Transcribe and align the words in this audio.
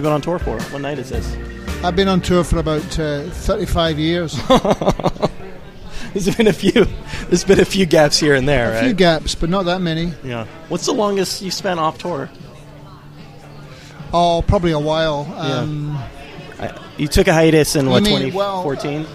you 0.00 0.04
been 0.04 0.12
on 0.12 0.22
tour 0.22 0.38
for? 0.38 0.58
What 0.72 0.80
night 0.80 0.98
is 0.98 1.10
this? 1.10 1.36
I've 1.84 1.94
been 1.94 2.08
on 2.08 2.20
tour 2.22 2.42
for 2.42 2.58
about 2.58 2.98
uh, 2.98 3.24
35 3.28 3.98
years. 3.98 4.34
There's 6.14 6.34
been 6.34 6.46
a 6.48 6.52
few. 6.52 6.86
There's 7.28 7.44
been 7.44 7.60
a 7.60 7.64
few 7.64 7.86
gaps 7.86 8.18
here 8.18 8.34
and 8.34 8.48
there, 8.48 8.70
A 8.70 8.74
right? 8.74 8.84
few 8.84 8.94
gaps, 8.94 9.34
but 9.34 9.48
not 9.50 9.64
that 9.66 9.80
many. 9.80 10.12
yeah. 10.24 10.46
What's 10.68 10.86
the 10.86 10.92
longest 10.94 11.42
you 11.42 11.50
spent 11.50 11.78
off 11.78 11.98
tour? 11.98 12.28
Oh, 14.12 14.42
probably 14.46 14.72
a 14.72 14.78
while. 14.78 15.32
Um, 15.36 15.96
I, 16.58 16.76
you 16.96 17.06
took 17.06 17.28
a 17.28 17.32
hiatus 17.34 17.76
in 17.76 17.88
what 17.88 18.02
mean, 18.02 18.32
well, 18.34 18.62
2014. 18.64 19.06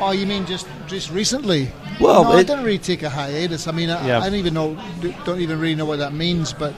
Oh, 0.00 0.10
you 0.10 0.26
mean 0.26 0.44
just 0.46 0.66
just 0.88 1.10
recently? 1.12 1.70
Well, 2.00 2.24
no, 2.24 2.32
I 2.32 2.42
didn't 2.42 2.64
really 2.64 2.78
take 2.78 3.02
a 3.04 3.10
hiatus. 3.10 3.68
I 3.68 3.72
mean, 3.72 3.90
I, 3.90 4.06
Yeah. 4.06 4.18
I 4.20 4.24
don't 4.30 4.38
even 4.38 4.54
know, 4.54 4.76
don't 5.24 5.40
even 5.40 5.60
really 5.60 5.76
know 5.76 5.84
what 5.84 5.98
that 6.00 6.12
means. 6.14 6.52
But 6.52 6.74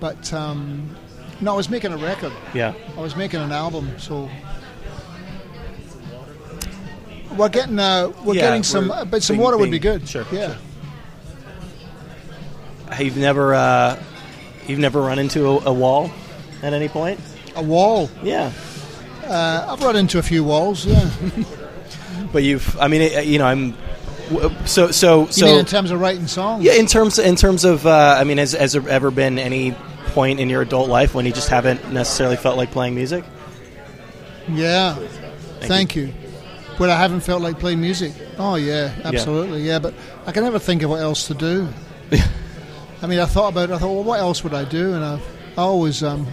but 0.00 0.30
um, 0.34 0.94
no, 1.40 1.52
I 1.52 1.56
was 1.56 1.68
making 1.70 1.92
a 1.92 1.96
record. 1.96 2.32
yeah. 2.54 2.74
I 2.96 3.00
was 3.00 3.14
making 3.16 3.40
an 3.40 3.52
album, 3.52 3.98
so 3.98 4.28
we're 7.36 7.48
getting 7.48 7.78
uh, 7.78 8.08
we're 8.24 8.34
Yeah, 8.34 8.40
getting 8.42 8.62
some, 8.62 8.88
we're 8.88 9.04
but 9.04 9.22
some 9.22 9.36
being- 9.36 9.44
water 9.44 9.56
would 9.58 9.70
be 9.70 9.78
good. 9.78 10.08
sure, 10.08 10.26
yeah. 10.32 10.56
You've 12.98 13.16
never 13.18 13.54
uh, 13.54 14.02
you've 14.66 14.78
never 14.78 15.00
run 15.02 15.18
into 15.18 15.46
a, 15.46 15.66
a 15.66 15.72
wall 15.72 16.10
at 16.62 16.72
any 16.72 16.88
point. 16.88 17.20
A 17.54 17.62
wall. 17.62 18.10
Yeah. 18.22 18.50
Uh, 19.24 19.66
I've 19.70 19.82
run 19.82 19.94
into 19.96 20.18
a 20.18 20.22
few 20.22 20.42
walls. 20.44 20.84
Yeah. 20.86 21.08
But 22.30 22.42
you've. 22.42 22.78
I 22.78 22.88
mean, 22.88 23.26
you 23.26 23.38
know, 23.38 23.46
I'm. 23.46 23.74
w- 24.30 24.54
So 24.66 24.90
so 24.90 25.26
You 25.26 25.32
so. 25.32 25.46
mean 25.46 25.58
in 25.60 25.64
terms 25.64 25.90
of 25.90 25.98
writing 25.98 26.26
songs? 26.26 26.62
yeah, 26.62 26.72
in 26.74 26.84
terms 26.86 27.18
in 27.18 27.36
terms 27.36 27.64
of. 27.64 27.86
Uh, 27.86 28.16
I 28.20 28.24
mean, 28.24 28.36
has 28.36 28.52
has 28.52 28.72
there 28.74 28.86
ever 28.86 29.10
been 29.10 29.38
any 29.38 29.74
point 30.18 30.40
in 30.40 30.50
your 30.50 30.62
adult 30.62 30.88
life 30.88 31.14
when 31.14 31.24
you 31.26 31.32
just 31.32 31.48
haven't 31.48 31.92
necessarily 31.92 32.34
felt 32.36 32.56
like 32.56 32.72
playing 32.72 32.92
music? 32.92 33.24
Yeah. 34.50 34.96
Thank, 35.60 35.94
you. 35.94 36.12
But 36.76 36.90
I 36.90 36.96
haven't 36.96 37.20
felt 37.20 37.40
like 37.40 37.60
playing 37.60 37.80
music. 37.80 38.12
Oh 38.36 38.56
yeah, 38.56 38.92
absolutely. 39.04 39.62
Yeah, 39.62 39.78
but 39.78 39.94
I 40.26 40.32
can 40.32 40.42
never 40.42 40.58
think 40.58 40.82
of 40.82 40.90
what 40.90 41.00
else 41.00 41.28
to 41.28 41.34
do. 41.34 41.68
I 43.02 43.06
mean, 43.06 43.20
I 43.20 43.26
thought 43.26 43.52
about 43.52 43.70
it. 43.70 43.74
I 43.74 43.78
thought, 43.78 43.94
well, 43.94 44.02
what 44.02 44.18
else 44.18 44.42
would 44.42 44.54
I 44.54 44.64
do? 44.64 44.94
And 44.94 45.04
I, 45.04 45.20
I 45.56 45.62
always, 45.62 46.02
um, 46.02 46.26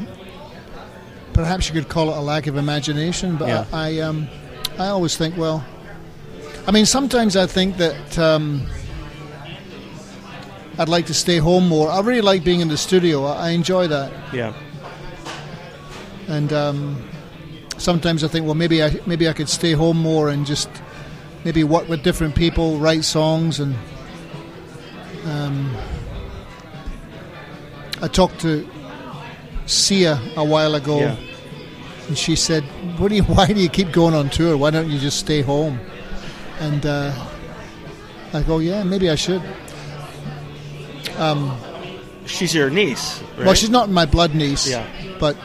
perhaps 1.34 1.68
you 1.68 1.74
could 1.80 1.88
call 1.88 2.10
it 2.10 2.18
a 2.18 2.22
lack 2.22 2.48
of 2.48 2.58
imagination. 2.58 3.36
But 3.38 3.50
Yeah. 3.50 3.66
I, 3.72 4.00
I, 4.00 4.00
um, 4.00 4.28
I 4.80 4.88
always 4.88 5.16
think, 5.16 5.38
well, 5.38 5.64
I 6.68 6.72
mean, 6.72 6.88
sometimes 6.88 7.38
I 7.38 7.46
think 7.46 7.78
that 7.78 8.18
um, 8.18 8.66
I'd 10.78 10.90
like 10.90 11.06
to 11.08 11.14
stay 11.14 11.38
home 11.38 11.68
more. 11.70 11.90
I 11.90 12.00
really 12.02 12.22
like 12.22 12.44
being 12.44 12.60
in 12.62 12.68
the 12.68 12.78
studio. 12.78 13.26
I, 13.26 13.48
I 13.48 13.50
enjoy 13.52 13.88
that. 13.88 14.12
Yeah. 14.34 14.54
and 16.28 16.52
um, 16.52 17.08
sometimes 17.78 18.24
I 18.24 18.28
think, 18.28 18.46
well, 18.46 18.56
maybe 18.56 18.84
I 18.84 19.00
maybe 19.06 19.30
I 19.30 19.34
could 19.34 19.50
stay 19.50 19.72
home 19.74 19.98
more 19.98 20.30
and 20.30 20.46
just 20.46 20.70
maybe 21.44 21.64
work 21.64 21.88
with 21.88 22.04
different 22.04 22.36
people, 22.36 22.78
write 22.80 23.04
songs, 23.06 23.60
and 23.60 23.76
um, 25.26 25.76
I 28.02 28.08
talked 28.08 28.40
to 28.42 28.68
Sia 29.68 30.20
a 30.36 30.44
while 30.44 30.76
ago, 30.76 31.00
Yeah. 31.00 31.16
and 32.08 32.18
she 32.18 32.36
said, 32.36 32.64
"What 33.00 33.10
do 33.10 33.16
you? 33.16 33.24
Why 33.36 33.48
do 33.48 33.60
you 33.60 33.70
keep 33.70 33.92
going 33.92 34.14
on 34.14 34.30
tour? 34.30 34.58
Why 34.58 34.72
don't 34.72 34.90
you 34.90 35.00
just 35.00 35.20
stay 35.20 35.42
home?" 35.42 35.80
And 36.60 36.86
uh, 36.86 37.14
I 38.34 38.42
go, 38.44 38.60
"Yeah, 38.60 38.84
maybe 38.84 39.10
I 39.10 39.16
should." 39.16 39.42
Um, 41.18 41.58
she's 42.26 42.54
your 42.54 42.70
niece, 42.70 43.22
right? 43.38 43.46
Well, 43.46 43.54
she's 43.54 43.70
not 43.70 43.90
my 43.90 44.06
blood 44.06 44.36
niece, 44.36 44.68
Yeah. 44.70 44.86
but 45.20 45.38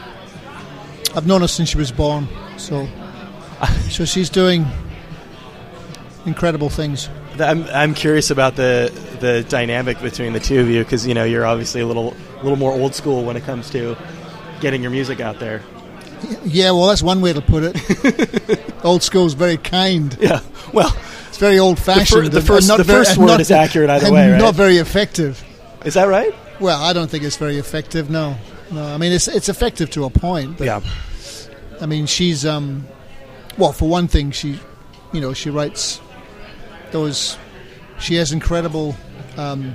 I've 1.15 1.25
known 1.27 1.41
her 1.41 1.47
since 1.47 1.69
she 1.69 1.77
was 1.77 1.91
born. 1.91 2.27
So, 2.57 2.87
so 3.89 4.05
she's 4.05 4.29
doing 4.29 4.65
incredible 6.25 6.69
things. 6.69 7.09
I'm 7.39 7.63
I'm 7.67 7.93
curious 7.93 8.29
about 8.29 8.55
the 8.55 8.91
the 9.19 9.43
dynamic 9.47 10.01
between 10.01 10.33
the 10.33 10.39
two 10.39 10.59
of 10.59 10.69
you 10.69 10.83
because 10.83 11.07
you 11.07 11.13
know 11.13 11.23
you're 11.23 11.45
obviously 11.45 11.81
a 11.81 11.87
little 11.87 12.13
a 12.39 12.43
little 12.43 12.57
more 12.57 12.71
old 12.73 12.93
school 12.93 13.23
when 13.23 13.37
it 13.37 13.43
comes 13.43 13.69
to 13.71 13.95
getting 14.59 14.81
your 14.81 14.91
music 14.91 15.19
out 15.21 15.39
there. 15.39 15.61
Yeah, 16.45 16.71
well, 16.71 16.87
that's 16.87 17.01
one 17.01 17.21
way 17.21 17.33
to 17.33 17.41
put 17.41 17.63
it. 17.65 18.61
old 18.83 19.01
school's 19.01 19.33
very 19.33 19.57
kind. 19.57 20.15
Yeah. 20.21 20.41
Well, 20.71 20.95
It's 21.29 21.37
very 21.39 21.57
old-fashioned. 21.57 22.27
the 22.31 22.37
and- 22.37 22.45
first- 22.47 22.67
not 22.67 22.77
the 22.77 22.83
very- 22.83 23.05
first 23.05 23.17
word 23.17 23.25
not- 23.25 23.39
is 23.39 23.49
accurate 23.49 23.89
either 23.89 24.11
way, 24.11 24.29
right? 24.33 24.37
Not 24.37 24.53
very 24.53 24.77
effective. 24.77 25.43
Is 25.85 25.93
that 25.95 26.05
right? 26.05 26.33
Well, 26.59 26.81
I 26.81 26.93
don't 26.93 27.09
think 27.09 27.23
it's 27.23 27.37
very 27.37 27.57
effective. 27.57 28.09
No, 28.09 28.37
no. 28.71 28.83
I 28.85 28.97
mean, 28.97 29.11
it's 29.11 29.27
it's 29.27 29.49
effective 29.49 29.89
to 29.91 30.05
a 30.05 30.09
point. 30.09 30.57
But, 30.57 30.65
Yeah. 30.65 30.81
I 31.79 31.87
mean, 31.87 32.05
she's 32.05 32.45
um, 32.45 32.85
well, 33.57 33.71
for 33.73 33.89
one 33.89 34.07
thing, 34.07 34.31
she, 34.31 34.59
you 35.13 35.21
know, 35.21 35.33
she 35.33 35.49
writes 35.49 35.99
those. 36.91 37.37
She 37.99 38.15
has 38.15 38.31
incredible 38.31 38.95
um, 39.37 39.73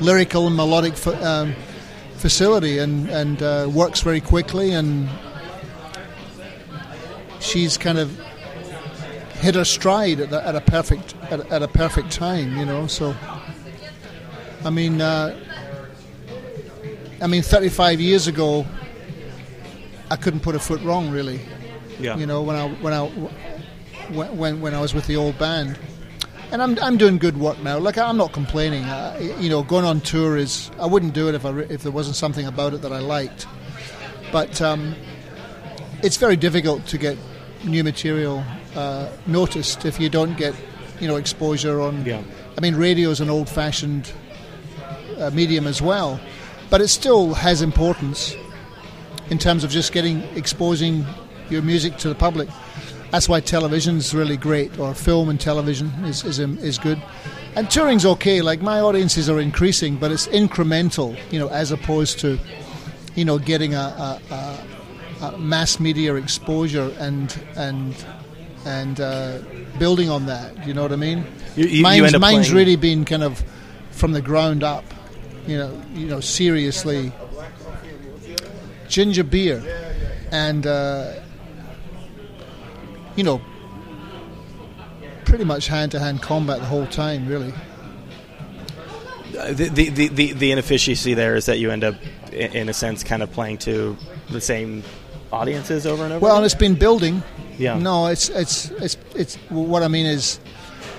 lyrical 0.00 0.46
and 0.46 0.56
melodic 0.56 0.94
fa- 0.96 1.24
um, 1.26 1.54
facility, 2.16 2.78
and 2.78 3.08
and 3.10 3.42
uh, 3.42 3.68
works 3.72 4.00
very 4.00 4.20
quickly, 4.20 4.70
and 4.72 5.08
she's 7.40 7.76
kind 7.76 7.98
of 7.98 8.16
hit 9.40 9.54
her 9.54 9.64
stride 9.64 10.18
at, 10.20 10.30
the, 10.30 10.44
at 10.46 10.56
a 10.56 10.60
perfect 10.60 11.14
at, 11.30 11.40
at 11.52 11.62
a 11.62 11.68
perfect 11.68 12.10
time, 12.10 12.56
you 12.56 12.64
know. 12.64 12.86
So, 12.86 13.14
I 14.64 14.70
mean, 14.70 15.00
uh, 15.00 15.38
I 17.20 17.26
mean, 17.26 17.42
35 17.42 18.00
years 18.00 18.26
ago, 18.26 18.66
I 20.10 20.16
couldn't 20.16 20.40
put 20.40 20.54
a 20.54 20.58
foot 20.58 20.80
wrong, 20.82 21.10
really. 21.10 21.40
Yeah. 22.00 22.16
You 22.16 22.26
know, 22.26 22.42
when 22.42 22.56
I 22.56 22.68
when 22.68 22.92
I 22.92 23.06
when 24.10 24.60
when, 24.60 24.74
I 24.74 24.80
was 24.80 24.94
with 24.94 25.06
the 25.06 25.16
old 25.16 25.38
band, 25.38 25.78
and 26.52 26.62
I'm 26.62 26.78
I'm 26.78 26.96
doing 26.96 27.18
good 27.18 27.38
work 27.38 27.60
now. 27.60 27.78
Like 27.78 27.98
I'm 27.98 28.16
not 28.16 28.32
complaining. 28.32 28.84
I, 28.84 29.18
you 29.40 29.48
know, 29.48 29.62
going 29.62 29.84
on 29.84 30.00
tour 30.00 30.36
is 30.36 30.70
I 30.78 30.86
wouldn't 30.86 31.12
do 31.12 31.28
it 31.28 31.34
if 31.34 31.44
I 31.44 31.50
if 31.62 31.82
there 31.82 31.92
wasn't 31.92 32.16
something 32.16 32.46
about 32.46 32.72
it 32.74 32.82
that 32.82 32.92
I 32.92 33.00
liked. 33.00 33.46
But 34.30 34.60
um, 34.62 34.94
it's 36.02 36.16
very 36.16 36.36
difficult 36.36 36.86
to 36.86 36.98
get 36.98 37.16
new 37.64 37.82
material 37.82 38.44
uh, 38.76 39.10
noticed 39.26 39.84
if 39.84 39.98
you 39.98 40.08
don't 40.08 40.36
get 40.36 40.54
you 41.00 41.08
know 41.08 41.16
exposure 41.16 41.80
on. 41.80 42.04
Yeah. 42.04 42.22
I 42.56 42.60
mean, 42.60 42.76
radio 42.76 43.10
is 43.10 43.20
an 43.20 43.30
old-fashioned 43.30 44.12
uh, 45.18 45.30
medium 45.30 45.66
as 45.66 45.80
well, 45.82 46.20
but 46.70 46.80
it 46.80 46.88
still 46.88 47.34
has 47.34 47.62
importance 47.62 48.34
in 49.30 49.38
terms 49.38 49.64
of 49.64 49.70
just 49.70 49.92
getting 49.92 50.22
exposing 50.36 51.04
your 51.50 51.62
music 51.62 51.96
to 51.98 52.08
the 52.08 52.14
public. 52.14 52.48
That's 53.10 53.28
why 53.28 53.40
television's 53.40 54.14
really 54.14 54.36
great, 54.36 54.78
or 54.78 54.94
film 54.94 55.28
and 55.30 55.40
television 55.40 55.88
is 56.04 56.24
is, 56.24 56.40
um, 56.40 56.58
is 56.58 56.78
good. 56.78 57.00
And 57.56 57.70
touring's 57.70 58.04
okay. 58.04 58.42
Like 58.42 58.60
my 58.62 58.80
audiences 58.80 59.28
are 59.30 59.40
increasing, 59.40 59.96
but 59.96 60.12
it's 60.12 60.28
incremental, 60.28 61.16
you 61.32 61.38
know, 61.38 61.48
as 61.48 61.72
opposed 61.72 62.18
to, 62.20 62.38
you 63.16 63.24
know, 63.24 63.38
getting 63.38 63.74
a, 63.74 64.20
a, 64.30 64.58
a, 65.24 65.38
mass 65.38 65.80
media 65.80 66.14
exposure 66.14 66.94
and 66.98 67.34
and 67.56 67.94
and 68.66 69.00
uh, 69.00 69.38
building 69.78 70.10
on 70.10 70.26
that. 70.26 70.66
You 70.66 70.74
know 70.74 70.82
what 70.82 70.92
I 70.92 70.96
mean? 70.96 71.24
You- 71.56 71.64
you- 71.64 71.76
you 71.78 71.82
mine's 71.82 72.14
up 72.14 72.20
mine's 72.20 72.48
really 72.52 72.76
been 72.76 73.04
kind 73.06 73.22
of 73.22 73.42
from 73.90 74.12
the 74.12 74.22
ground 74.22 74.62
up. 74.62 74.84
You 75.48 75.58
know, 75.58 75.82
you 75.94 76.06
know, 76.06 76.20
seriously. 76.20 77.12
Ginger 78.88 79.24
beer, 79.24 79.62
and 80.32 80.66
uh, 80.66 81.12
you 83.16 83.22
know, 83.22 83.38
pretty 85.26 85.44
much 85.44 85.68
hand 85.68 85.92
to 85.92 86.00
hand 86.00 86.22
combat 86.22 86.60
the 86.60 86.64
whole 86.64 86.86
time, 86.86 87.28
really. 87.28 87.52
The, 89.32 89.68
the, 89.68 89.90
the, 89.90 90.08
the, 90.08 90.32
the 90.32 90.52
inefficiency 90.52 91.12
there 91.12 91.36
is 91.36 91.44
that 91.46 91.58
you 91.58 91.70
end 91.70 91.84
up, 91.84 91.96
in 92.32 92.70
a 92.70 92.72
sense, 92.72 93.04
kind 93.04 93.22
of 93.22 93.30
playing 93.30 93.58
to 93.58 93.94
the 94.30 94.40
same 94.40 94.82
audiences 95.30 95.86
over 95.86 96.04
and 96.04 96.14
over. 96.14 96.24
Well, 96.24 96.36
and 96.36 96.46
it's 96.46 96.54
been 96.54 96.74
building. 96.74 97.22
Yeah. 97.58 97.78
No, 97.78 98.06
it's 98.06 98.30
it's 98.30 98.70
it's 98.70 98.96
it's 99.14 99.34
what 99.50 99.82
I 99.82 99.88
mean 99.88 100.06
is 100.06 100.40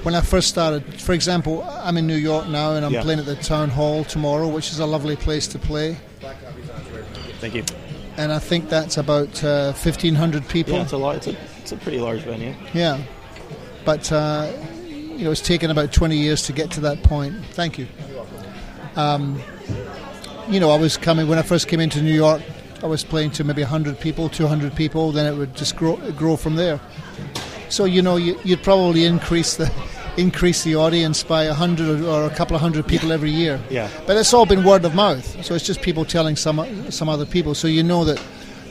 when 0.04 0.16
I 0.16 0.22
first 0.22 0.48
started. 0.50 0.84
For 1.01 1.13
example, 1.13 1.63
I'm 1.63 1.98
in 1.98 2.07
New 2.07 2.16
York 2.16 2.48
now, 2.48 2.74
and 2.75 2.86
I'm 2.86 2.94
Yeah. 2.94 3.01
playing 3.04 3.19
at 3.19 3.25
the 3.25 3.36
town 3.36 3.69
hall 3.69 4.04
tomorrow, 4.04 4.48
which 4.48 4.72
is 4.72 4.80
a 4.80 4.86
lovely 4.86 5.16
place 5.16 5.48
to 5.50 5.60
play. 5.60 5.98
Thank 7.42 7.56
you. 7.56 7.63
And 8.18 8.31
I 8.34 8.40
think 8.40 8.69
that's 8.69 8.98
about 8.98 9.44
uh, 9.44 9.72
1,500 9.74 10.48
people. 10.50 10.74
Yeah, 10.74 10.81
it's 10.84 10.92
a, 10.92 10.98
lar- 10.98 11.16
it's, 11.16 11.28
a, 11.28 11.36
it's 11.62 11.72
a 11.72 11.78
pretty 11.78 12.00
large 12.00 12.22
venue. 12.22 12.54
Yeah. 12.74 13.00
But, 13.86 14.12
uh, 14.12 14.51
you 14.90 15.24
know, 15.24 15.31
it's 15.31 15.40
taken 15.42 15.72
about 15.72 15.94
20 15.94 16.18
years 16.18 16.44
to 16.44 16.54
get 16.54 16.69
to 16.72 16.81
that 16.81 17.01
point. 17.04 17.36
Thank 17.54 17.78
you. 17.78 17.88
Um, 18.98 19.42
you 20.50 20.60
know, 20.60 20.69
I 20.69 20.78
was 20.78 20.98
coming, 20.98 21.28
when 21.30 21.40
I 21.40 21.44
first 21.44 21.68
came 21.69 21.80
into 21.80 22.01
New 22.01 22.13
York, 22.13 22.42
I 22.84 22.88
was 22.88 23.04
playing 23.06 23.31
to 23.31 23.44
maybe 23.46 23.62
100 23.62 24.00
people, 24.00 24.28
200 24.28 24.75
people, 24.75 25.12
then 25.13 25.25
it 25.31 25.38
would 25.38 25.56
just 25.56 25.75
grow, 25.78 25.96
grow 26.12 26.36
from 26.36 26.56
there. 26.56 26.80
So, 27.69 27.86
you 27.86 28.01
know, 28.01 28.18
you, 28.18 28.39
you'd 28.44 28.63
probably 28.63 29.06
increase 29.06 29.56
the 29.57 29.71
increase 30.18 30.63
the 30.63 30.75
audience 30.75 31.24
by 31.24 31.45
a 31.45 31.54
hundred 31.54 32.01
or 32.01 32.25
a 32.25 32.30
couple 32.36 32.56
of 32.56 32.62
hundred 32.62 32.88
people 32.88 33.12
every 33.12 33.31
year. 33.31 33.60
Yeah. 33.69 33.89
But 34.06 34.18
it's 34.18 34.33
all 34.33 34.45
been 34.45 34.63
word 34.63 34.83
of 34.83 34.94
mouth, 34.94 35.45
so 35.45 35.56
it's 35.56 35.66
just 35.66 35.81
people 35.81 36.04
telling 36.04 36.36
some 36.36 36.92
some 36.92 37.10
other 37.10 37.25
people. 37.25 37.56
So 37.56 37.68
you 37.68 37.83
know 37.83 38.04
that 38.06 38.21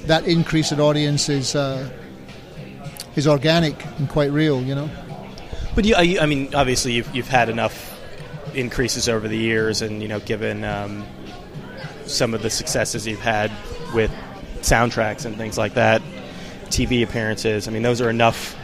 that 0.07 0.27
increase 0.27 0.73
in 0.73 0.81
audience 0.81 1.29
is 1.29 1.55
uh, 1.55 1.89
is 3.17 3.27
organic 3.27 3.85
and 3.99 4.09
quite 4.09 4.31
real. 4.31 4.61
You 4.63 4.75
know. 4.75 4.91
But 5.75 5.85
you, 5.85 5.95
I 5.97 6.19
I 6.21 6.27
mean, 6.27 6.55
obviously, 6.55 6.93
you've, 6.93 7.15
you've 7.15 7.29
had 7.29 7.49
enough 7.49 7.97
increases 8.55 9.09
over 9.09 9.29
the 9.29 9.39
years, 9.39 9.83
and 9.83 10.03
you 10.03 10.09
know, 10.09 10.21
given 10.21 10.65
um, 10.65 11.07
some 12.07 12.35
of 12.35 12.43
the 12.43 12.51
successes 12.51 13.07
you've 13.07 13.21
had 13.21 13.53
with 13.95 14.11
soundtracks 14.61 15.25
and 15.25 15.37
things 15.37 15.57
like 15.57 15.75
that, 15.75 16.03
TV 16.67 17.03
appearances. 17.03 17.69
I 17.69 17.71
mean, 17.71 17.83
those 17.83 18.01
are 18.01 18.11
enough. 18.11 18.57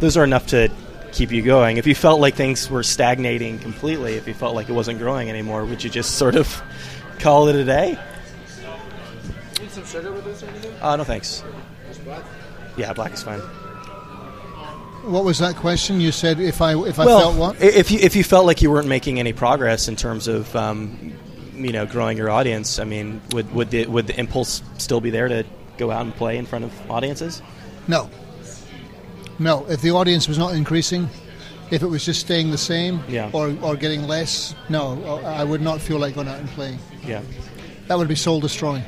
Those 0.00 0.16
are 0.16 0.24
enough 0.24 0.48
to 0.48 0.70
keep 1.12 1.32
you 1.32 1.42
going. 1.42 1.78
If 1.78 1.86
you 1.86 1.94
felt 1.94 2.20
like 2.20 2.34
things 2.34 2.68
were 2.70 2.82
stagnating 2.82 3.58
completely, 3.58 4.14
if 4.14 4.28
you 4.28 4.34
felt 4.34 4.54
like 4.54 4.68
it 4.68 4.72
wasn't 4.72 4.98
growing 4.98 5.30
anymore, 5.30 5.64
would 5.64 5.82
you 5.82 5.90
just 5.90 6.16
sort 6.16 6.36
of 6.36 6.62
call 7.18 7.48
it 7.48 7.56
a 7.56 7.64
day? 7.64 7.98
Need 9.60 9.70
some 9.70 9.84
sugar 9.84 10.12
with 10.12 10.24
this 10.24 10.42
or 10.42 10.46
anything? 10.46 10.74
Uh, 10.82 10.96
no, 10.96 11.04
thanks. 11.04 11.42
Just 11.88 12.04
black. 12.04 12.22
Yeah, 12.76 12.92
black 12.92 13.12
is 13.12 13.22
fine. 13.22 13.40
What 15.06 15.24
was 15.24 15.38
that 15.38 15.56
question? 15.56 16.00
You 16.00 16.12
said 16.12 16.40
if 16.40 16.60
I 16.60 16.76
if 16.84 16.98
I 16.98 17.06
well, 17.06 17.20
felt 17.20 17.36
what? 17.36 17.62
if 17.62 17.90
you 17.90 17.98
if 18.00 18.16
you 18.16 18.24
felt 18.24 18.44
like 18.44 18.60
you 18.60 18.70
weren't 18.70 18.88
making 18.88 19.20
any 19.20 19.32
progress 19.32 19.86
in 19.86 19.94
terms 19.94 20.26
of 20.26 20.54
um, 20.56 21.14
you 21.54 21.72
know 21.72 21.86
growing 21.86 22.18
your 22.18 22.28
audience, 22.28 22.80
I 22.80 22.84
mean, 22.84 23.22
would 23.30 23.50
would 23.54 23.70
the 23.70 23.86
would 23.86 24.08
the 24.08 24.18
impulse 24.18 24.62
still 24.78 25.00
be 25.00 25.10
there 25.10 25.28
to 25.28 25.44
go 25.78 25.92
out 25.92 26.02
and 26.02 26.14
play 26.14 26.36
in 26.36 26.44
front 26.44 26.64
of 26.64 26.90
audiences? 26.90 27.40
No. 27.86 28.10
No. 29.38 29.66
If 29.68 29.80
the 29.82 29.90
audience 29.92 30.28
was 30.28 30.38
not 30.38 30.54
increasing, 30.54 31.08
if 31.70 31.82
it 31.82 31.86
was 31.86 32.04
just 32.04 32.20
staying 32.20 32.50
the 32.50 32.58
same 32.58 33.00
Yeah. 33.08 33.30
or, 33.32 33.54
or 33.62 33.76
getting 33.76 34.06
less, 34.06 34.54
no, 34.68 35.20
I 35.24 35.44
would 35.44 35.60
not 35.60 35.80
feel 35.80 35.98
like 35.98 36.14
going 36.14 36.28
out 36.28 36.38
and 36.38 36.48
playing. 36.50 36.78
Yeah. 37.04 37.22
That 37.88 37.98
would 37.98 38.08
be 38.08 38.14
soul 38.16 38.40
destroying. 38.40 38.82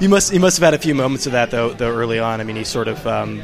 You 0.00 0.08
must 0.08 0.32
you 0.32 0.40
must 0.40 0.56
have 0.58 0.64
had 0.64 0.74
a 0.74 0.78
few 0.82 0.94
moments 0.94 1.26
of 1.26 1.32
that 1.32 1.50
though 1.50 1.70
though 1.72 1.90
early 1.94 2.18
on. 2.18 2.40
I 2.40 2.44
mean, 2.44 2.56
you 2.56 2.64
sort 2.64 2.88
of 2.88 3.04
um, 3.06 3.42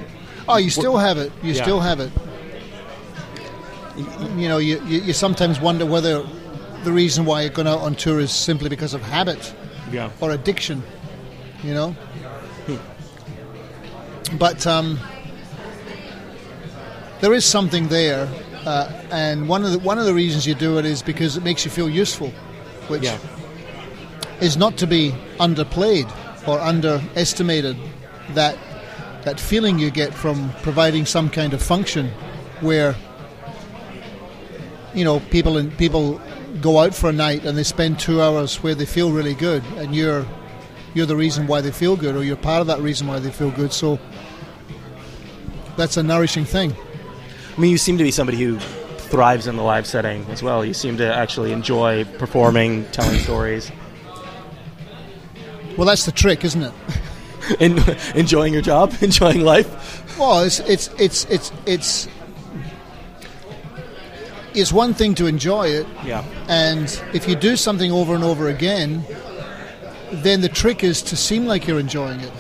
Oh, 0.49 0.57
you 0.57 0.71
still 0.71 0.97
have 0.97 1.17
it. 1.19 1.33
You 1.43 1.53
Yeah. 1.53 1.63
still 1.63 1.81
have 1.81 2.01
it. 2.01 2.11
You 4.37 4.49
know, 4.49 4.59
you, 4.59 4.83
you, 4.87 5.01
you 5.03 5.13
sometimes 5.13 5.61
wonder 5.61 5.85
whether 5.85 6.25
the 6.85 6.93
reason 6.93 7.25
why 7.25 7.43
you're 7.43 7.51
going 7.51 7.69
out 7.69 7.81
on 7.81 7.95
tour 7.95 8.19
is 8.21 8.33
simply 8.33 8.69
because 8.69 8.95
of 8.95 9.03
habit 9.03 9.55
yeah 9.93 10.11
or 10.21 10.31
addiction, 10.31 10.83
you 11.63 11.75
know. 11.75 11.95
But 14.39 14.67
um, 14.67 14.99
there 17.21 17.35
is 17.35 17.45
something 17.45 17.89
there, 17.89 18.29
uh, 18.65 18.91
and 19.11 19.49
one 19.49 19.65
of 19.65 19.73
the 19.73 19.79
one 19.79 19.99
of 19.99 20.07
the 20.07 20.15
reasons 20.15 20.47
you 20.47 20.55
do 20.55 20.79
it 20.79 20.85
is 20.85 21.03
because 21.03 21.37
it 21.37 21.45
makes 21.45 21.65
you 21.65 21.71
feel 21.71 21.89
useful, 21.89 22.31
which 22.89 23.03
yeah. 23.03 23.19
is 24.41 24.57
not 24.57 24.79
to 24.79 24.87
be 24.87 25.15
underplayed 25.39 26.11
or 26.49 26.59
underestimated. 26.61 27.77
That 28.35 28.57
that 29.25 29.39
feeling 29.39 29.79
you 29.79 29.91
get 29.91 30.15
from 30.15 30.53
providing 30.63 31.05
some 31.05 31.29
kind 31.29 31.53
of 31.53 31.63
function 31.63 32.09
where 32.61 32.95
you 34.95 35.05
know 35.05 35.21
people 35.31 35.59
and 35.59 35.77
people 35.77 36.21
go 36.61 36.79
out 36.79 36.95
for 36.95 37.11
a 37.11 37.13
night 37.13 37.45
and 37.45 37.57
they 37.57 37.63
spend 37.63 37.99
two 37.99 38.23
hours 38.23 38.63
where 38.63 38.75
they 38.75 38.87
feel 38.87 39.13
really 39.13 39.35
good 39.35 39.63
and 39.77 39.95
you're 39.95 40.27
you're 40.95 41.07
the 41.07 41.17
reason 41.17 41.47
why 41.47 41.61
they 41.61 41.71
feel 41.71 41.97
good 41.97 42.17
or 42.17 42.25
you're 42.25 42.37
part 42.37 42.61
of 42.61 42.67
that 42.67 42.81
reason 42.81 43.07
why 43.07 43.19
they 43.19 43.31
feel 43.31 43.51
good. 43.51 43.73
So 43.73 43.99
that's 45.77 45.97
a 45.97 46.03
nourishing 46.03 46.45
thing 46.45 46.75
I 47.57 47.61
mean, 47.61 47.71
you 47.71 47.79
seem 47.79 47.99
to 47.99 48.05
be 48.05 48.11
somebody 48.11 48.39
who 48.39 48.59
thrives 48.59 49.47
in 49.47 49.57
the 49.57 49.63
live 49.63 49.87
setting 49.87 50.25
as 50.27 50.43
well. 50.43 50.65
You 50.65 50.73
seem 50.75 50.97
to 50.99 51.15
actually 51.15 51.53
enjoy 51.53 52.05
performing, 52.19 52.85
telling 52.93 53.19
stories, 53.19 53.71
well 55.77 55.87
that's 55.87 56.05
the 56.05 56.13
trick 56.13 56.45
isn't 56.45 56.63
it 56.63 56.73
and 57.61 57.79
enjoying 58.15 58.53
your 58.53 58.63
job, 58.63 58.95
enjoying 59.01 59.41
life. 59.41 60.19
Well, 60.19 60.43
it's 60.45 60.61
it's 60.61 60.89
it's 60.99 61.25
it's 61.27 61.53
it's 61.67 62.09
it's 64.55 64.73
one 64.73 64.95
thing 64.95 65.15
to 65.17 65.27
enjoy 65.27 65.69
it, 65.69 65.87
Yeah. 66.05 66.25
and 66.49 66.85
if 67.15 67.29
you 67.29 67.37
do 67.37 67.57
something 67.57 67.91
over 67.93 68.15
and 68.15 68.25
over 68.25 68.49
again, 68.49 69.05
then 70.13 70.41
the 70.41 70.49
trick 70.49 70.83
is 70.85 71.03
to 71.03 71.17
seem 71.17 71.47
like 71.47 71.67
you're 71.67 71.79
enjoying 71.81 72.21
it. 72.21 72.33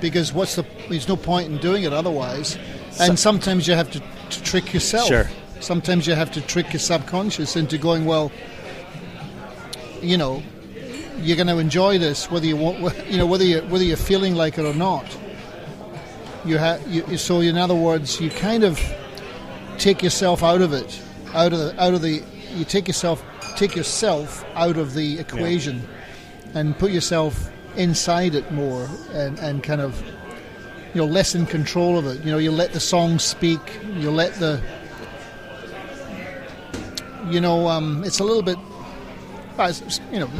Because 0.00 0.32
what's 0.32 0.54
the? 0.56 0.64
There's 0.88 1.08
no 1.08 1.16
point 1.16 1.50
in 1.50 1.58
doing 1.58 1.82
it 1.84 1.92
otherwise. 1.92 2.56
And 3.00 3.18
sometimes 3.18 3.66
you 3.68 3.74
have 3.74 3.90
to, 3.92 4.00
to 4.00 4.42
trick 4.42 4.72
yourself. 4.72 5.08
Sure. 5.08 5.28
Sometimes 5.60 6.06
you 6.06 6.14
have 6.14 6.30
to 6.32 6.40
trick 6.40 6.72
your 6.72 6.80
subconscious 6.80 7.56
into 7.56 7.78
going, 7.78 8.04
well, 8.04 8.30
you 10.02 10.16
know, 10.16 10.42
you're 11.18 11.36
going 11.36 11.48
to 11.48 11.58
enjoy 11.58 11.98
this 11.98 12.30
whether 12.30 12.46
you 12.46 12.56
want, 12.56 12.78
you 13.10 13.18
know, 13.18 13.26
whether 13.26 13.44
you 13.44 13.60
whether 13.62 13.84
you're 13.84 13.96
feeling 13.96 14.34
like 14.34 14.58
it 14.58 14.64
or 14.64 14.74
not. 14.74 15.04
You 16.44 16.58
have 16.58 16.86
you, 16.86 17.16
so 17.16 17.40
in 17.40 17.56
other 17.56 17.74
words, 17.74 18.20
you 18.20 18.30
kind 18.30 18.62
of 18.62 18.80
take 19.78 20.02
yourself 20.02 20.42
out 20.42 20.60
of 20.60 20.72
it, 20.72 21.02
out 21.34 21.52
of 21.52 21.58
the 21.58 21.82
out 21.82 21.94
of 21.94 22.02
the 22.02 22.22
you 22.54 22.64
take 22.64 22.86
yourself 22.86 23.24
take 23.56 23.74
yourself 23.74 24.44
out 24.54 24.76
of 24.76 24.94
the 24.94 25.18
equation, 25.18 25.82
and 26.54 26.78
put 26.78 26.92
yourself 26.92 27.50
inside 27.76 28.34
it 28.34 28.52
more, 28.52 28.88
and 29.12 29.38
and 29.40 29.64
kind 29.64 29.80
of 29.80 30.00
you 30.96 31.02
know 31.02 31.08
less 31.08 31.34
in 31.34 31.44
control 31.44 31.98
of 31.98 32.06
it. 32.06 32.24
You 32.24 32.32
know, 32.32 32.38
you 32.38 32.50
let 32.50 32.72
the 32.72 32.80
song 32.80 33.18
speak. 33.18 33.60
You 33.98 34.10
let 34.10 34.32
the 34.36 34.62
you 37.28 37.38
know 37.38 37.68
um, 37.68 38.02
it's 38.02 38.18
a 38.18 38.24
little 38.24 38.42
bit 38.42 38.56
you 40.10 40.18
know 40.20 40.30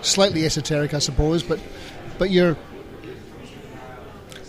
slightly 0.00 0.46
esoteric, 0.46 0.94
I 0.94 0.98
suppose, 0.98 1.42
but 1.42 1.60
but 2.16 2.30
you're 2.30 2.56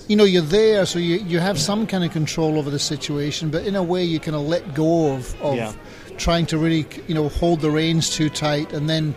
you 0.07 0.15
know 0.15 0.23
you're 0.23 0.41
there, 0.43 0.85
so 0.85 0.97
you 0.97 1.15
you 1.17 1.39
have 1.39 1.59
some 1.59 1.87
kind 1.87 2.05
of 2.05 2.11
control 2.11 2.57
over 2.57 2.69
the 2.69 2.79
situation, 2.79 3.49
but 3.49 3.65
in 3.65 3.75
a 3.75 3.83
way 3.83 4.01
you 4.05 4.21
kind 4.21 4.35
of 4.37 4.43
let 4.43 4.73
go 4.73 5.13
of 5.13 5.41
of 5.41 5.55
Yeah. 5.57 5.73
trying 6.17 6.45
to 6.47 6.57
really 6.57 6.85
you 7.09 7.15
know 7.15 7.27
hold 7.27 7.59
the 7.59 7.69
reins 7.69 8.09
too 8.09 8.29
tight, 8.29 8.71
and 8.71 8.89
then 8.89 9.13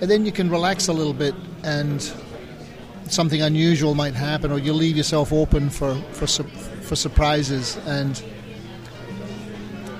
and 0.00 0.08
then 0.08 0.24
you 0.24 0.30
can 0.30 0.50
relax 0.50 0.86
a 0.86 0.92
little 0.92 1.14
bit 1.14 1.34
and. 1.64 2.12
Something 3.10 3.42
unusual 3.42 3.94
might 3.94 4.14
happen, 4.14 4.52
or 4.52 4.58
you 4.58 4.72
leave 4.72 4.96
yourself 4.96 5.32
open 5.32 5.70
for 5.70 5.94
for 6.12 6.26
for 6.26 6.96
surprises, 6.96 7.76
and 7.86 8.22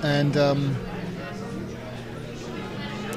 and 0.03 0.37
um, 0.37 0.75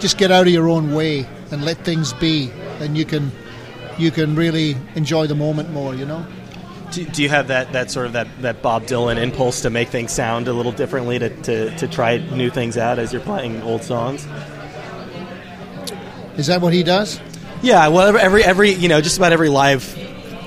just 0.01 0.19
get 0.19 0.31
out 0.31 0.47
of 0.47 0.53
your 0.53 0.69
own 0.69 0.95
way 0.95 1.27
and 1.51 1.65
let 1.65 1.79
things 1.85 2.13
be, 2.15 2.51
and 2.81 2.97
you 2.97 3.05
can 3.05 3.31
you 3.99 4.11
can 4.11 4.35
really 4.35 4.77
enjoy 4.95 5.27
the 5.27 5.35
moment 5.35 5.71
more. 5.71 5.95
You 5.95 6.07
know. 6.07 6.27
Do, 6.93 7.05
do 7.07 7.23
you 7.23 7.31
have 7.31 7.49
that, 7.49 7.73
that 7.73 7.91
sort 7.91 8.05
of 8.05 8.13
that, 8.13 8.29
that 8.43 8.61
Bob 8.61 8.83
Dylan 8.83 9.17
impulse 9.17 9.63
to 9.63 9.71
make 9.71 9.89
things 9.89 10.13
sound 10.13 10.47
a 10.47 10.53
little 10.53 10.73
differently, 10.73 11.19
to, 11.19 11.31
to, 11.43 11.75
to 11.79 11.89
try 11.89 12.19
new 12.19 12.51
things 12.51 12.77
out 12.77 12.99
as 12.99 13.15
you're 13.15 13.23
playing 13.23 13.63
old 13.63 13.83
songs? 13.83 14.27
Is 16.37 16.49
that 16.49 16.61
what 16.61 16.75
he 16.75 16.83
does? 16.83 17.19
Yeah, 17.63 17.89
well, 17.89 18.17
every- 18.17 18.43
every 18.45 18.73
you 18.73 18.89
know, 18.89 19.01
just 19.01 19.17
about 19.19 19.33
every 19.33 19.49
live 19.49 19.85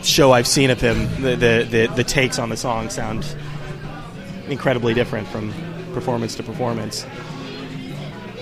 show 0.03 0.31
I've 0.33 0.47
seen 0.47 0.69
of 0.69 0.81
him, 0.81 1.07
the 1.21 1.35
the, 1.35 1.67
the, 1.69 1.87
the 1.95 2.03
takes 2.03 2.37
on 2.39 2.49
the 2.49 2.57
song 2.57 2.89
sound 2.89 3.25
incredibly 4.47 4.93
different 4.93 5.27
from 5.29 5.53
performance 5.93 6.35
to 6.35 6.43
performance. 6.43 7.05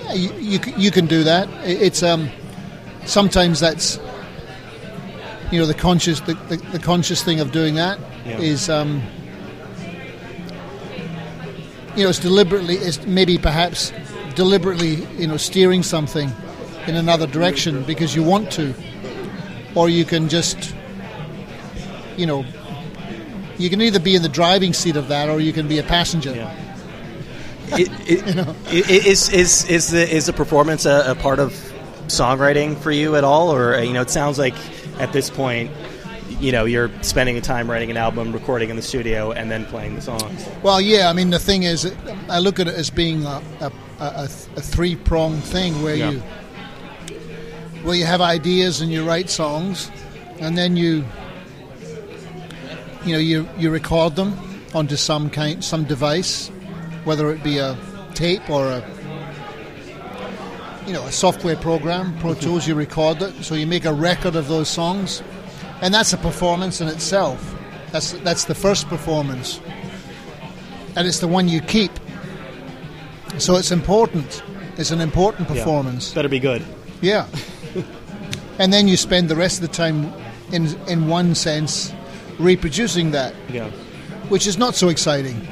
Yeah, 0.06 0.12
you, 0.14 0.30
you 0.38 0.58
you 0.76 0.90
can 0.90 1.06
do 1.06 1.24
that. 1.24 1.48
It's 1.64 2.02
um 2.02 2.28
sometimes 3.06 3.60
that's 3.60 3.98
you 5.52 5.60
know 5.60 5.66
the 5.66 5.74
conscious 5.74 6.20
the, 6.20 6.34
the, 6.48 6.56
the 6.72 6.78
conscious 6.78 7.22
thing 7.22 7.38
of 7.40 7.52
doing 7.52 7.76
that 7.76 7.98
is 8.26 8.68
Yeah. 8.68 8.80
um 8.80 9.02
you 11.96 12.02
know 12.02 12.08
it's 12.10 12.18
deliberately 12.18 12.74
it's 12.76 13.04
maybe 13.06 13.38
perhaps 13.38 13.92
deliberately 14.34 15.06
you 15.16 15.26
know 15.28 15.36
steering 15.36 15.82
something 15.82 16.28
in 16.86 16.96
another 16.96 17.26
direction 17.26 17.82
because 17.84 18.14
you 18.14 18.22
want 18.22 18.50
to 18.52 18.74
or 19.74 19.88
you 19.88 20.04
can 20.04 20.28
just 20.28 20.74
you 22.16 22.26
know 22.26 22.44
you 23.58 23.70
can 23.70 23.80
either 23.80 23.98
be 24.00 24.14
in 24.14 24.22
the 24.22 24.28
driving 24.28 24.72
seat 24.72 24.96
of 24.96 25.08
that 25.08 25.28
or 25.28 25.40
you 25.40 25.52
can 25.52 25.66
be 25.68 25.78
a 25.78 25.82
passenger 25.82 26.32
Yeah. 26.34 26.60
It, 27.78 27.88
it, 28.06 28.36
i- 28.38 28.50
i- 28.70 29.08
is 29.08 29.30
is 29.30 29.64
is 29.70 29.88
the 29.90 30.08
is 30.14 30.26
the 30.26 30.32
performance 30.34 30.84
a, 30.84 31.12
a 31.12 31.14
part 31.14 31.38
of 31.38 31.52
songwriting 32.08 32.76
for 32.78 32.90
you 32.90 33.16
at 33.16 33.24
all, 33.24 33.50
or 33.50 33.74
uh, 33.74 33.80
you 33.80 33.94
know, 33.94 34.02
it 34.02 34.10
sounds 34.10 34.38
like 34.38 34.54
at 35.00 35.14
this 35.14 35.30
point, 35.30 35.70
you 36.38 36.52
know, 36.52 36.66
you're 36.66 36.90
spending 37.02 37.34
the 37.34 37.40
time 37.40 37.68
writing 37.70 37.90
an 37.90 37.96
album, 37.96 38.32
recording 38.34 38.68
in 38.68 38.76
the 38.76 38.82
studio, 38.82 39.32
and 39.32 39.50
then 39.50 39.64
playing 39.64 39.94
the 39.94 40.02
songs. 40.02 40.46
Well, 40.62 40.78
yeah. 40.82 41.08
I 41.08 41.14
mean, 41.14 41.30
the 41.30 41.38
thing 41.38 41.62
is, 41.62 41.90
I 42.28 42.38
look 42.40 42.60
at 42.60 42.68
it 42.68 42.74
as 42.74 42.90
being 42.90 43.24
a, 43.24 43.42
a, 43.60 43.72
a, 43.98 44.24
a 44.24 44.60
three 44.60 44.94
pronged 44.96 45.42
thing 45.42 45.82
where 45.82 45.96
Yeah. 45.96 46.10
you 46.10 46.22
where 47.84 47.94
you 47.94 48.06
have 48.06 48.20
ideas 48.20 48.80
and 48.80 48.90
you 48.90 49.06
write 49.06 49.30
songs, 49.30 49.90
and 50.40 50.56
then 50.58 50.76
you 50.76 51.04
you 53.04 53.12
know 53.12 53.18
you 53.18 53.48
you 53.58 53.70
record 53.70 54.16
them 54.16 54.36
onto 54.74 54.96
some 54.96 55.30
kind 55.30 55.62
some 55.62 55.84
device, 55.84 56.48
whether 57.04 57.30
it 57.30 57.42
be 57.44 57.58
a 57.58 57.76
tape 58.14 58.48
or 58.48 58.66
a 58.66 58.82
you 60.86 60.92
know 60.92 61.04
a 61.04 61.12
software 61.12 61.56
program, 61.56 62.18
Pro 62.18 62.32
mm-hmm. 62.32 62.40
Tools. 62.40 62.66
You 62.66 62.74
record 62.74 63.22
it, 63.22 63.44
so 63.44 63.54
you 63.54 63.66
make 63.66 63.84
a 63.84 63.92
record 63.92 64.34
of 64.34 64.48
those 64.48 64.68
songs, 64.68 65.22
and 65.80 65.92
that's 65.92 66.12
a 66.12 66.18
performance 66.18 66.80
in 66.80 66.88
itself. 66.88 67.54
That's 67.92 68.12
that's 68.24 68.44
the 68.44 68.54
first 68.54 68.88
performance, 68.88 69.60
and 70.96 71.06
it's 71.06 71.20
the 71.20 71.28
one 71.28 71.48
you 71.48 71.60
keep. 71.60 71.92
So 73.38 73.56
it's 73.56 73.70
important. 73.72 74.42
It's 74.76 74.90
an 74.90 75.00
important 75.00 75.48
Yeah. 75.48 75.56
performance. 75.56 76.12
Better 76.14 76.28
be 76.28 76.40
good. 76.40 76.64
Yeah. 77.00 77.26
and 78.58 78.72
then 78.72 78.88
you 78.88 78.96
spend 78.96 79.28
the 79.28 79.36
rest 79.36 79.62
of 79.62 79.68
the 79.68 79.74
time, 79.74 80.12
in 80.52 80.74
in 80.88 81.08
one 81.08 81.34
sense, 81.34 81.92
reproducing 82.38 83.10
that, 83.12 83.34
Yeah. 83.52 83.68
which 84.28 84.46
is 84.46 84.58
not 84.58 84.74
so 84.74 84.88
exciting 84.88 85.46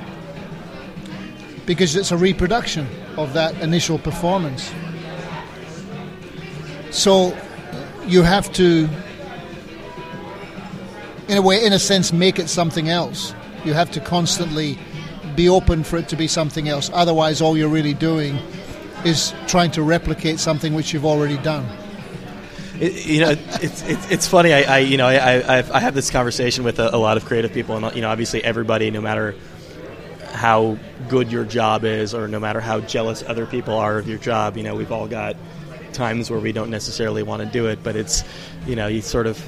because 1.67 1.95
it's 1.97 2.11
a 2.11 2.17
reproduction 2.17 2.87
of 3.17 3.33
that 3.35 3.55
initial 3.61 3.99
performance. 3.99 4.71
So 6.91 7.37
you 8.07 8.23
have 8.23 8.53
to, 8.55 8.89
in 11.29 11.39
a 11.39 11.43
way, 11.43 11.65
in 11.65 11.73
a 11.73 11.79
sense, 11.79 12.13
make 12.13 12.39
it 12.39 12.49
something 12.49 12.89
else. 12.89 13.33
You 13.65 13.75
have 13.75 13.91
to 13.93 14.01
constantly 14.01 14.79
be 15.37 15.49
open 15.49 15.85
for 15.85 15.97
it 15.99 16.09
to 16.09 16.17
be 16.17 16.27
something 16.27 16.69
else. 16.69 16.91
Otherwise, 16.93 17.41
all 17.41 17.57
you're 17.57 17.69
really 17.69 17.95
doing 17.95 18.39
is 19.05 19.33
trying 19.47 19.71
to 19.73 19.83
replicate 19.83 20.39
something 20.41 20.75
which 20.75 20.93
you've 20.93 21.07
already 21.07 21.39
done. 21.39 21.65
It, 22.81 23.07
you 23.07 23.21
know, 23.21 23.31
it's, 23.31 23.83
it's 23.83 24.11
it's 24.11 24.27
funny. 24.27 24.53
I, 24.53 24.63
I 24.63 24.79
you 24.79 24.97
know 24.97 25.07
I 25.07 25.59
I've, 25.59 25.71
I 25.71 25.81
have 25.81 25.95
this 25.95 26.11
conversation 26.11 26.65
with 26.65 26.79
a, 26.79 26.95
a 26.95 26.99
lot 26.99 27.17
of 27.17 27.25
creative 27.25 27.53
people, 27.53 27.77
and 27.77 27.95
you 27.95 28.03
know, 28.03 28.11
obviously 28.11 28.43
everybody, 28.43 28.91
no 28.91 29.01
matter 29.01 29.35
how 30.33 30.79
good 31.09 31.31
your 31.31 31.45
job 31.45 31.85
is, 31.85 32.15
or 32.15 32.29
no 32.29 32.41
matter 32.41 32.61
how 32.61 32.81
jealous 32.81 33.23
other 33.23 33.47
people 33.47 33.75
are 33.75 33.99
of 33.99 34.09
your 34.09 34.19
job, 34.19 34.57
you 34.57 34.63
know, 34.63 34.75
we've 34.75 34.93
all 34.93 35.07
got 35.07 35.37
times 35.93 36.31
where 36.31 36.41
we 36.41 36.53
don't 36.53 36.71
necessarily 36.71 37.23
want 37.23 37.43
to 37.43 37.47
do 37.47 37.67
it, 37.67 37.83
but 37.83 37.97
it's 37.97 38.25
you 38.67 38.77
know, 38.77 38.87
you 38.87 39.03
sort 39.03 39.27
of 39.27 39.39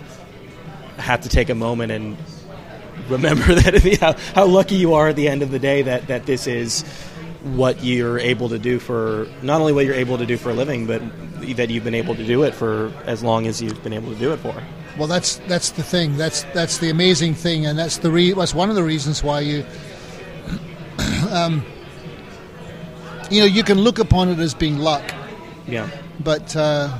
have 0.99 1.23
to 1.23 1.28
take 1.28 1.50
a 1.50 1.54
moment 1.54 1.93
and 1.93 2.16
remember 3.09 3.54
that 3.54 3.99
how, 4.00 4.12
how 4.35 4.47
lucky 4.47 4.76
you 4.76 4.95
are 4.95 5.09
at 5.09 5.16
the 5.16 5.28
end 5.28 5.43
of 5.43 5.50
the 5.50 5.59
day 5.59 5.83
that, 5.83 6.07
that 6.07 6.26
this 6.26 6.47
is 6.47 6.85
what 7.44 7.84
you're 7.84 8.18
able 8.18 8.48
to 8.48 8.58
do 8.58 8.78
for 8.78 9.26
not 9.42 9.60
only 9.60 9.72
what 9.72 9.84
you're 9.84 9.94
able 9.94 10.16
to 10.18 10.24
do 10.26 10.36
for 10.36 10.50
a 10.50 10.54
living, 10.54 10.86
but 10.86 11.02
that 11.56 11.68
you've 11.70 11.84
been 11.84 11.94
able 11.94 12.14
to 12.14 12.24
do 12.26 12.42
it 12.42 12.54
for 12.54 12.90
as 13.04 13.22
long 13.22 13.46
as 13.46 13.60
you've 13.60 13.82
been 13.82 13.92
able 13.92 14.10
to 14.12 14.18
do 14.18 14.32
it 14.32 14.38
for. 14.38 14.54
Well, 14.98 15.08
that's 15.08 15.36
that's 15.48 15.70
the 15.70 15.82
thing. 15.82 16.16
That's 16.16 16.44
that's 16.54 16.78
the 16.78 16.88
amazing 16.90 17.34
thing, 17.34 17.66
and 17.66 17.78
that's 17.78 17.98
the 17.98 18.10
re- 18.10 18.32
that's 18.32 18.54
one 18.54 18.70
of 18.70 18.76
the 18.76 18.82
reasons 18.82 19.22
why 19.22 19.40
you, 19.40 19.64
um, 21.30 21.62
you 23.30 23.40
know, 23.40 23.46
you 23.46 23.62
can 23.64 23.78
look 23.78 23.98
upon 23.98 24.28
it 24.28 24.38
as 24.38 24.54
being 24.54 24.78
luck, 24.78 25.02
Yeah. 25.66 25.88
but 26.20 26.54
uh, 26.56 26.96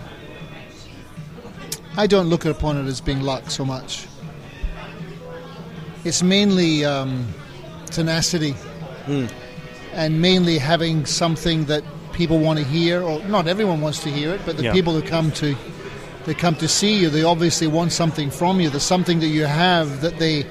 I 1.96 2.06
don't 2.06 2.28
look 2.28 2.44
upon 2.44 2.76
it 2.76 2.88
as 2.88 3.00
being 3.00 3.20
luck 3.22 3.50
so 3.50 3.64
much. 3.64 4.06
It's 6.04 6.22
mainly 6.22 6.84
um, 6.84 7.26
tenacity, 7.86 8.54
and 9.94 10.20
mainly 10.20 10.58
having 10.58 11.06
something 11.06 11.64
that 11.66 11.82
people 12.12 12.38
want 12.38 12.58
to 12.58 12.64
hear, 12.64 13.02
or 13.02 13.20
not 13.24 13.46
everyone 13.46 13.80
wants 13.80 14.00
to 14.02 14.10
hear 14.10 14.32
it, 14.34 14.40
but 14.44 14.56
the 14.56 14.64
Yeah. 14.64 14.72
people 14.72 14.92
who 14.92 15.02
come 15.02 15.30
to 15.32 15.56
they 16.26 16.32
come 16.32 16.54
to 16.56 16.66
see 16.66 16.94
you, 16.98 17.10
they 17.10 17.22
obviously 17.22 17.66
want 17.66 17.92
something 17.92 18.30
from 18.30 18.58
you. 18.58 18.70
There's 18.70 18.82
something 18.82 19.20
that 19.20 19.26
you 19.26 19.44
have 19.44 20.00
that 20.00 20.18
they 20.18 20.46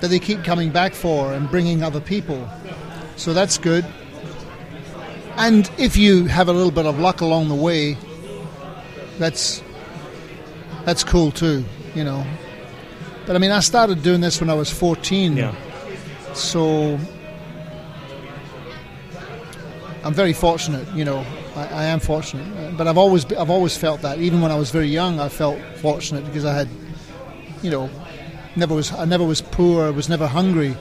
that 0.00 0.08
they 0.10 0.18
keep 0.20 0.44
coming 0.44 0.70
back 0.70 0.94
for 0.94 1.32
and 1.32 1.50
bringing 1.50 1.82
other 1.82 2.00
people. 2.00 2.48
So 3.16 3.32
that's 3.32 3.58
good. 3.58 3.84
And 5.36 5.68
if 5.76 5.96
you 5.96 6.26
have 6.26 6.48
a 6.48 6.52
little 6.52 6.70
bit 6.70 6.86
of 6.86 6.98
luck 7.00 7.20
along 7.20 7.48
the 7.48 7.54
way, 7.54 7.96
that's 9.18 9.62
that's 10.84 11.02
cool 11.02 11.32
too, 11.32 11.64
you 11.94 12.04
know. 12.04 12.24
But 13.26 13.34
I 13.34 13.38
mean, 13.40 13.50
I 13.50 13.60
started 13.60 14.02
doing 14.04 14.20
this 14.20 14.40
when 14.40 14.48
I 14.50 14.54
was 14.54 14.70
14. 14.70 15.36
Yeah. 15.36 15.52
So 16.34 16.98
I'm 20.06 20.14
very 20.14 20.32
fortunate, 20.32 20.86
you 20.94 21.04
know. 21.04 21.26
I, 21.56 21.66
I 21.66 21.84
am 21.86 21.98
fortunate, 21.98 22.76
but 22.76 22.86
I've 22.86 22.96
always 22.96 23.24
I've 23.32 23.50
always 23.50 23.76
felt 23.76 24.02
that. 24.02 24.20
Even 24.20 24.40
when 24.40 24.52
I 24.52 24.54
was 24.54 24.70
very 24.70 24.86
young, 24.86 25.18
I 25.18 25.28
felt 25.28 25.58
fortunate 25.78 26.24
because 26.24 26.44
I 26.44 26.54
had, 26.54 26.68
you 27.60 27.72
know, 27.72 27.90
never 28.54 28.72
was 28.72 28.92
I 28.92 29.04
never 29.04 29.24
was 29.24 29.40
poor. 29.40 29.84
I 29.84 29.90
was 29.90 30.08
never 30.08 30.28
hungry, 30.28 30.76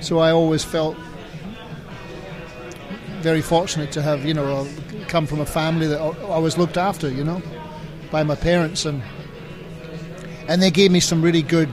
so 0.00 0.18
I 0.18 0.32
always 0.32 0.64
felt 0.64 0.96
very 3.20 3.42
fortunate 3.42 3.92
to 3.92 4.02
have, 4.02 4.24
you 4.24 4.34
know, 4.34 4.66
come 5.06 5.24
from 5.24 5.40
a 5.40 5.46
family 5.46 5.86
that 5.86 6.00
I 6.00 6.38
was 6.38 6.58
looked 6.58 6.76
after, 6.76 7.08
you 7.08 7.22
know, 7.22 7.40
by 8.10 8.24
my 8.24 8.34
parents 8.34 8.86
and 8.86 9.04
and 10.48 10.60
they 10.60 10.72
gave 10.72 10.90
me 10.90 10.98
some 10.98 11.22
really 11.22 11.42
good 11.42 11.68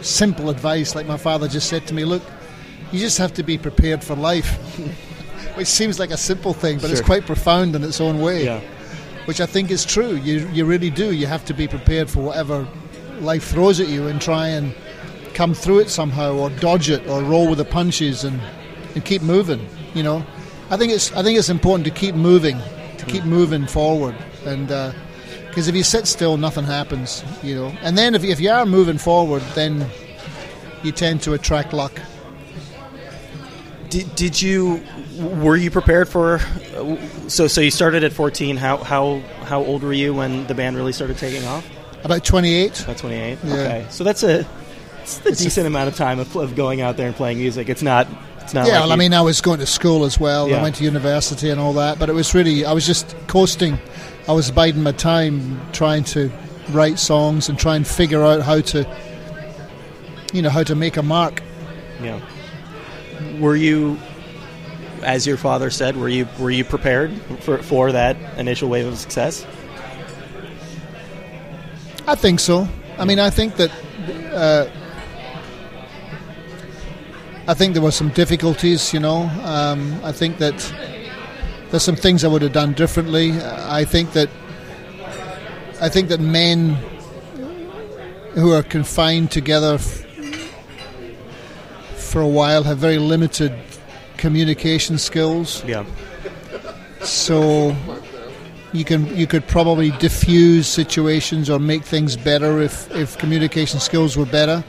simple 0.00 0.50
advice 0.50 0.96
like 0.96 1.06
my 1.06 1.16
father 1.16 1.46
just 1.46 1.68
said 1.68 1.86
to 1.86 1.94
me 1.94 2.04
look 2.04 2.22
you 2.92 3.00
just 3.00 3.16
have 3.16 3.32
to 3.32 3.42
be 3.42 3.56
prepared 3.56 4.04
for 4.04 4.14
life 4.14 4.50
which 5.56 5.68
seems 5.68 5.98
like 5.98 6.10
a 6.10 6.16
simple 6.16 6.52
thing 6.52 6.78
but 6.78 6.90
it's 6.90 7.00
quite 7.00 7.24
profound 7.26 7.74
in 7.74 7.82
its 7.82 8.00
own 8.00 8.20
way 8.20 8.44
Yeah. 8.44 8.60
which 9.24 9.40
I 9.40 9.46
think 9.46 9.70
is 9.70 9.84
true. 9.84 10.16
You, 10.16 10.48
you 10.52 10.64
really 10.64 10.90
do. 10.90 11.12
You 11.12 11.26
have 11.26 11.44
to 11.46 11.54
be 11.54 11.66
prepared 11.66 12.08
for 12.10 12.20
whatever 12.20 12.66
life 13.20 13.44
throws 13.44 13.80
at 13.80 13.88
you 13.88 14.06
and 14.06 14.20
try 14.20 14.48
and 14.48 14.74
come 15.34 15.54
through 15.54 15.80
it 15.80 15.90
somehow 15.90 16.34
or 16.34 16.50
dodge 16.50 16.90
it 16.90 17.06
or 17.08 17.22
roll 17.22 17.48
with 17.48 17.58
the 17.58 17.64
punches 17.64 18.24
and, 18.24 18.40
and 18.94 19.04
keep 19.04 19.22
moving 19.22 19.66
you 19.94 20.02
know? 20.02 20.24
I 20.70 20.76
think 20.76 20.92
it's 20.92 21.12
I 21.12 21.22
think 21.22 21.38
it's 21.38 21.48
important 21.48 21.84
to 21.86 21.90
keep 21.90 22.14
moving 22.14 22.58
to 22.98 23.04
keep 23.06 23.22
mm. 23.22 23.28
moving 23.28 23.66
forward. 23.66 24.14
And 24.44 24.70
uh, 24.70 24.92
because 25.48 25.68
if 25.68 25.74
you 25.74 25.82
sit 25.82 26.06
still 26.06 26.36
nothing 26.36 26.64
happens 26.64 27.24
you 27.42 27.54
know? 27.54 27.72
And 27.82 27.96
then 27.96 28.14
if, 28.14 28.22
if 28.24 28.40
you 28.40 28.50
are 28.50 28.66
moving 28.66 28.98
forward 28.98 29.42
then 29.54 29.86
you 30.82 30.92
tend 30.92 31.22
to 31.22 31.32
attract 31.32 31.72
luck. 31.72 32.00
Did, 33.88 34.14
did 34.16 34.42
you 34.42 34.82
were 35.18 35.56
you 35.56 35.70
prepared 35.70 36.08
for 36.08 36.40
so 37.28 37.46
so 37.46 37.60
you 37.60 37.70
started 37.70 38.04
at 38.04 38.12
14 38.12 38.56
how 38.56 38.76
how 38.78 39.20
how 39.44 39.62
old 39.64 39.82
were 39.82 39.92
you 39.92 40.12
when 40.14 40.46
the 40.46 40.54
band 40.54 40.76
really 40.76 40.92
started 40.92 41.16
taking 41.18 41.44
off? 41.46 41.66
About 42.04 42.24
28 42.24 42.82
about 42.84 42.98
28 42.98 43.38
Yeah. 43.44 43.52
okay. 43.54 43.86
So 43.90 44.04
that's 44.04 44.22
a 44.22 44.46
it's 45.02 45.20
a 45.24 45.28
It's 45.28 45.40
a- 45.40 45.44
decent 45.44 45.66
amount 45.66 45.88
of 45.88 45.96
time 45.96 46.18
of, 46.18 46.34
of 46.36 46.54
going 46.56 46.80
out 46.80 46.96
there 46.96 47.06
and 47.06 47.16
playing 47.16 47.38
music. 47.38 47.68
It's 47.68 47.82
not 47.82 48.06
it's 48.42 48.52
not 48.54 48.66
yeah 48.66 48.74
like 48.74 48.82
well, 48.82 48.92
I 48.92 48.96
mean 48.96 49.14
I 49.14 49.22
was 49.22 49.40
going 49.40 49.60
to 49.60 49.66
school 49.66 50.04
as 50.04 50.18
well. 50.20 50.48
Yeah. 50.48 50.58
I 50.58 50.62
went 50.62 50.76
to 50.76 50.84
university 50.84 51.50
and 51.50 51.60
all 51.60 51.72
that 51.74 51.98
but 51.98 52.08
it 52.08 52.14
was 52.14 52.34
really 52.34 52.64
I 52.64 52.72
was 52.72 52.86
just 52.86 53.14
coasting. 53.26 53.78
I 54.28 54.32
was 54.32 54.50
biding 54.50 54.82
my 54.82 54.92
time 54.92 55.60
trying 55.72 56.04
to 56.04 56.30
write 56.70 56.98
songs 56.98 57.48
and 57.48 57.58
try 57.58 57.76
and 57.76 57.86
figure 57.86 58.22
out 58.24 58.42
how 58.42 58.60
to 58.60 58.86
you 60.32 60.42
know 60.42 60.50
how 60.50 60.62
to 60.64 60.74
make 60.74 60.96
a 60.96 61.02
mark. 61.02 61.42
Yeah. 62.02 62.20
Were 63.40 63.56
you, 63.56 63.98
as 65.02 65.26
your 65.26 65.36
father 65.36 65.70
said, 65.70 65.96
were 65.96 66.08
you 66.08 66.28
were 66.38 66.50
you 66.50 66.64
prepared 66.64 67.12
for 67.40 67.58
for 67.58 67.92
that 67.92 68.16
initial 68.38 68.68
wave 68.68 68.86
of 68.86 68.98
success? 68.98 69.46
I 72.06 72.14
think 72.14 72.40
so. 72.40 72.68
I 72.98 73.04
mean, 73.04 73.18
I 73.18 73.30
think 73.30 73.56
that 73.56 73.70
uh, 74.32 74.70
I 77.48 77.54
think 77.54 77.74
there 77.74 77.82
were 77.82 77.90
some 77.92 78.10
difficulties. 78.10 78.92
You 78.92 79.00
know, 79.00 79.30
um, 79.42 80.00
I 80.04 80.12
think 80.12 80.38
that 80.38 80.56
there's 81.70 81.82
some 81.82 81.96
things 81.96 82.24
I 82.24 82.28
would 82.28 82.42
have 82.42 82.52
done 82.52 82.72
differently. 82.74 83.32
I 83.32 83.84
think 83.84 84.12
that 84.12 84.30
I 85.80 85.88
think 85.88 86.08
that 86.08 86.20
men 86.20 86.76
who 88.34 88.52
are 88.52 88.62
confined 88.62 89.30
together 89.30 89.74
f- 89.74 90.04
for 91.96 92.20
a 92.20 92.28
while 92.28 92.62
have 92.64 92.78
very 92.78 92.98
limited 92.98 93.52
communication 94.26 94.98
skills. 94.98 95.64
Yeah. 95.64 95.84
So 97.02 97.76
you 98.72 98.84
can 98.84 99.16
you 99.16 99.28
could 99.28 99.46
probably 99.46 99.92
diffuse 99.92 100.66
situations 100.66 101.48
or 101.48 101.60
make 101.60 101.84
things 101.84 102.16
better 102.16 102.60
if, 102.60 102.90
if 102.90 103.16
communication 103.18 103.78
skills 103.78 104.16
were 104.16 104.26
better. 104.26 104.64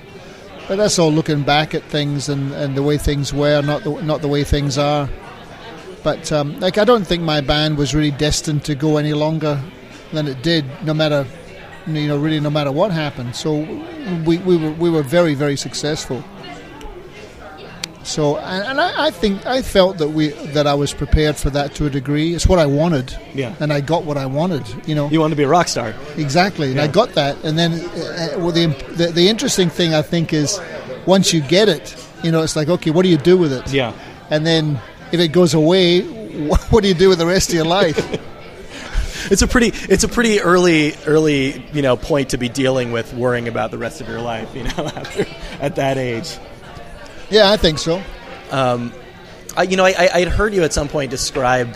But 0.68 0.76
that's 0.76 1.00
all 1.00 1.12
looking 1.12 1.42
back 1.42 1.74
at 1.74 1.82
things 1.86 2.30
and, 2.30 2.52
and 2.54 2.78
the 2.78 2.84
way 2.84 3.00
things 3.00 3.34
were, 3.34 3.64
not 3.64 3.84
the 3.84 4.00
not 4.04 4.22
the 4.22 4.28
way 4.28 4.44
things 4.44 4.78
are. 4.78 5.10
But 6.04 6.32
um, 6.32 6.60
like 6.60 6.78
I 6.78 6.84
don't 6.84 7.08
think 7.08 7.24
my 7.24 7.42
band 7.42 7.80
was 7.80 7.96
really 7.96 8.12
destined 8.12 8.64
to 8.66 8.76
go 8.76 8.98
any 8.98 9.14
longer 9.14 9.60
than 10.14 10.28
it 10.28 10.44
did, 10.44 10.66
no 10.86 10.94
matter 10.94 11.26
you 11.88 12.08
know 12.08 12.20
really 12.20 12.40
no 12.40 12.52
matter 12.52 12.72
what 12.72 12.92
happened. 12.92 13.36
So 13.36 13.56
we, 14.24 14.38
we 14.38 14.56
were 14.56 14.74
we 14.74 14.92
were 14.92 15.04
very 15.04 15.34
very 15.34 15.58
successful. 15.58 16.24
So 18.08 18.38
and, 18.38 18.64
and 18.70 18.82
I, 18.82 19.08
I 19.08 19.12
think 19.12 19.46
I 19.46 19.62
felt 19.62 19.98
that 19.98 20.08
we 20.10 20.30
that 20.54 20.66
I 20.66 20.74
was 20.76 20.94
prepared 20.94 21.36
for 21.36 21.50
that 21.52 21.76
to 21.76 21.86
a 21.86 21.90
degree. 21.90 22.34
It's 22.34 22.48
what 22.48 22.58
I 22.60 22.66
wanted, 22.66 23.16
Yeah. 23.34 23.54
and 23.60 23.72
I 23.74 23.82
got 23.82 24.06
what 24.06 24.18
I 24.18 24.26
wanted. 24.26 24.64
You 24.88 24.96
know, 24.96 25.10
You 25.10 25.20
want 25.20 25.32
to 25.32 25.36
be 25.36 25.44
a 25.44 25.48
rock 25.48 25.68
star. 25.68 25.94
exactly, 26.18 26.72
and 26.72 26.80
I 26.80 26.88
got 26.88 27.10
that. 27.16 27.36
And 27.44 27.58
then, 27.60 27.74
uh, 27.74 28.38
well, 28.40 28.52
the, 28.52 28.68
the 28.96 29.08
the 29.12 29.28
interesting 29.30 29.70
thing 29.70 29.94
I 29.94 30.02
think 30.02 30.32
is 30.34 30.60
once 31.06 31.34
you 31.34 31.42
get 31.42 31.68
it, 31.70 31.96
you 32.24 32.32
know, 32.32 32.44
it's 32.44 32.56
like 32.56 32.70
okay, 32.70 32.92
what 32.92 33.04
do 33.04 33.10
you 33.10 33.18
do 33.18 33.38
with 33.38 33.52
it? 33.54 33.72
Yeah. 33.74 33.92
And 34.30 34.46
then 34.46 34.80
if 35.12 35.20
it 35.20 35.30
goes 35.34 35.54
away, 35.54 36.02
what 36.70 36.82
do 36.82 36.88
you 36.88 36.94
do 36.96 37.10
with 37.10 37.20
the 37.20 37.26
rest 37.28 37.50
of 37.50 37.56
your 37.56 37.66
life? 37.66 38.00
It's 39.30 39.42
a 39.42 39.48
pretty 39.48 39.74
it's 39.92 40.06
a 40.06 40.08
pretty 40.08 40.40
early 40.40 40.94
early 41.06 41.66
you 41.74 41.82
know 41.82 41.98
point 41.98 42.30
to 42.30 42.38
be 42.38 42.48
dealing 42.48 42.94
with 42.94 43.14
worrying 43.14 43.50
about 43.50 43.72
the 43.72 43.78
rest 43.78 44.00
of 44.00 44.08
your 44.08 44.22
life. 44.22 44.56
You 44.56 44.64
know, 44.64 44.70
after 44.96 45.26
at 45.60 45.76
that 45.76 45.98
age. 45.98 46.38
Yeah, 47.30 47.52
I 47.52 47.58
think 47.58 47.80
so. 47.80 48.02
I, 49.56 49.64
you 49.64 49.76
know, 49.78 49.86
I, 49.86 49.94
I 50.00 50.10
I'd 50.16 50.28
heard 50.28 50.54
you 50.54 50.64
at 50.64 50.74
some 50.74 50.88
point 50.88 51.12
describe. 51.12 51.76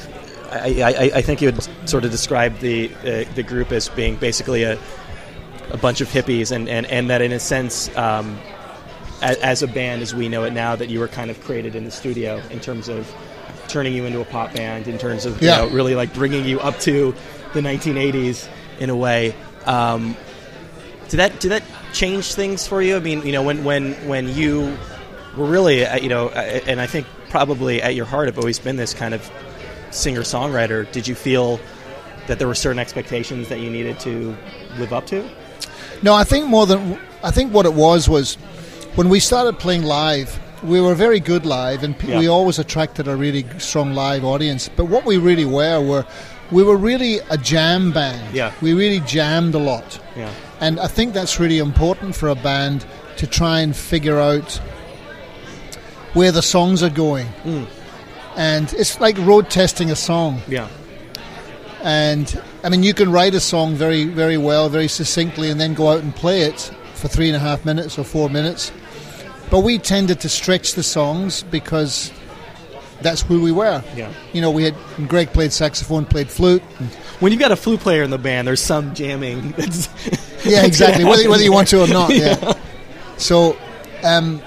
I, 0.52 0.82
I, 0.84 1.12
I 1.16 1.22
think 1.22 1.42
you 1.42 1.50
had 1.52 1.90
sort 1.90 2.04
of 2.06 2.12
described 2.12 2.60
the 2.62 2.92
uh, 3.04 3.34
the 3.36 3.44
group 3.44 3.72
as 3.72 3.90
being 3.90 4.16
basically 4.18 4.64
a 4.64 4.78
a 5.72 5.78
bunch 5.78 6.02
of 6.02 6.10
hippies, 6.10 6.52
and, 6.52 6.68
and, 6.68 6.86
and 6.88 7.10
that 7.10 7.22
in 7.22 7.32
a 7.32 7.40
sense, 7.40 7.96
um, 7.96 8.38
as, 9.22 9.38
as 9.38 9.64
a 9.64 9.68
band 9.68 10.02
as 10.02 10.14
we 10.14 10.28
know 10.28 10.44
it 10.44 10.52
now, 10.52 10.76
that 10.76 10.90
you 10.90 11.00
were 11.00 11.08
kind 11.08 11.32
of 11.32 11.42
created 11.46 11.76
in 11.76 11.86
the 11.86 11.92
studio 11.92 12.42
in 12.50 12.60
terms 12.60 12.90
of 12.90 13.10
turning 13.70 13.94
you 13.94 14.04
into 14.04 14.20
a 14.20 14.26
pop 14.26 14.54
band, 14.54 14.90
in 14.90 14.98
terms 14.98 15.26
of 15.26 15.42
Yeah. 15.42 15.64
you 15.64 15.70
know, 15.70 15.74
really 15.74 15.96
like 15.96 16.14
bringing 16.14 16.44
you 16.44 16.60
up 16.60 16.78
to 16.82 17.16
the 17.54 17.62
1980s 17.62 18.50
in 18.82 18.90
a 18.90 18.96
way. 18.96 19.34
Um, 19.66 20.18
did 21.08 21.18
that 21.18 21.40
did 21.40 21.52
that 21.52 21.64
change 21.94 22.34
things 22.36 22.68
for 22.68 22.82
you? 22.82 22.98
I 22.98 23.00
mean, 23.00 23.26
you 23.26 23.32
know, 23.32 23.44
when 23.44 23.64
when 23.64 23.94
when 24.10 24.28
you 24.28 24.78
were 25.38 25.46
really, 25.46 25.86
uh, 25.86 25.98
you 25.98 26.10
know, 26.10 26.28
uh, 26.30 26.60
and 26.68 26.80
I 26.82 26.88
think 26.88 27.08
probably 27.30 27.82
at 27.82 27.96
your 27.96 28.06
heart 28.06 28.28
have 28.28 28.38
always 28.38 28.60
been 28.60 28.76
this 28.76 28.94
kind 28.94 29.14
of 29.14 29.30
singer 29.92 30.22
songwriter. 30.22 30.90
Did 30.92 31.08
you 31.08 31.16
feel 31.16 31.60
that 32.28 32.40
there 32.40 32.48
were 32.48 32.56
certain 32.56 32.80
expectations 32.80 33.50
that 33.50 33.60
you 33.60 33.70
needed 33.70 34.00
to 34.02 34.36
live 34.78 34.94
up 34.94 35.06
to? 35.08 35.28
No, 36.02 36.14
I 36.14 36.24
think 36.24 36.48
more 36.48 36.66
than 36.66 37.00
I 37.24 37.32
think 37.32 37.54
what 37.54 37.66
it 37.66 37.74
was 37.74 38.10
was 38.10 38.36
when 38.96 39.10
we 39.10 39.20
started 39.20 39.60
playing 39.60 39.84
live. 39.84 40.40
We 40.64 40.80
were 40.80 40.94
very 40.94 41.20
good 41.20 41.44
live, 41.44 41.82
and 41.84 41.96
Yeah. 42.04 42.20
we 42.20 42.28
always 42.28 42.60
attracted 42.60 43.08
a 43.08 43.16
really 43.16 43.44
strong 43.58 43.96
live 43.96 44.24
audience. 44.24 44.70
But 44.70 44.86
what 44.86 45.06
we 45.06 45.18
really 45.18 45.46
were 45.46 45.82
were 45.82 46.06
we 46.52 46.62
were 46.62 46.78
really 46.78 47.18
a 47.32 47.38
jam 47.38 47.92
band. 47.92 48.36
Yeah. 48.36 48.52
we 48.62 48.74
really 48.74 49.00
jammed 49.00 49.56
a 49.56 49.58
lot. 49.58 50.00
Yeah. 50.16 50.30
And 50.60 50.80
I 50.80 50.86
think 50.88 51.14
that's 51.14 51.40
really 51.40 51.58
important 51.58 52.16
for 52.16 52.30
a 52.30 52.36
band 52.36 52.86
to 53.18 53.26
try 53.26 53.62
and 53.62 53.76
figure 53.76 54.20
out 54.20 54.62
where 56.14 56.32
the 56.32 56.42
songs 56.42 56.84
are 56.84 56.90
going. 56.90 57.28
And 58.36 58.72
it's 58.74 59.00
like 59.00 59.18
road 59.20 59.50
testing 59.50 59.92
a 59.92 59.96
song. 59.96 60.42
Yeah. 60.48 60.68
And 61.84 62.42
I 62.64 62.70
mean, 62.70 62.84
you 62.84 62.94
can 62.94 63.12
write 63.12 63.34
a 63.34 63.40
song 63.40 63.76
very, 63.76 64.06
very 64.06 64.38
well, 64.38 64.70
very 64.70 64.88
succinctly, 64.88 65.50
and 65.50 65.60
then 65.60 65.74
go 65.74 65.90
out 65.90 66.02
and 66.02 66.16
play 66.16 66.42
it 66.42 66.72
for 66.94 67.08
three 67.08 67.28
and 67.28 67.36
a 67.36 67.40
half 67.40 67.66
minutes 67.66 67.98
or 67.98 68.04
four 68.04 68.30
minutes. 68.30 68.72
But 69.50 69.62
we 69.62 69.80
tended 69.80 70.22
to 70.22 70.30
stretch 70.30 70.74
the 70.74 70.84
songs 70.84 71.44
because 71.44 72.12
that's 73.02 73.22
who 73.22 73.42
we 73.42 73.52
were. 73.52 73.84
Yeah. 73.96 74.14
You 74.32 74.42
know, 74.42 74.52
we 74.52 74.64
had 74.64 74.76
Greg 75.08 75.34
played 75.34 75.52
saxophone, 75.52 76.06
played 76.06 76.30
flute. 76.30 76.62
When 77.20 77.32
you've 77.32 77.42
got 77.42 77.52
a 77.52 77.56
flute 77.56 77.80
player 77.80 78.04
in 78.04 78.12
the 78.12 78.18
band, 78.18 78.48
there's 78.48 78.62
some 78.62 78.94
jamming. 78.94 79.52
That's, 79.52 79.90
yeah, 80.46 80.66
exactly. 80.66 81.04
Whether, 81.04 81.30
whether 81.30 81.44
you 81.44 81.52
want 81.52 81.68
to 81.70 81.82
or 81.82 81.88
not. 81.88 82.12
Yeah. 82.16 82.38
Yeah. 82.42 82.54
So, 83.18 83.58
um, 84.04 84.42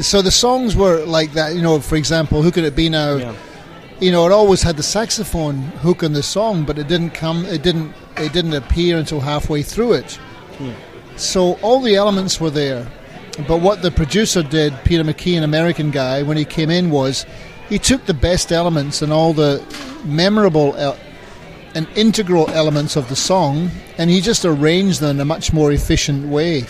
so 0.00 0.22
the 0.22 0.30
songs 0.30 0.76
were 0.76 1.04
like 1.04 1.32
that. 1.32 1.54
You 1.54 1.62
know, 1.62 1.80
for 1.80 1.96
example, 1.96 2.42
"Who 2.42 2.50
Could 2.50 2.64
It 2.64 2.76
Be 2.76 2.88
Now?" 2.88 3.16
Yeah. 3.16 3.32
You 4.00 4.10
know, 4.12 4.24
it 4.26 4.32
always 4.32 4.62
had 4.62 4.76
the 4.78 4.82
saxophone 4.82 5.56
hook 5.82 6.02
in 6.02 6.14
the 6.14 6.22
song, 6.22 6.64
but 6.64 6.78
it 6.78 6.88
didn't 6.88 7.10
come. 7.10 7.44
It 7.44 7.62
didn't. 7.62 7.92
It 8.16 8.32
didn't 8.32 8.54
appear 8.54 8.96
until 8.98 9.20
halfway 9.20 9.62
through 9.62 9.92
it. 9.94 10.18
So 11.16 11.58
all 11.62 11.80
the 11.80 11.96
elements 11.96 12.40
were 12.40 12.50
there, 12.50 12.86
but 13.46 13.60
what 13.60 13.82
the 13.82 13.90
producer 13.90 14.42
did, 14.42 14.72
Peter 14.84 15.04
McIan, 15.04 15.38
an 15.38 15.44
American 15.44 15.90
guy, 15.90 16.22
when 16.22 16.36
he 16.38 16.44
came 16.46 16.70
in 16.70 16.90
was 16.90 17.26
he 17.68 17.78
took 17.78 18.06
the 18.06 18.14
best 18.14 18.52
elements 18.52 19.02
and 19.02 19.12
all 19.12 19.32
the 19.34 19.62
memorable 20.04 20.74
el- 20.78 20.96
and 21.74 21.86
integral 21.94 22.48
elements 22.50 22.96
of 22.96 23.08
the 23.08 23.16
song, 23.16 23.70
and 23.98 24.08
he 24.10 24.20
just 24.20 24.44
arranged 24.46 25.00
them 25.00 25.16
in 25.16 25.20
a 25.20 25.24
much 25.24 25.52
more 25.52 25.70
efficient 25.72 26.26
way, 26.28 26.64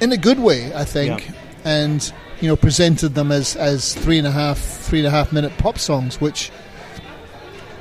in 0.00 0.12
a 0.12 0.16
good 0.16 0.38
way, 0.40 0.72
I 0.74 0.84
think, 0.84 1.20
Yeah. 1.26 1.34
And 1.66 2.10
you 2.40 2.48
know 2.48 2.56
presented 2.56 3.10
them 3.14 3.30
as 3.30 3.56
as 3.56 3.92
three 3.94 4.16
and 4.16 4.26
a 4.26 4.30
half 4.30 4.58
three 4.58 5.00
and 5.00 5.06
a 5.08 5.10
half 5.10 5.32
minute 5.32 5.52
pop 5.58 5.78
songs, 5.78 6.18
which 6.20 6.50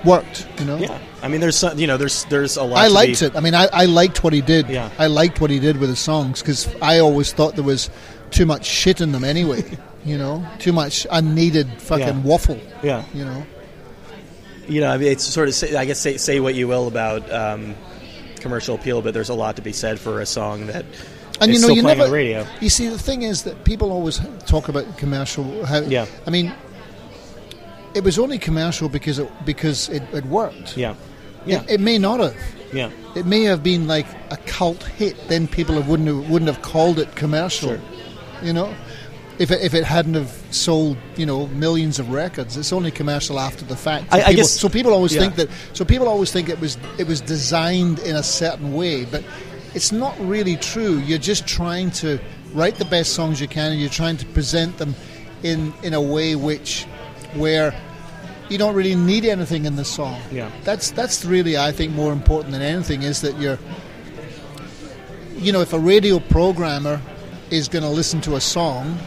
worked. 0.04 0.48
You 0.60 0.66
know, 0.66 0.78
Yeah. 0.78 1.00
I 1.24 1.28
mean, 1.28 1.42
there's 1.42 1.58
some, 1.58 1.80
you 1.80 1.88
know, 1.88 1.98
there's 1.98 2.26
there's 2.26 2.58
a 2.58 2.64
lot. 2.64 2.78
I 2.80 2.88
to 2.88 2.94
liked 2.94 3.20
be- 3.22 3.26
it. 3.28 3.36
I 3.36 3.40
mean, 3.40 3.56
I, 3.56 3.68
I 3.74 3.86
liked 3.86 4.24
what 4.24 4.34
he 4.34 4.42
did. 4.42 4.70
Yeah. 4.70 4.90
I 5.00 5.08
liked 5.08 5.42
what 5.42 5.50
he 5.50 5.60
did 5.60 5.78
with 5.78 5.90
the 5.90 5.96
songs 5.96 6.42
because 6.42 6.68
I 6.82 7.00
always 7.00 7.32
thought 7.34 7.56
there 7.56 7.64
was 7.64 7.90
too 8.32 8.46
much 8.46 8.66
shit 8.66 9.02
in 9.02 9.12
them 9.12 9.24
anyway. 9.24 9.64
you 10.06 10.18
know, 10.18 10.46
too 10.60 10.72
much 10.74 11.08
unneeded 11.12 11.68
fucking 11.82 12.06
Yeah. 12.08 12.22
waffle. 12.22 12.60
Yeah. 12.84 13.04
You 13.14 13.26
know. 13.26 13.46
You 14.68 14.82
know, 14.82 14.90
I 14.92 14.98
mean, 14.98 15.12
it's 15.12 15.24
sort 15.24 15.48
of. 15.48 15.54
Say, 15.56 15.76
I 15.76 15.86
guess 15.86 16.00
say 16.00 16.18
say 16.18 16.40
what 16.40 16.54
you 16.56 16.68
will 16.68 16.88
about 16.88 17.32
um, 17.32 17.76
commercial 18.40 18.76
appeal, 18.76 19.02
but 19.02 19.14
there's 19.14 19.30
a 19.30 19.34
lot 19.36 19.56
to 19.58 19.62
be 19.64 19.72
said 19.74 20.00
for 20.00 20.22
a 20.22 20.26
song 20.26 20.68
that 20.68 20.86
And 21.42 21.52
is 21.52 21.62
you 21.62 21.68
know, 21.68 21.74
you 21.74 21.84
never. 21.84 22.10
radio. 22.10 22.46
You 22.62 22.70
see, 22.70 22.88
the 22.88 22.98
thing 23.00 23.24
is 23.24 23.44
that 23.44 23.64
people 23.66 23.92
always 23.92 24.20
talk 24.46 24.70
about 24.70 24.98
commercial. 24.98 25.66
How, 25.66 25.80
Yeah. 25.82 26.06
I 26.26 26.30
mean, 26.30 26.54
it 27.94 28.04
was 28.04 28.20
only 28.20 28.38
commercial 28.38 28.90
because 28.90 29.20
it 29.20 29.30
because 29.46 29.90
it, 29.90 30.04
it 30.14 30.26
worked. 30.26 30.78
Yeah. 30.78 30.96
Yeah. 31.46 31.62
It, 31.64 31.72
it 31.72 31.80
may 31.80 31.98
not 31.98 32.20
have. 32.20 32.36
yeah. 32.74 32.90
It 33.16 33.26
may 33.26 33.44
have 33.44 33.64
been 33.64 33.88
like 33.88 34.06
a 34.32 34.38
cult 34.46 34.84
hit. 34.84 35.16
Then 35.28 35.48
people 35.48 35.76
have, 35.76 35.88
wouldn't 35.88 36.08
have, 36.10 36.30
wouldn't 36.30 36.48
have 36.52 36.62
called 36.62 37.00
it 37.00 37.16
commercial. 37.16 37.70
Sure. 37.70 37.82
You 38.44 38.52
know, 38.52 38.74
if 39.40 39.52
it, 39.52 39.62
if 39.62 39.74
it 39.74 39.84
hadn't 39.86 40.16
have 40.16 40.32
sold 40.52 40.98
you 41.16 41.26
know 41.26 41.48
millions 41.48 42.00
of 42.00 42.10
records, 42.12 42.58
it's 42.58 42.74
only 42.74 42.92
commercial 42.92 43.40
after 43.40 43.64
the 43.66 43.76
fact. 43.76 44.08
I- 44.12 44.20
So 44.20 44.24
I 44.24 44.28
people, 44.28 44.36
guess- 44.36 44.60
so. 44.60 44.70
People 44.70 44.94
always 44.94 45.14
yeah. 45.16 45.22
think 45.22 45.36
that. 45.36 45.50
So 45.74 45.86
people 45.86 46.08
always 46.08 46.32
think 46.32 46.50
it 46.50 46.60
was 46.60 46.78
it 46.98 47.08
was 47.08 47.22
designed 47.22 48.00
in 48.00 48.16
a 48.16 48.24
certain 48.24 48.74
way, 48.74 49.06
but 49.06 49.24
it's 49.76 49.92
not 49.92 50.20
really 50.20 50.56
true. 50.56 50.98
You're 51.00 51.18
just 51.18 51.46
trying 51.48 51.92
to 51.92 52.20
write 52.54 52.76
the 52.76 52.86
best 52.86 53.14
songs 53.14 53.40
you 53.40 53.48
can, 53.48 53.72
and 53.72 53.80
you're 53.80 53.90
trying 53.90 54.18
to 54.18 54.26
present 54.28 54.78
them 54.78 54.96
in 55.44 55.74
in 55.84 55.94
a 55.94 56.02
way 56.02 56.36
which 56.36 56.86
where 57.34 57.76
you 58.50 58.58
don't 58.58 58.76
really 58.76 58.96
need 58.96 59.26
anything 59.26 59.66
in 59.66 59.76
the 59.76 59.86
song. 59.86 60.20
Yeah. 60.32 60.50
That's 60.64 60.92
that's 60.92 61.26
really 61.26 61.58
I 61.58 61.72
think 61.72 61.94
more 61.94 62.14
important 62.14 62.54
than 62.54 62.62
anything 62.62 63.04
is 63.04 63.22
that 63.22 63.38
you're 63.40 63.60
you 65.38 65.52
know, 65.52 65.62
if 65.62 65.74
a 65.74 65.80
radio 65.80 66.20
programmer 66.20 67.02
is 67.52 67.68
going 67.68 67.84
to 67.84 67.90
listen 67.90 68.22
to 68.22 68.36
a 68.36 68.42
song, 68.42 68.98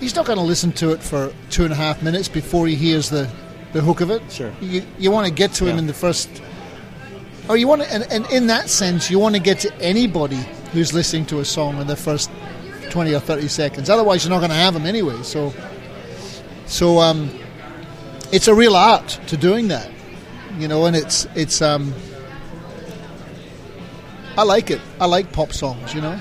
he's 0.00 0.14
not 0.14 0.26
going 0.26 0.38
to 0.38 0.44
listen 0.44 0.72
to 0.72 0.92
it 0.92 1.02
for 1.02 1.32
two 1.50 1.64
and 1.64 1.72
a 1.72 1.76
half 1.76 2.02
minutes 2.02 2.28
before 2.28 2.66
he 2.66 2.74
hears 2.74 3.10
the, 3.10 3.30
the 3.72 3.80
hook 3.80 4.00
of 4.00 4.10
it. 4.10 4.22
Sure. 4.30 4.52
You, 4.60 4.82
you 4.98 5.10
want 5.10 5.26
to 5.26 5.32
get 5.32 5.52
to 5.54 5.66
him 5.66 5.78
in 5.78 5.86
the 5.86 5.94
first, 5.94 6.30
or 7.48 7.56
you 7.56 7.66
want 7.68 7.82
to, 7.82 7.92
and, 7.92 8.04
and 8.10 8.26
in 8.30 8.46
that 8.48 8.68
sense, 8.70 9.10
you 9.10 9.18
want 9.18 9.34
to 9.34 9.40
get 9.40 9.60
to 9.60 9.74
anybody 9.80 10.40
who's 10.72 10.92
listening 10.94 11.26
to 11.26 11.40
a 11.40 11.44
song 11.44 11.80
in 11.80 11.86
the 11.86 11.96
first 11.96 12.30
20 12.90 13.14
or 13.14 13.20
30 13.20 13.48
seconds. 13.48 13.90
Otherwise, 13.90 14.24
you're 14.24 14.30
not 14.30 14.38
going 14.38 14.50
to 14.50 14.56
have 14.56 14.74
them 14.74 14.86
anyway. 14.86 15.20
So, 15.22 15.52
so 16.66 16.98
um, 16.98 17.30
it's 18.32 18.48
a 18.48 18.54
real 18.54 18.76
art 18.76 19.08
to 19.28 19.36
doing 19.36 19.68
that, 19.68 19.90
you 20.58 20.68
know, 20.68 20.86
and 20.86 20.94
it's, 20.96 21.26
it's, 21.34 21.60
um, 21.60 21.92
I 24.36 24.44
like 24.44 24.70
it. 24.70 24.80
I 25.00 25.06
like 25.06 25.32
pop 25.32 25.52
songs, 25.52 25.94
you 25.94 26.00
know, 26.00 26.18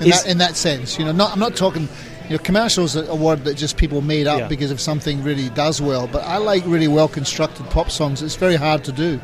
in, 0.00 0.08
Is- 0.08 0.22
that, 0.22 0.30
in 0.30 0.38
that 0.38 0.56
sense. 0.56 0.98
You 0.98 1.04
know, 1.04 1.12
not, 1.12 1.32
I'm 1.32 1.40
not 1.40 1.56
talking. 1.56 1.88
You 2.28 2.36
know, 2.36 2.42
commercials 2.42 2.96
are 2.96 3.04
a 3.08 3.14
word 3.14 3.44
that 3.44 3.54
just 3.56 3.76
people 3.76 4.00
made 4.00 4.26
up 4.26 4.38
Yeah. 4.40 4.48
because 4.48 4.72
if 4.72 4.80
something 4.80 5.22
really 5.22 5.48
does 5.50 5.80
well. 5.80 6.08
But 6.08 6.24
I 6.24 6.38
like 6.38 6.64
really 6.66 6.88
well 6.88 7.06
constructed 7.08 7.66
pop 7.70 7.88
songs. 7.90 8.20
It's 8.20 8.34
very 8.34 8.56
hard 8.56 8.82
to 8.84 8.92
do. 8.92 9.20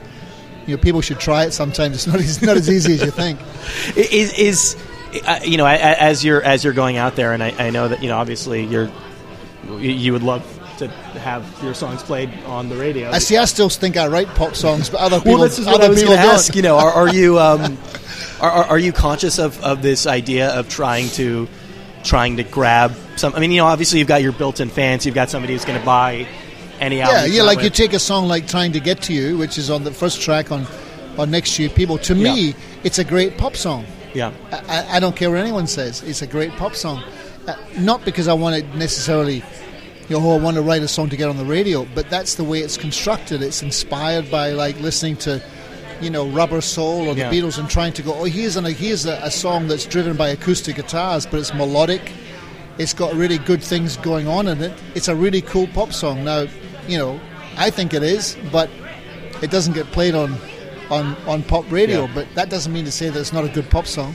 You 0.67 0.77
know, 0.77 0.83
people 0.83 1.01
should 1.01 1.19
try 1.19 1.45
it 1.45 1.53
sometimes. 1.53 1.95
It's 1.97 2.07
not 2.07 2.17
as, 2.17 2.43
not 2.43 2.57
as 2.57 2.71
easy 2.71 2.95
as 2.95 3.03
you 3.03 3.11
think. 3.11 3.41
is 3.97 4.33
is 4.39 4.77
uh, 5.27 5.41
you 5.45 5.57
know 5.57 5.67
as 5.67 6.25
you're 6.25 6.43
as 6.43 6.65
you're 6.65 6.73
going 6.73 6.97
out 6.97 7.17
there, 7.17 7.33
and 7.33 7.43
I, 7.43 7.67
I 7.67 7.71
know 7.71 7.89
that 7.89 8.03
you 8.03 8.09
know 8.09 8.17
obviously 8.19 8.65
you're 8.65 8.91
you- 9.79 10.13
would 10.13 10.23
love 10.23 10.45
to 10.79 10.89
have 11.21 11.45
your 11.63 11.75
songs 11.75 12.03
played 12.03 12.31
on 12.47 12.69
the 12.69 12.77
radio. 12.77 13.11
I 13.11 13.19
see. 13.19 13.37
I 13.37 13.45
still 13.45 13.69
think 13.69 13.97
I 13.97 14.07
write 14.09 14.29
pop 14.29 14.55
songs, 14.55 14.91
but 14.91 15.01
other 15.01 15.19
people. 15.19 15.33
well, 15.33 15.43
this 15.43 15.59
is 15.59 15.67
what 15.67 15.77
other 15.77 15.87
I 15.87 15.89
was 15.89 16.01
people 16.01 16.15
going 16.15 16.27
to 16.27 16.33
ask. 16.33 16.55
You 16.55 16.63
know, 16.63 16.79
are, 16.79 16.91
are 16.91 17.09
you 17.09 17.39
um, 17.41 17.79
are, 18.41 18.51
are 18.51 18.65
are 18.65 18.79
you 18.79 18.93
conscious 18.93 19.39
of, 19.39 19.63
of 19.63 19.83
this 19.83 20.07
idea 20.07 20.51
of 20.51 20.69
trying 20.69 21.09
to 21.11 21.49
trying 22.05 22.37
to 22.39 22.45
grab 22.45 22.95
some? 23.17 23.35
I 23.35 23.41
mean, 23.41 23.51
you 23.51 23.59
know, 23.59 23.67
obviously 23.67 23.99
you've 23.99 24.09
got 24.09 24.23
your 24.23 24.33
built-in 24.33 24.69
fans. 24.69 25.07
You've 25.07 25.15
got 25.15 25.31
somebody 25.31 25.53
who's 25.53 25.65
going 25.65 25.79
to 25.79 25.85
buy 25.85 26.27
any 26.81 27.01
album. 27.01 27.31
Yeah, 27.31 27.37
yeah. 27.39 27.43
Like 27.43 27.59
out 27.59 27.65
you 27.65 27.71
take 27.71 27.93
a 27.93 27.99
song 27.99 28.29
like 28.29 28.47
"Trying 28.49 28.73
to 28.73 28.81
Get 28.81 29.03
to 29.03 29.13
You," 29.13 29.39
which 29.39 29.59
is 29.59 29.71
on 29.71 29.85
the 29.85 29.93
first 29.93 30.21
track 30.21 30.51
on 30.53 30.67
on 31.19 31.31
Next 31.31 31.59
Year 31.59 31.69
People. 31.69 31.99
To 31.99 32.15
me, 32.15 32.49
Yeah. 32.49 32.53
it's 32.85 32.99
a 32.99 33.05
great 33.05 33.37
pop 33.39 33.57
song. 33.57 33.85
yeah, 34.15 34.33
I, 34.51 34.57
I- 34.69 34.97
I 34.97 35.01
don't 35.01 35.15
care 35.17 35.31
what 35.31 35.39
anyone 35.41 35.67
says. 35.67 36.03
It's 36.03 36.23
a 36.23 36.27
great 36.27 36.53
pop 36.53 36.75
song. 36.75 37.03
Uh, 37.47 37.55
not 37.79 38.05
because 38.05 38.29
I 38.29 38.35
want 38.35 38.57
it 38.57 38.75
necessarily, 38.77 39.43
you 40.09 40.19
know, 40.19 40.25
oh, 40.31 40.39
I 40.39 40.41
want 40.41 40.57
to 40.57 40.63
write 40.63 40.83
a 40.83 40.89
song 40.89 41.09
to 41.11 41.17
get 41.17 41.29
on 41.29 41.37
the 41.39 41.45
radio, 41.45 41.87
but 41.95 42.09
that's 42.09 42.37
the 42.37 42.45
way 42.45 42.61
it's 42.61 42.77
constructed. 42.77 43.43
It's 43.43 43.63
inspired 43.63 44.31
by 44.31 44.51
like 44.53 44.79
listening 44.81 45.17
to, 45.27 45.43
you 46.01 46.09
know, 46.11 46.29
Rubber 46.29 46.61
Soul 46.61 47.09
or 47.09 47.15
the 47.15 47.23
Yeah. 47.23 47.33
Beatles 47.33 47.59
and 47.59 47.69
trying 47.69 47.95
to 47.95 48.03
go, 48.03 48.15
oh, 48.15 48.25
here's 48.25 48.57
an, 48.57 48.65
here's 48.67 49.07
a, 49.07 49.19
a 49.25 49.31
song 49.31 49.67
that's 49.67 49.87
driven 49.87 50.17
by 50.17 50.29
acoustic 50.29 50.77
guitars, 50.77 51.27
but 51.27 51.41
it's 51.41 51.53
melodic. 51.53 52.13
it's 52.79 52.95
got 52.95 53.13
really 53.15 53.39
good 53.39 53.63
things 53.63 53.97
going 53.99 54.27
on 54.29 54.47
in 54.49 54.63
it. 54.63 54.73
It's 54.95 55.09
a 55.09 55.15
really 55.17 55.43
cool 55.43 55.67
pop 55.69 55.93
song. 55.93 56.25
Now, 56.25 56.47
you 56.89 56.99
know, 56.99 57.21
I 57.57 57.71
think 57.71 57.95
it 57.95 58.03
is, 58.03 58.37
but 58.51 58.71
it 59.43 59.51
doesn't 59.51 59.75
get 59.75 59.87
played 59.87 60.15
on 60.15 60.37
on, 60.91 61.17
on 61.27 61.43
pop 61.43 61.71
radio. 61.71 62.05
Yeah. 62.05 62.15
But 62.15 62.35
that 62.35 62.51
doesn't 62.51 62.73
mean 62.73 62.85
to 62.85 62.93
say 62.93 63.09
that 63.09 63.19
it's 63.19 63.33
not 63.33 63.45
a 63.45 63.49
good 63.49 63.69
pop 63.71 63.87
song. 63.87 64.15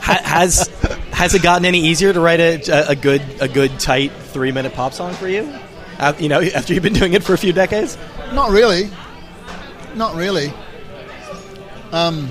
Has 0.00 0.68
has 1.12 1.34
it 1.34 1.42
gotten 1.42 1.66
any 1.66 1.80
easier 1.80 2.12
to 2.12 2.20
write 2.20 2.40
a, 2.40 2.88
a 2.88 2.96
good 2.96 3.22
a 3.40 3.48
good 3.48 3.78
tight 3.78 4.10
three 4.12 4.52
minute 4.52 4.72
pop 4.72 4.94
song 4.94 5.12
for 5.14 5.28
you? 5.28 5.52
Uh, 5.98 6.14
you 6.18 6.28
know, 6.28 6.40
after 6.40 6.72
you've 6.72 6.82
been 6.82 6.92
doing 6.92 7.12
it 7.12 7.24
for 7.24 7.34
a 7.34 7.38
few 7.38 7.52
decades. 7.52 7.98
Not 8.32 8.50
really. 8.50 8.88
Not 9.96 10.14
really. 10.14 10.52
Um, 11.90 12.30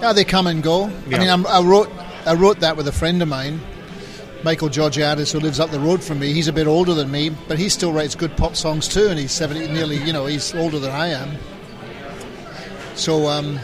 yeah, 0.00 0.12
they 0.12 0.24
come 0.24 0.46
and 0.46 0.62
go. 0.62 0.88
Yeah. 1.06 1.16
I 1.16 1.20
mean, 1.20 1.28
I'm, 1.28 1.46
I 1.46 1.60
wrote 1.60 1.90
I 2.24 2.34
wrote 2.34 2.60
that 2.60 2.76
with 2.76 2.88
a 2.88 2.92
friend 2.92 3.20
of 3.22 3.28
mine, 3.28 3.60
Michael 4.44 4.68
Georgiades, 4.68 5.32
who 5.32 5.40
lives 5.40 5.58
up 5.58 5.70
the 5.70 5.80
road 5.80 6.02
from 6.02 6.20
me. 6.20 6.32
He's 6.32 6.48
a 6.48 6.52
bit 6.52 6.66
older 6.66 6.94
than 6.94 7.10
me, 7.10 7.30
but 7.48 7.58
he 7.58 7.68
still 7.68 7.92
writes 7.92 8.14
good 8.14 8.36
pop 8.36 8.54
songs 8.54 8.86
too, 8.86 9.08
and 9.08 9.18
he's 9.18 9.32
seventy, 9.32 9.66
nearly. 9.68 9.96
You 9.96 10.12
know, 10.12 10.26
he's 10.26 10.54
older 10.54 10.78
than 10.78 10.92
I 10.92 11.08
am. 11.08 11.36
So 12.94 13.26
um, 13.26 13.58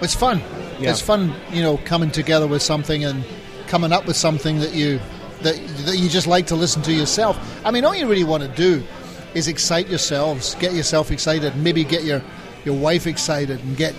it's 0.00 0.14
fun. 0.14 0.40
Yeah. 0.80 0.90
It's 0.90 1.00
fun, 1.00 1.34
you 1.50 1.62
know, 1.62 1.78
coming 1.78 2.10
together 2.10 2.46
with 2.48 2.62
something 2.62 3.04
and 3.04 3.24
coming 3.68 3.92
up 3.92 4.06
with 4.06 4.16
something 4.16 4.58
that 4.58 4.74
you 4.74 4.98
that 5.42 5.54
that 5.86 5.96
you 5.98 6.08
just 6.08 6.26
like 6.26 6.48
to 6.48 6.56
listen 6.56 6.82
to 6.82 6.92
yourself. 6.92 7.38
I 7.64 7.70
mean, 7.70 7.84
all 7.84 7.94
you 7.94 8.08
really 8.08 8.24
want 8.24 8.42
to 8.42 8.48
do 8.48 8.82
is 9.34 9.48
excite 9.48 9.88
yourselves, 9.88 10.56
get 10.56 10.74
yourself 10.74 11.10
excited, 11.10 11.56
maybe 11.56 11.84
get 11.84 12.02
your 12.02 12.22
your 12.64 12.76
wife 12.76 13.06
excited, 13.06 13.60
and 13.60 13.76
get 13.76 13.94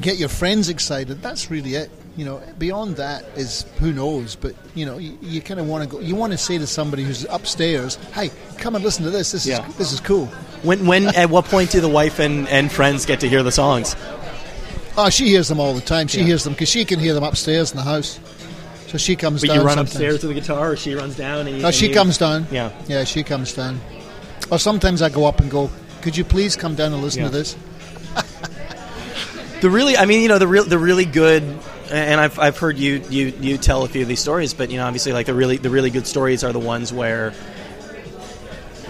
get 0.00 0.16
your 0.16 0.30
friends 0.30 0.70
excited. 0.70 1.20
That's 1.20 1.50
really 1.50 1.74
it. 1.74 1.90
You 2.20 2.26
know, 2.26 2.42
beyond 2.58 2.96
that 2.96 3.24
is 3.34 3.64
who 3.78 3.94
knows. 3.94 4.36
But 4.36 4.54
you 4.74 4.84
know, 4.84 4.98
you, 4.98 5.16
you 5.22 5.40
kind 5.40 5.58
of 5.58 5.66
want 5.66 5.84
to 5.84 5.96
go. 5.96 6.02
You 6.02 6.14
want 6.14 6.32
to 6.32 6.36
say 6.36 6.58
to 6.58 6.66
somebody 6.66 7.02
who's 7.02 7.24
upstairs, 7.30 7.94
"Hey, 8.12 8.30
come 8.58 8.74
and 8.74 8.84
listen 8.84 9.04
to 9.04 9.10
this. 9.10 9.32
This 9.32 9.46
Yeah. 9.46 9.66
is 9.66 9.74
this 9.76 9.90
is 9.90 10.00
cool." 10.00 10.26
When 10.62 10.86
when 10.86 11.06
at 11.16 11.30
what 11.30 11.46
point 11.46 11.70
do 11.70 11.80
the 11.80 11.88
wife 11.88 12.18
and, 12.18 12.46
and 12.48 12.70
friends 12.70 13.06
get 13.06 13.20
to 13.20 13.28
hear 13.30 13.42
the 13.42 13.50
songs? 13.52 13.96
Oh, 14.98 15.08
she 15.08 15.28
hears 15.28 15.48
them 15.48 15.60
all 15.60 15.72
the 15.72 15.80
time. 15.80 16.08
She 16.08 16.18
Yeah. 16.18 16.26
hears 16.26 16.44
them 16.44 16.52
because 16.52 16.68
she 16.68 16.84
can 16.84 16.98
hear 17.00 17.14
them 17.14 17.24
upstairs 17.24 17.70
in 17.70 17.78
the 17.78 17.84
house. 17.84 18.20
So 18.88 18.98
she 18.98 19.16
comes 19.16 19.40
But 19.40 19.46
down. 19.46 19.56
you 19.56 19.62
run 19.62 19.76
sometimes. 19.78 19.92
upstairs 19.94 20.20
to 20.20 20.26
the 20.26 20.34
guitar, 20.34 20.72
or 20.72 20.76
she 20.76 20.94
runs 20.94 21.16
down, 21.16 21.46
and 21.46 21.48
you, 21.48 21.56
oh, 21.56 21.60
No, 21.62 21.66
and 21.68 21.74
she 21.74 21.88
you- 21.88 21.94
comes 21.94 22.18
down. 22.18 22.46
Yeah. 22.50 22.68
Yeah, 22.86 23.04
she 23.04 23.22
comes 23.22 23.54
down. 23.54 23.80
Or 24.50 24.58
sometimes 24.58 25.00
I 25.00 25.08
go 25.08 25.24
up 25.24 25.40
and 25.40 25.50
go, 25.50 25.70
"Could 26.02 26.18
you 26.18 26.24
please 26.24 26.54
come 26.54 26.74
down 26.74 26.92
and 26.92 27.02
listen 27.02 27.22
Yeah. 27.22 27.28
to 27.30 27.32
this?" 27.34 27.56
The 29.62 29.70
really, 29.70 29.96
I 29.96 30.04
mean, 30.06 30.22
you 30.22 30.28
know, 30.28 30.38
the 30.38 30.46
real, 30.48 30.64
the 30.64 30.78
really 30.78 31.04
good, 31.06 31.42
and 31.90 32.20
I've, 32.20 32.38
I've 32.38 32.58
heard 32.58 32.78
you, 32.78 33.02
you, 33.10 33.26
you 33.40 33.58
tell 33.58 33.82
a 33.84 33.88
few 33.88 34.02
of 34.02 34.08
these 34.08 34.20
stories, 34.20 34.54
but 34.54 34.70
you 34.70 34.78
know, 34.78 34.86
obviously, 34.86 35.12
like 35.12 35.26
the 35.26 35.34
really, 35.34 35.56
the 35.56 35.70
really 35.70 35.90
good 35.90 36.06
stories 36.06 36.44
are 36.44 36.52
the 36.52 36.58
ones 36.60 36.92
where 36.92 37.34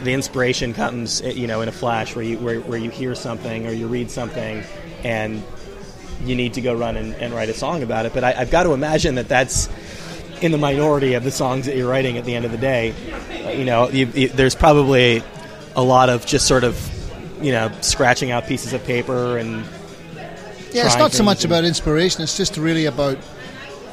the 0.03 0.13
inspiration 0.13 0.75
comes, 0.75 1.21
eh, 1.23 1.31
you 1.31 1.47
know, 1.47 1.61
in 1.61 1.69
a 1.69 1.73
flash, 1.73 2.15
where 2.15 2.25
you, 2.25 2.39
where, 2.39 2.61
where 2.61 2.79
you 2.79 2.91
hear 2.91 3.15
something 3.15 3.67
or 3.67 3.73
you 3.73 3.87
read 3.87 4.11
something, 4.11 4.63
and 5.05 5.43
you 6.25 6.37
need 6.37 6.55
to 6.55 6.61
go 6.61 6.75
run 6.75 6.97
and, 6.97 7.15
and 7.15 7.33
write 7.33 7.49
a 7.49 7.55
song 7.55 7.83
about 7.83 8.07
it. 8.07 8.13
But 8.13 8.25
I, 8.25 8.35
I've 8.37 8.51
got 8.51 8.65
to 8.65 8.73
imagine 8.73 9.15
that 9.17 9.29
that's 9.29 9.69
in 10.41 10.53
the 10.53 10.59
minority 10.59 11.15
of 11.15 11.25
the 11.25 11.31
songs 11.31 11.67
that 11.67 11.77
you're 11.77 11.89
writing 11.89 12.19
at 12.19 12.25
the 12.25 12.35
end 12.35 12.45
of 12.45 12.51
the 12.51 12.59
day. 12.59 12.95
Uh, 13.45 13.51
you 13.51 13.65
know, 13.65 13.89
you, 13.89 14.07
you, 14.07 14.29
there's 14.29 14.55
probably 14.55 15.23
a 15.77 15.83
lot 15.83 16.09
of 16.09 16.27
just 16.27 16.47
sort 16.47 16.65
of, 16.65 16.79
you 17.43 17.53
know, 17.53 17.71
scratching 17.81 18.31
out 18.31 18.47
pieces 18.47 18.73
of 18.73 18.85
paper 18.85 19.39
and 19.39 19.65
Yeah, 20.73 20.87
it's 20.87 20.97
not 20.97 21.13
so 21.13 21.23
much 21.25 21.45
about 21.45 21.65
inspiration. 21.65 22.23
It's 22.23 22.37
just 22.37 22.57
really 22.57 22.87
about, 22.87 23.19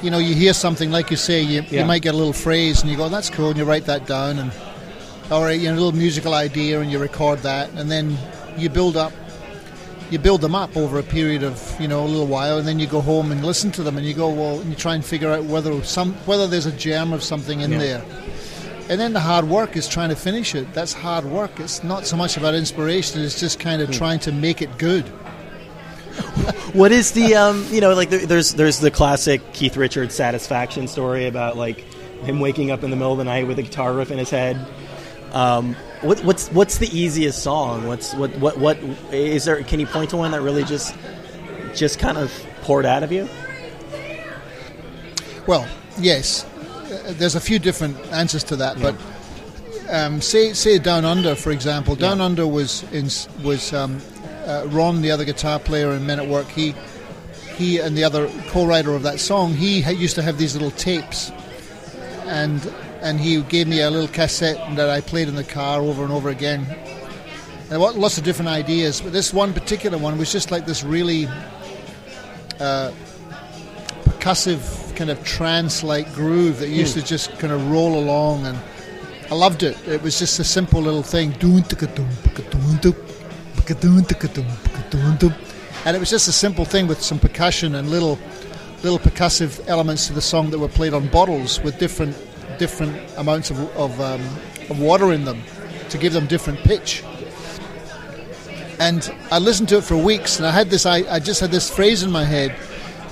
you 0.02 0.12
know, 0.12 0.20
you 0.20 0.36
hear 0.36 0.54
something 0.54 0.92
like 0.92 1.10
you 1.12 1.18
say, 1.18 1.42
you, 1.42 1.64
Yeah. 1.70 1.82
you 1.82 1.86
might 1.86 2.02
get 2.04 2.14
a 2.14 2.18
little 2.18 2.34
phrase 2.34 2.82
and 2.82 2.92
you 2.92 2.98
go, 2.98 3.10
"That's 3.10 3.30
cool," 3.30 3.50
and 3.50 3.58
you 3.58 3.64
write 3.66 3.86
that 3.86 4.06
down, 4.06 4.38
and 4.40 4.52
or 5.32 5.52
you 5.52 5.68
know, 5.70 5.74
a 5.74 5.76
little 5.76 5.92
musical 5.92 6.34
idea 6.34 6.80
and 6.80 6.92
you 6.92 7.00
record 7.00 7.42
that, 7.44 7.70
and 7.76 7.90
then 7.92 8.18
you 8.58 8.70
build 8.70 8.96
up, 8.96 9.12
you 10.12 10.20
build 10.20 10.42
them 10.42 10.56
up 10.56 10.78
over 10.78 11.00
a 11.00 11.04
period 11.04 11.44
of 11.44 11.60
you 11.80 11.88
know 11.88 12.04
a 12.04 12.08
little 12.08 12.28
while, 12.28 12.58
and 12.60 12.68
then 12.68 12.80
you 12.80 12.86
go 12.88 13.02
home 13.02 13.32
and 13.32 13.44
listen 13.44 13.72
to 13.72 13.84
them, 13.84 13.98
and 13.98 14.06
you 14.06 14.14
go, 14.14 14.30
well, 14.30 14.60
and 14.60 14.70
you 14.70 14.76
try 14.76 14.94
and 14.96 15.04
figure 15.04 15.32
out 15.32 15.46
whether 15.46 15.84
some 15.84 16.14
whether 16.28 16.46
there's 16.48 16.68
a 16.68 16.72
germ 16.72 17.12
of 17.12 17.24
something 17.24 17.62
in 17.62 17.72
Yeah. 17.72 17.78
there. 17.80 18.02
And 18.90 19.02
then 19.02 19.12
the 19.12 19.20
hard 19.20 19.50
work 19.50 19.76
is 19.76 19.86
trying 19.86 20.10
to 20.10 20.16
finish 20.16 20.56
it. 20.56 20.74
That's 20.74 20.94
hard 20.94 21.26
work. 21.26 21.60
It's 21.60 21.84
not 21.84 22.08
so 22.08 22.16
much 22.16 22.38
about 22.38 22.56
inspiration. 22.56 23.22
It's 23.22 23.38
just 23.38 23.60
kind 23.60 23.82
of 23.82 23.92
trying 23.92 24.20
to 24.20 24.32
make 24.32 24.62
it 24.62 24.78
good. 24.78 25.04
What 26.74 26.92
is 26.92 27.12
the 27.12 27.36
um, 27.36 27.66
you 27.72 27.82
know 27.82 27.94
like 27.94 28.10
there's 28.10 28.54
there's 28.54 28.80
the 28.80 28.92
classic 28.92 29.54
Keith 29.54 29.78
Richards 29.78 30.14
satisfaction 30.14 30.88
story 30.88 31.28
about 31.28 31.58
like 31.58 31.80
him 32.24 32.40
waking 32.40 32.72
up 32.72 32.84
in 32.84 32.90
the 32.90 32.96
middle 32.96 33.12
of 33.12 33.18
the 33.18 33.24
night 33.24 33.48
with 33.48 33.60
a 33.60 33.64
guitar 33.64 33.94
riff 33.94 34.12
in 34.12 34.18
his 34.18 34.30
head. 34.30 34.58
Um, 35.34 35.76
what, 36.02 36.20
what's 36.22 36.50
what's 36.50 36.78
the 36.78 36.88
easiest 36.88 37.42
song? 37.42 37.88
What's 37.88 38.14
what 38.14 38.36
what 38.38 38.58
what 38.58 38.78
is 39.12 39.46
there? 39.46 39.64
Can 39.64 39.80
you 39.80 39.88
point 39.88 40.12
to 40.12 40.18
one 40.18 40.32
that 40.32 40.42
really 40.42 40.64
just 40.64 40.96
just 41.76 42.00
kind 42.00 42.18
of 42.18 42.32
poured 42.62 42.86
out 42.86 43.04
of 43.04 43.12
you? 43.12 43.28
Well, 45.48 45.68
yes, 46.00 46.46
there's 47.06 47.36
a 47.36 47.42
few 47.42 47.60
different 47.60 47.98
answers 48.12 48.44
to 48.46 48.56
that, 48.58 48.80
but 48.82 48.96
um, 49.90 50.22
say 50.22 50.54
say 50.54 50.78
Down 50.78 51.06
Under, 51.06 51.36
for 51.36 51.52
example. 51.52 51.96
Down 51.96 52.20
Yeah. 52.20 52.26
Under 52.26 52.48
was 52.48 52.84
in, 52.92 53.06
was 53.44 53.74
um, 53.74 54.02
uh, 54.48 54.66
Ron, 54.70 55.02
the 55.02 55.12
other 55.12 55.26
guitar 55.26 55.60
player 55.60 55.92
in 55.92 56.06
Men 56.06 56.20
at 56.20 56.28
Work. 56.28 56.48
He 56.48 56.74
he 57.56 57.80
and 57.80 57.98
the 57.98 58.04
other 58.04 58.30
co-writer 58.48 58.94
of 58.94 59.04
that 59.04 59.20
song. 59.20 59.54
He 59.54 59.82
ha- 59.82 59.92
used 59.92 60.16
to 60.16 60.22
have 60.22 60.38
these 60.38 60.56
little 60.56 60.72
tapes, 60.72 61.32
and 62.26 62.66
and 63.02 63.20
he 63.20 63.42
gave 63.42 63.68
me 63.68 63.82
a 63.82 63.90
little 63.90 64.08
cassette 64.08 64.58
that 64.76 64.90
I 64.90 65.02
played 65.02 65.28
in 65.28 65.36
the 65.36 65.44
car 65.44 65.82
over 65.82 66.04
and 66.04 66.12
over 66.12 66.30
again. 66.30 66.66
And 67.70 67.82
what 67.82 67.96
lots 67.96 68.18
of 68.18 68.24
different 68.24 68.50
ideas, 68.50 69.02
but 69.02 69.12
this 69.12 69.34
one 69.34 69.54
particular 69.54 69.98
one 69.98 70.18
was 70.18 70.32
just 70.32 70.52
like 70.52 70.66
this 70.66 70.84
really 70.84 71.28
uh, 72.60 72.92
percussive 74.06 74.96
kind 74.96 75.10
of 75.10 75.24
trance-like 75.24 76.12
groove 76.14 76.60
that 76.60 76.70
used 76.70 76.94
to 76.94 77.04
just 77.04 77.38
kind 77.40 77.52
of 77.52 77.70
roll 77.70 78.00
along, 78.00 78.46
and 78.46 78.58
I 79.30 79.36
loved 79.36 79.64
it. 79.64 79.78
It 79.88 80.02
was 80.02 80.18
just 80.18 80.40
a 80.40 80.44
simple 80.44 80.82
little 80.82 81.04
thing, 81.04 81.34
and 85.86 85.96
it 85.96 86.00
was 86.00 86.10
just 86.10 86.28
a 86.28 86.32
simple 86.32 86.66
thing 86.66 86.88
with 86.88 87.02
some 87.02 87.20
percussion 87.20 87.76
and 87.76 87.90
little 87.90 88.18
little 88.84 89.00
percussive 89.00 89.68
elements 89.68 90.08
to 90.08 90.14
the 90.14 90.22
song 90.22 90.50
that 90.52 90.60
were 90.60 90.68
played 90.68 90.94
on 90.94 91.08
bottles 91.08 91.62
with 91.62 91.78
different 91.80 92.16
different 92.58 92.98
amounts 93.18 93.52
of, 93.52 93.60
of, 93.78 94.00
um, 94.02 94.22
of 94.70 94.80
water 94.80 95.14
in 95.14 95.26
them 95.26 95.42
to 95.90 95.98
give 95.98 96.14
them 96.14 96.28
different 96.28 96.60
pitch. 96.60 97.04
And 98.80 99.12
I 99.32 99.40
listened 99.40 99.70
to 99.70 99.78
it 99.78 99.84
for 99.84 99.98
weeks, 99.98 100.38
and 100.38 100.46
I 100.46 100.52
had 100.52 100.70
this. 100.70 100.86
I, 100.86 100.98
I 101.10 101.20
just 101.20 101.42
had 101.42 101.50
this 101.50 101.70
phrase 101.70 102.04
in 102.04 102.12
my 102.12 102.24
head 102.24 102.56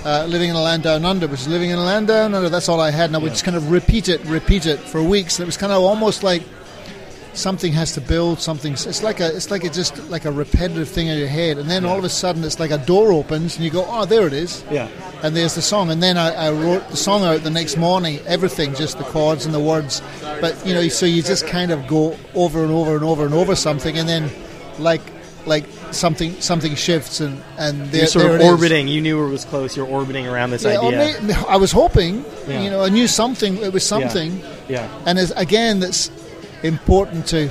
uh, 0.03 0.25
living 0.29 0.49
in 0.49 0.55
a 0.55 0.61
land 0.61 0.83
down 0.83 1.05
under, 1.05 1.27
which 1.27 1.41
is 1.41 1.47
living 1.47 1.71
in 1.71 1.79
a 1.79 1.83
land 1.83 2.07
down 2.07 2.35
under. 2.35 2.49
That's 2.49 2.69
all 2.69 2.79
I 2.79 2.91
had, 2.91 3.09
and 3.09 3.15
I 3.15 3.19
would 3.19 3.31
just 3.31 3.43
kind 3.43 3.57
of 3.57 3.71
repeat 3.71 4.07
it, 4.07 4.23
repeat 4.25 4.67
it 4.67 4.79
for 4.79 5.01
weeks. 5.01 5.39
And 5.39 5.43
it 5.43 5.47
was 5.47 5.57
kind 5.57 5.71
of 5.71 5.81
almost 5.81 6.21
like 6.21 6.43
something 7.35 7.73
has 7.73 7.91
to 7.93 8.01
build 8.01 8.39
something. 8.39 8.73
It's 8.73 9.03
like 9.03 9.19
a, 9.19 9.35
it's 9.35 9.51
like 9.51 9.63
a 9.63 9.69
just 9.69 9.97
like 10.09 10.25
a 10.25 10.31
repetitive 10.31 10.87
thing 10.89 11.07
in 11.07 11.17
your 11.17 11.27
head, 11.27 11.57
and 11.57 11.69
then 11.69 11.85
all 11.85 11.97
of 11.97 12.03
a 12.03 12.09
sudden 12.09 12.43
it's 12.43 12.59
like 12.59 12.71
a 12.71 12.77
door 12.77 13.11
opens, 13.11 13.55
and 13.55 13.65
you 13.65 13.71
go, 13.71 13.85
oh, 13.87 14.05
there 14.05 14.25
it 14.27 14.33
is, 14.33 14.63
Yeah. 14.71 14.87
and 15.23 15.35
there's 15.35 15.55
the 15.55 15.61
song. 15.61 15.91
And 15.91 16.01
then 16.01 16.17
I, 16.17 16.47
I 16.47 16.51
wrote 16.51 16.87
the 16.89 16.97
song 16.97 17.23
out 17.23 17.41
the 17.43 17.49
next 17.49 17.77
morning, 17.77 18.19
everything, 18.25 18.73
just 18.75 18.97
the 18.97 19.03
chords 19.05 19.45
and 19.45 19.53
the 19.53 19.59
words. 19.59 20.01
But 20.41 20.65
you 20.65 20.73
know, 20.73 20.87
so 20.87 21.05
you 21.05 21.21
just 21.21 21.45
kind 21.47 21.71
of 21.71 21.85
go 21.87 22.17
over 22.33 22.63
and 22.63 22.71
over 22.71 22.95
and 22.95 23.03
over 23.03 23.25
and 23.25 23.33
over 23.33 23.55
something, 23.55 23.97
and 23.97 24.07
then 24.09 24.29
like 24.79 25.01
like 25.45 25.65
something 25.91 26.33
something 26.41 26.73
shifts, 26.75 27.19
and 27.19 27.41
and 27.57 27.81
there, 27.91 28.01
You're 28.01 28.07
sort 28.07 28.23
there 28.25 28.35
of 28.35 28.41
it 28.41 28.43
is. 28.45 28.49
orbiting. 28.51 28.87
You 28.87 29.01
knew 29.01 29.25
it 29.25 29.29
was 29.29 29.45
close. 29.45 29.77
You're 29.77 29.85
orbiting 29.87 30.25
around 30.27 30.49
this 30.49 30.63
Yeah, 30.63 30.79
idea. 30.79 31.21
may- 31.21 31.33
I 31.47 31.57
was 31.57 31.71
hoping, 31.71 32.25
Yeah. 32.47 32.61
you 32.63 32.69
know, 32.71 32.83
I 32.83 32.89
knew 32.89 33.07
something. 33.07 33.57
It 33.57 33.71
was 33.71 33.83
Yeah. 33.83 33.99
something, 33.99 34.41
Yeah. 34.67 34.87
and 35.05 35.19
as, 35.19 35.31
again, 35.31 35.79
that's 35.81 36.09
important 36.65 37.27
to, 37.27 37.49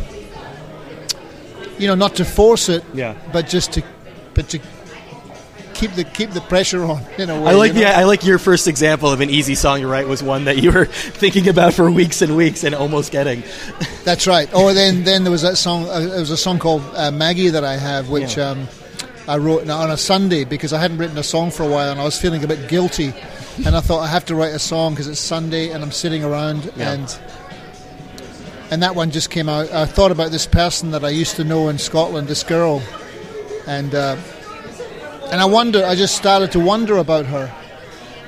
you 1.79 1.87
know, 1.89 1.95
not 1.95 2.17
to 2.17 2.25
force 2.25 2.69
it, 2.69 2.85
Yeah. 2.95 3.15
but 3.33 3.49
just 3.49 3.73
to, 3.73 3.83
but 4.35 4.49
to 4.51 4.61
keep 5.75 5.93
the 5.93 6.05
keep 6.05 6.31
the 6.31 6.41
pressure 6.41 6.85
on. 6.85 7.05
In 7.19 7.31
a 7.31 7.41
way, 7.41 7.51
I 7.51 7.55
like 7.55 7.75
you 7.75 7.81
know? 7.83 7.89
the 7.91 7.97
I 7.99 8.05
like 8.05 8.25
your 8.25 8.39
first 8.39 8.69
example 8.69 9.11
of 9.11 9.21
an 9.21 9.29
easy 9.31 9.55
song 9.57 9.81
to 9.81 9.89
write 9.89 10.07
was 10.07 10.23
one 10.23 10.45
that 10.45 10.59
you 10.63 10.71
were 10.71 10.85
thinking 11.21 11.49
about 11.49 11.75
for 11.75 11.91
weeks 11.91 12.23
and 12.23 12.37
weeks 12.37 12.63
and 12.65 12.75
almost 12.75 13.11
getting. 13.13 13.43
That's 14.05 14.27
right. 14.27 14.49
Oh, 14.53 14.73
then 14.73 15.03
then 15.05 15.25
there 15.25 15.33
was 15.33 15.43
that 15.43 15.57
song. 15.57 15.89
Uh, 15.89 16.01
there 16.01 16.21
was 16.21 16.31
a 16.31 16.37
song 16.37 16.59
called 16.59 16.83
uh, 16.95 17.11
Maggie 17.11 17.49
that 17.51 17.65
I 17.65 17.77
have, 17.77 18.09
which 18.09 18.37
Yeah. 18.37 18.51
um, 18.51 18.69
I 19.27 19.39
wrote 19.39 19.69
on 19.69 19.91
a 19.91 19.97
Sunday 19.97 20.45
because 20.45 20.73
I 20.73 20.79
hadn't 20.79 20.99
written 20.99 21.17
a 21.19 21.23
song 21.23 21.51
for 21.51 21.63
a 21.65 21.69
while, 21.69 21.91
and 21.91 22.01
I 22.01 22.05
was 22.05 22.21
feeling 22.21 22.45
a 22.45 22.47
bit 22.47 22.69
guilty. 22.69 23.13
And 23.65 23.75
I 23.77 23.81
thought 23.81 24.01
I 24.01 24.09
have 24.09 24.25
to 24.27 24.35
write 24.35 24.53
a 24.53 24.59
song 24.59 24.93
because 24.95 25.07
it's 25.09 25.21
Sunday 25.21 25.71
and 25.71 25.83
I'm 25.83 25.93
sitting 25.93 26.25
around, 26.25 26.71
Yeah. 26.77 26.93
and 26.93 27.19
and 28.71 28.83
that 28.83 28.95
one 28.95 29.11
just 29.11 29.31
came 29.31 29.49
out. 29.49 29.71
I 29.73 29.87
thought 29.87 30.11
about 30.11 30.31
this 30.31 30.47
person 30.47 30.91
that 30.93 31.05
I 31.05 31.11
used 31.11 31.37
to 31.37 31.45
know 31.45 31.69
in 31.69 31.79
Scotland, 31.79 32.29
this 32.29 32.43
girl, 32.43 32.83
and 33.67 33.95
uh, 33.95 34.17
and 35.31 35.41
I 35.41 35.45
wonder. 35.45 35.85
I 35.85 35.95
just 35.95 36.17
started 36.17 36.53
to 36.53 36.61
wonder 36.61 36.97
about 36.97 37.27
her, 37.27 37.53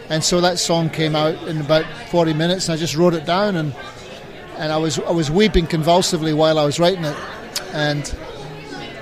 and 0.08 0.22
so 0.22 0.40
that 0.40 0.58
song 0.58 0.90
came 0.90 1.16
out 1.16 1.34
in 1.48 1.60
about 1.60 1.84
40 2.10 2.34
minutes, 2.34 2.68
and 2.68 2.74
I 2.74 2.76
just 2.76 2.94
wrote 2.96 3.14
it 3.14 3.24
down, 3.24 3.56
and 3.56 3.74
and 4.58 4.72
I 4.72 4.76
was 4.76 4.98
I 4.98 5.10
was 5.10 5.30
weeping 5.30 5.66
convulsively 5.66 6.32
while 6.32 6.58
I 6.58 6.64
was 6.64 6.78
writing 6.78 7.04
it, 7.04 7.16
and 7.72 8.02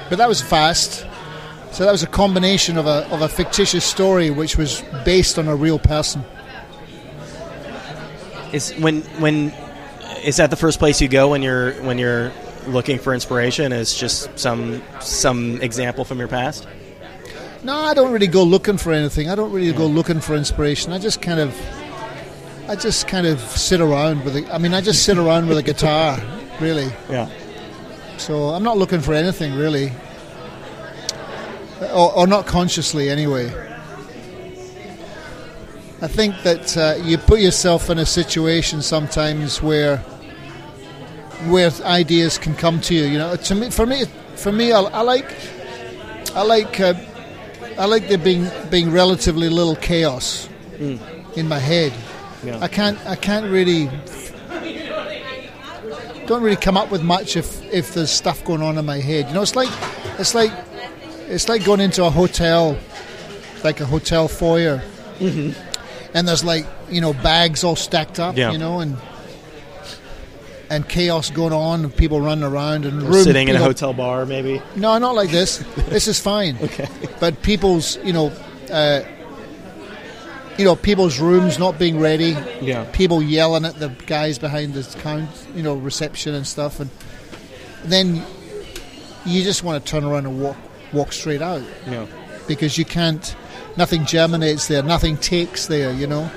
but 0.08 0.18
that 0.18 0.28
was 0.28 0.40
fast. 0.40 1.06
So 1.72 1.84
that 1.84 1.90
was 1.90 2.04
a 2.04 2.08
combination 2.08 2.78
of 2.78 2.86
a 2.86 3.08
of 3.12 3.22
a 3.22 3.28
fictitious 3.28 3.84
story 3.84 4.30
which 4.30 4.56
was 4.56 4.82
based 5.04 5.38
on 5.38 5.48
a 5.48 5.56
real 5.56 5.78
person. 5.78 6.24
Is 8.52 8.72
when 8.74 9.02
when 9.18 9.52
is 10.24 10.36
that 10.38 10.50
the 10.50 10.56
first 10.56 10.78
place 10.78 11.00
you 11.00 11.08
go 11.08 11.28
when 11.28 11.42
you're 11.42 11.72
when 11.82 11.98
you're 11.98 12.32
looking 12.66 12.98
for 12.98 13.12
inspiration? 13.14 13.72
Is 13.72 13.94
just 13.94 14.38
some 14.38 14.82
some 15.00 15.60
example 15.60 16.04
from 16.04 16.18
your 16.18 16.28
past? 16.28 16.66
No, 17.62 17.74
I 17.76 17.94
don't 17.94 18.12
really 18.12 18.26
go 18.26 18.42
looking 18.42 18.76
for 18.76 18.92
anything. 18.92 19.30
I 19.30 19.34
don't 19.34 19.52
really 19.52 19.72
go 19.72 19.86
looking 19.86 20.20
for 20.20 20.34
inspiration. 20.34 20.92
I 20.92 20.98
just 20.98 21.22
kind 21.22 21.40
of, 21.40 21.58
I 22.68 22.76
just 22.76 23.08
kind 23.08 23.26
of 23.26 23.40
sit 23.40 23.80
around 23.80 24.24
with. 24.24 24.36
A, 24.36 24.54
I 24.54 24.58
mean, 24.58 24.74
I 24.74 24.80
just 24.80 25.04
sit 25.04 25.16
around 25.18 25.48
with 25.48 25.58
a 25.58 25.62
guitar, 25.62 26.18
really. 26.60 26.90
Yeah. 27.08 27.30
So 28.16 28.48
I'm 28.50 28.62
not 28.62 28.78
looking 28.78 29.00
for 29.00 29.12
anything 29.12 29.54
really, 29.54 29.92
or, 31.92 32.14
or 32.16 32.26
not 32.26 32.46
consciously 32.46 33.08
anyway. 33.08 33.52
I 36.02 36.06
think 36.06 36.42
that 36.42 36.76
uh, 36.76 36.96
you 37.02 37.16
put 37.16 37.40
yourself 37.40 37.88
in 37.88 37.98
a 37.98 38.04
situation 38.04 38.82
sometimes 38.82 39.62
where 39.62 40.04
where 41.48 41.70
ideas 41.82 42.38
can 42.38 42.54
come 42.54 42.80
to 42.82 42.94
you. 42.94 43.04
You 43.04 43.18
know, 43.18 43.36
to 43.36 43.54
me, 43.54 43.70
for 43.70 43.86
me, 43.86 44.04
for 44.36 44.52
me, 44.52 44.72
I, 44.72 44.80
I 44.80 45.00
like, 45.02 45.26
I 46.34 46.42
like, 46.42 46.80
uh, 46.80 46.94
I 47.78 47.86
like 47.86 48.08
there 48.08 48.18
being 48.18 48.48
being 48.70 48.92
relatively 48.92 49.48
little 49.48 49.76
chaos 49.76 50.48
in 50.78 51.48
my 51.48 51.58
head. 51.58 51.92
Yeah. 52.44 52.58
I 52.60 52.68
can't, 52.68 52.98
I 53.06 53.16
can't 53.16 53.50
really, 53.50 53.90
don't 56.26 56.42
really 56.42 56.56
come 56.56 56.76
up 56.76 56.90
with 56.90 57.02
much 57.02 57.36
if 57.36 57.62
if 57.72 57.94
there's 57.94 58.10
stuff 58.10 58.44
going 58.44 58.62
on 58.62 58.78
in 58.78 58.84
my 58.84 58.98
head. 58.98 59.28
You 59.28 59.34
know, 59.34 59.42
it's 59.42 59.56
like, 59.56 59.70
it's 60.18 60.34
like, 60.34 60.52
it's 61.28 61.48
like 61.48 61.64
going 61.64 61.80
into 61.80 62.04
a 62.04 62.10
hotel, 62.10 62.78
like 63.64 63.80
a 63.80 63.86
hotel 63.86 64.28
foyer, 64.28 64.82
and 65.20 66.28
there's 66.28 66.44
like 66.44 66.66
you 66.90 67.00
know 67.00 67.12
bags 67.12 67.64
all 67.64 67.76
stacked 67.76 68.20
up. 68.20 68.36
Yeah. 68.36 68.52
You 68.52 68.58
know, 68.58 68.80
and 68.80 68.96
and 70.70 70.88
chaos 70.88 71.30
going 71.30 71.52
on, 71.52 71.84
and 71.84 71.94
people 71.96 72.20
running 72.20 72.44
around 72.44 72.84
and 72.86 73.02
room, 73.02 73.22
Sitting 73.24 73.48
in 73.48 73.56
a 73.56 73.58
hotel 73.58 73.92
bar, 73.92 74.24
maybe. 74.26 74.62
No, 74.76 74.96
not 74.98 75.14
like 75.14 75.30
this. 75.30 75.58
this 75.88 76.08
is 76.08 76.18
fine. 76.20 76.56
Okay. 76.62 76.88
But 77.20 77.42
people's, 77.42 77.96
you 78.04 78.12
know, 78.12 78.32
uh, 78.72 79.02
you 80.58 80.64
know, 80.64 80.76
people's 80.76 81.18
rooms 81.18 81.58
not 81.58 81.78
being 81.78 81.98
ready. 82.00 82.36
Yeah. 82.60 82.84
People 82.92 83.22
yelling 83.22 83.64
at 83.64 83.78
the 83.78 83.88
guys 84.06 84.38
behind 84.38 84.74
the 84.74 84.82
count, 85.00 85.28
you 85.54 85.62
know, 85.62 85.74
reception 85.74 86.34
and 86.34 86.46
stuff, 86.46 86.80
and 86.80 86.90
then 87.84 88.24
you 89.26 89.42
just 89.42 89.62
want 89.64 89.84
to 89.84 89.90
turn 89.90 90.04
around 90.04 90.26
and 90.26 90.40
walk 90.40 90.56
walk 90.92 91.12
straight 91.12 91.42
out 91.42 91.62
Yeah. 91.86 92.06
because 92.46 92.78
you 92.78 92.84
can't. 92.84 93.34
Nothing 93.76 94.04
germinates 94.06 94.68
there. 94.68 94.82
Nothing 94.84 95.16
takes 95.16 95.66
there. 95.66 95.92
You 95.92 96.06
know. 96.06 96.30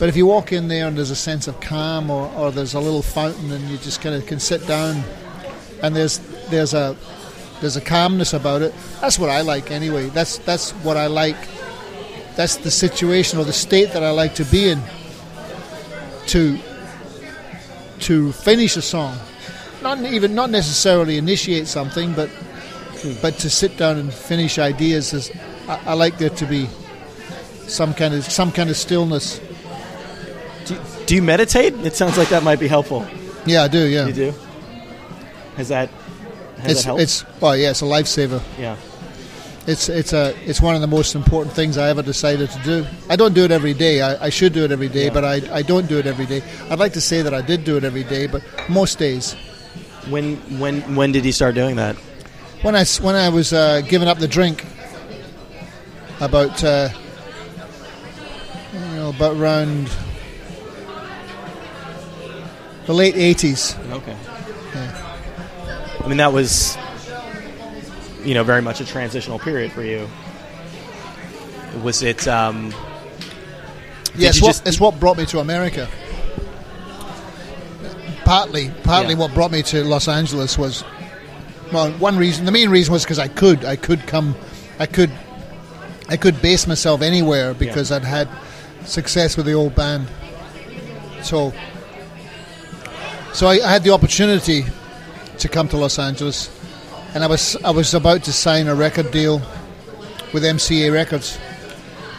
But 0.00 0.08
if 0.08 0.16
you 0.16 0.24
walk 0.24 0.50
in 0.50 0.68
there 0.68 0.88
and 0.88 0.96
there's 0.96 1.10
a 1.10 1.14
sense 1.14 1.46
of 1.46 1.60
calm, 1.60 2.10
or, 2.10 2.32
or 2.32 2.50
there's 2.50 2.72
a 2.72 2.80
little 2.80 3.02
fountain, 3.02 3.52
and 3.52 3.62
you 3.68 3.76
just 3.76 4.00
kind 4.00 4.14
of 4.14 4.24
can 4.26 4.40
sit 4.40 4.66
down, 4.66 5.04
and 5.82 5.94
there's 5.94 6.20
there's 6.48 6.72
a 6.72 6.96
there's 7.60 7.76
a 7.76 7.82
calmness 7.82 8.32
about 8.32 8.62
it. 8.62 8.74
That's 9.02 9.18
what 9.18 9.28
I 9.28 9.42
like 9.42 9.70
anyway. 9.70 10.08
That's 10.08 10.38
that's 10.38 10.70
what 10.86 10.96
I 10.96 11.06
like. 11.06 11.36
That's 12.34 12.56
the 12.56 12.70
situation 12.70 13.38
or 13.38 13.44
the 13.44 13.52
state 13.52 13.92
that 13.92 14.02
I 14.02 14.10
like 14.10 14.34
to 14.36 14.44
be 14.46 14.70
in. 14.70 14.80
To 16.28 16.58
to 17.98 18.32
finish 18.32 18.78
a 18.78 18.82
song, 18.82 19.18
not 19.82 19.98
even 20.00 20.34
not 20.34 20.48
necessarily 20.48 21.18
initiate 21.18 21.66
something, 21.66 22.14
but 22.14 22.30
but 23.20 23.34
to 23.40 23.50
sit 23.50 23.76
down 23.76 23.98
and 23.98 24.10
finish 24.10 24.58
ideas 24.58 25.12
is. 25.12 25.30
I, 25.68 25.78
I 25.88 25.92
like 25.92 26.16
there 26.16 26.30
to 26.30 26.46
be 26.46 26.70
some 27.66 27.92
kind 27.92 28.14
of 28.14 28.24
some 28.24 28.50
kind 28.50 28.70
of 28.70 28.78
stillness. 28.78 29.42
Do, 31.10 31.16
you 31.16 31.22
meditate? 31.22 31.74
It 31.84 31.96
sounds 31.96 32.16
like 32.16 32.28
that 32.28 32.44
might 32.44 32.60
be 32.60 32.68
helpful. 32.68 33.04
Yeah, 33.44 33.64
I 33.64 33.68
do. 33.68 33.84
Yeah, 33.84 34.06
You 34.06 34.12
do. 34.12 34.34
Has 35.56 35.66
that 35.68 35.88
has 36.58 36.70
it's 36.70 36.80
that 36.82 36.86
helped? 36.86 37.02
it's 37.02 37.24
well, 37.40 37.56
yeah, 37.56 37.70
it's 37.70 37.82
a 37.82 37.84
lifesaver. 37.84 38.40
yeah. 38.56 38.76
It's 39.66 39.88
it's 39.88 40.12
a 40.12 40.36
it's 40.48 40.60
one 40.60 40.76
of 40.76 40.80
the 40.80 40.86
most 40.86 41.16
important 41.16 41.52
things 41.56 41.76
I 41.78 41.88
ever 41.90 42.02
decided 42.02 42.48
to 42.50 42.58
do. 42.62 42.86
I 43.08 43.16
don't 43.16 43.34
do 43.34 43.42
it 43.44 43.50
every 43.50 43.74
day. 43.74 44.02
I, 44.02 44.26
I 44.26 44.28
should 44.30 44.52
do 44.52 44.62
it 44.64 44.70
every 44.70 44.88
day, 44.88 45.06
Yeah. 45.06 45.12
but 45.12 45.24
I, 45.24 45.42
I 45.52 45.62
don't 45.62 45.88
do 45.88 45.98
it 45.98 46.06
every 46.06 46.26
day. 46.26 46.42
I'd 46.70 46.78
like 46.78 46.92
to 46.92 47.00
say 47.00 47.22
that 47.22 47.34
I 47.34 47.42
did 47.42 47.64
do 47.64 47.76
it 47.76 47.82
every 47.82 48.04
day, 48.04 48.28
but 48.28 48.42
most 48.68 48.98
days. 49.00 49.34
When 50.10 50.36
when 50.60 50.94
when 50.94 51.10
did 51.10 51.24
you 51.24 51.32
start 51.32 51.56
doing 51.56 51.74
that? 51.74 51.96
When 52.62 52.76
I 52.76 52.84
when 53.02 53.16
I 53.16 53.30
was 53.30 53.52
uh, 53.52 53.80
giving 53.82 54.06
up 54.06 54.18
the 54.18 54.28
drink, 54.28 54.64
about 56.20 56.62
uh, 56.62 56.88
you 58.72 58.78
know 58.94 59.10
about 59.10 59.36
around 59.36 59.90
the 62.90 62.96
late 62.96 63.14
eighties. 63.14 63.76
Okay. 63.92 64.16
I 64.74 66.08
mean, 66.08 66.16
that 66.16 66.32
was, 66.32 66.76
you 68.24 68.34
know, 68.34 68.42
very 68.42 68.62
much 68.62 68.80
a 68.80 68.84
transitional 68.84 69.38
period 69.38 69.70
for 69.70 69.84
you. 69.84 70.08
Was 71.84 72.02
it? 72.02 72.26
Um, 72.26 72.74
Yeah, 74.16 74.30
it's 74.30 74.42
what, 74.42 74.48
just- 74.48 74.66
it's 74.66 74.80
what 74.80 74.98
brought 74.98 75.18
me 75.18 75.26
to 75.26 75.38
America. 75.38 75.88
Partly, 78.24 78.72
partly 78.82 79.14
Yeah. 79.14 79.20
what 79.20 79.34
brought 79.34 79.52
me 79.52 79.62
to 79.62 79.84
Los 79.84 80.08
Angeles 80.08 80.58
was, 80.58 80.82
well, 81.72 81.92
one 81.92 82.16
reason. 82.18 82.44
The 82.44 82.50
main 82.52 82.70
reason 82.70 82.92
was 82.92 83.04
because 83.04 83.20
I 83.20 83.28
could, 83.28 83.64
I 83.64 83.76
could 83.76 84.04
come, 84.08 84.34
I 84.80 84.86
could, 84.86 85.10
I 86.08 86.16
could 86.16 86.42
base 86.42 86.66
myself 86.66 87.02
anywhere 87.02 87.54
because 87.54 87.92
I'd 87.92 88.02
had 88.02 88.28
success 88.84 89.36
with 89.36 89.46
the 89.46 89.52
old 89.52 89.76
band. 89.76 90.08
So, 91.22 91.52
so 93.32 93.46
I, 93.46 93.54
I 93.64 93.70
had 93.70 93.82
the 93.82 93.90
opportunity 93.90 94.64
to 95.38 95.48
come 95.48 95.68
to 95.68 95.76
Los 95.76 95.98
Angeles, 95.98 96.50
and 97.14 97.24
I 97.24 97.26
was 97.26 97.56
I 97.64 97.70
was 97.70 97.94
about 97.94 98.24
to 98.24 98.32
sign 98.32 98.68
a 98.68 98.74
record 98.74 99.10
deal 99.10 99.40
with 100.32 100.44
MCA 100.44 100.92
Records 100.92 101.38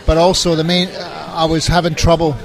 but 0.06 0.18
also 0.18 0.56
the 0.56 0.64
main 0.64 0.90
I 0.98 1.46
was 1.46 1.68
having 1.68 1.96
trouble 1.96 2.36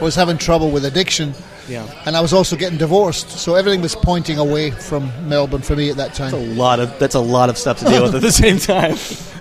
I 0.00 0.04
was 0.04 0.14
having 0.14 0.38
trouble 0.38 0.70
with 0.70 0.84
addiction 0.84 1.34
yeah. 1.68 1.86
and 2.06 2.16
I 2.16 2.20
was 2.20 2.32
also 2.32 2.56
getting 2.56 2.78
divorced 2.78 3.30
so 3.30 3.54
everything 3.54 3.82
was 3.82 3.94
pointing 3.94 4.38
away 4.38 4.70
from 4.70 5.12
Melbourne 5.28 5.62
for 5.62 5.76
me 5.76 5.90
at 5.90 5.96
that 5.96 6.14
That's 6.14 6.32
a 6.32 6.36
time 6.36 6.56
lot 6.56 6.80
of 6.80 6.98
that's 6.98 7.14
a 7.14 7.20
lot 7.20 7.50
of 7.50 7.58
stuff 7.58 7.78
to 7.80 7.84
deal 7.84 8.02
with 8.04 8.14
at 8.14 8.22
the 8.22 8.32
same 8.32 8.58
time. 8.58 8.96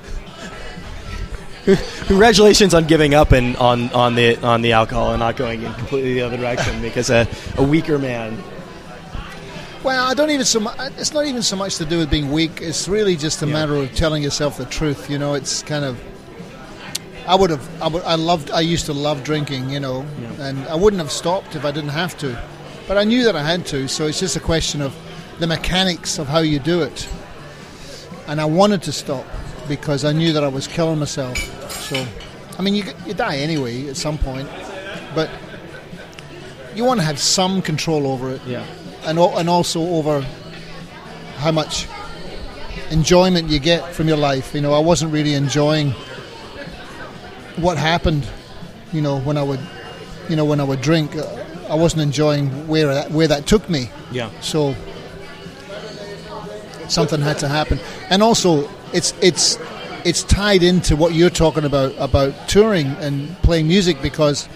Congratulations 2.08 2.74
on 2.74 2.86
giving 2.88 3.14
up 3.14 3.32
and 3.32 3.56
on, 3.58 3.92
on 3.94 4.16
the 4.16 4.36
on 4.44 4.62
the 4.64 4.72
alcohol 4.72 5.12
and 5.12 5.20
not 5.20 5.36
going 5.38 5.62
in 5.62 5.74
completely 5.76 6.14
the 6.16 6.22
other 6.22 6.38
direction 6.38 6.82
because 6.82 7.10
a, 7.10 7.28
a 7.58 7.64
weaker 7.64 8.00
man. 8.00 8.36
well 9.84 10.08
I 10.08 10.14
don't 10.16 10.32
even 10.32 10.46
so 10.46 10.60
mu- 10.62 10.70
it's 10.98 11.14
not 11.14 11.26
even 11.26 11.42
so 11.44 11.56
much 11.56 11.76
to 11.78 11.86
do 11.86 12.00
with 12.00 12.10
being 12.10 12.32
weak 12.32 12.62
it's 12.62 12.88
really 12.88 13.16
just 13.16 13.42
a 13.44 13.46
Yeah. 13.46 13.54
matter 13.54 13.76
of 13.76 13.94
telling 13.96 14.24
yourself 14.24 14.58
the 14.58 14.66
truth 14.66 15.10
you 15.10 15.20
know 15.20 15.36
it's 15.36 15.62
kind 15.62 15.86
of 15.86 16.00
I 17.28 17.36
would 17.36 17.52
have 17.52 17.82
I, 17.82 17.88
would, 17.90 18.04
I 18.04 18.16
loved 18.16 18.50
I 18.50 18.62
used 18.62 18.88
to 18.88 18.94
love 18.94 19.24
drinking 19.24 19.70
you 19.70 19.80
know 19.80 20.04
Yeah. 20.20 20.48
and 20.48 20.66
I 20.68 20.76
wouldn't 20.76 21.00
have 21.02 21.12
stopped 21.12 21.56
if 21.56 21.64
I 21.64 21.70
didn't 21.72 21.90
have 21.92 22.18
to 22.20 22.42
but 22.88 22.98
I 22.98 23.04
knew 23.04 23.24
that 23.26 23.36
I 23.36 23.44
had 23.44 23.68
to 23.68 23.88
so 23.88 24.08
it's 24.08 24.20
just 24.20 24.36
a 24.36 24.40
question 24.40 24.82
of 24.82 24.96
the 25.40 25.46
mechanics 25.46 26.18
of 26.18 26.28
how 26.28 26.40
you 26.40 26.58
do 26.58 26.82
it 26.82 27.08
and 28.28 28.42
I 28.42 28.46
wanted 28.46 28.82
to 28.84 28.92
stop 28.92 29.26
because 29.68 30.04
I 30.06 30.12
knew 30.12 30.34
that 30.34 30.44
I 30.44 30.48
was 30.48 30.68
killing 30.68 31.00
myself. 31.00 31.38
So, 31.72 32.06
I 32.58 32.62
mean, 32.62 32.76
you 32.76 32.84
you 33.06 33.14
die 33.14 33.38
anyway 33.38 33.88
at 33.88 33.98
some 33.98 34.18
point, 34.18 34.48
but 35.16 35.30
you 36.76 36.84
want 36.86 37.00
to 37.00 37.06
have 37.06 37.20
some 37.20 37.62
control 37.62 38.08
over 38.08 38.30
it, 38.32 38.42
Yeah. 38.46 38.66
and 39.06 39.18
and 39.20 39.50
also 39.50 39.82
over 39.82 40.26
how 41.38 41.52
much 41.52 41.88
enjoyment 42.92 43.50
you 43.50 43.60
get 43.60 43.94
from 43.94 44.08
your 44.08 44.18
life. 44.18 44.54
You 44.54 44.62
know, 44.62 44.74
I 44.74 44.80
wasn't 44.80 45.12
really 45.14 45.34
enjoying 45.34 45.92
what 47.58 47.78
happened. 47.78 48.24
You 48.94 49.02
know, 49.02 49.20
when 49.20 49.38
I 49.38 49.44
would, 49.44 49.60
you 50.30 50.36
know, 50.36 50.46
when 50.46 50.60
I 50.60 50.64
would 50.64 50.82
drink, 50.82 51.16
I 51.70 51.76
wasn't 51.76 52.02
enjoying 52.02 52.68
where 52.68 52.94
that, 52.94 53.12
where 53.12 53.28
that 53.28 53.46
took 53.48 53.70
me. 53.70 53.90
Yeah. 54.12 54.30
So 54.42 54.76
something 56.90 57.22
had 57.22 57.40
to 57.40 57.48
happen, 57.48 57.80
and 58.10 58.22
also 58.22 58.70
it's 58.94 59.14
it's 59.22 59.58
it's 60.04 60.24
tied 60.24 60.64
into 60.64 60.96
what 60.96 61.14
you're 61.14 61.30
talking 61.30 61.64
about 61.64 61.94
about 61.98 62.34
touring 62.48 62.88
and 63.00 63.36
playing 63.44 63.68
music 63.68 64.02
because 64.02 64.50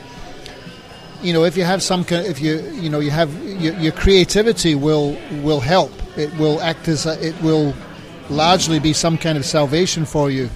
you 1.21 1.33
know 1.33 1.43
if 1.43 1.55
you 1.57 1.63
have 1.63 1.81
some 1.81 2.03
kind 2.03 2.25
if 2.25 2.39
you 2.41 2.59
you 2.73 2.89
know 2.89 2.99
you 2.99 3.11
have 3.11 3.33
your, 3.61 3.73
your 3.75 3.91
creativity 3.91 4.75
will 4.75 5.17
will 5.43 5.59
help 5.59 5.91
it 6.17 6.33
will 6.37 6.61
act 6.61 6.87
as 6.87 7.05
a, 7.05 7.27
it 7.27 7.39
will 7.41 7.73
largely 8.29 8.79
be 8.79 8.93
some 8.93 9.17
kind 9.17 9.37
of 9.37 9.45
salvation 9.45 10.05
for 10.05 10.31
you 10.31 10.49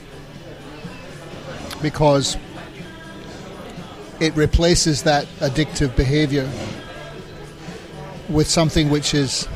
because 1.81 2.37
it 4.19 4.35
replaces 4.35 5.03
that 5.03 5.25
addictive 5.39 5.95
behavior 5.95 6.49
with 8.27 8.47
something 8.47 8.89
which 8.89 9.13
is 9.13 9.47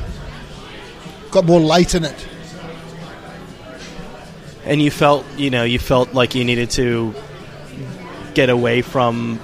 got 1.30 1.44
more 1.44 1.60
light 1.60 1.94
in 1.94 2.04
it. 2.04 2.28
And 4.66 4.80
you 4.80 4.90
felt, 4.90 5.26
you 5.36 5.50
know, 5.50 5.64
you 5.64 5.78
felt 5.78 6.14
like 6.14 6.34
you 6.34 6.44
needed 6.44 6.70
to 6.70 7.14
get 8.34 8.48
away 8.50 8.82
from 8.82 9.38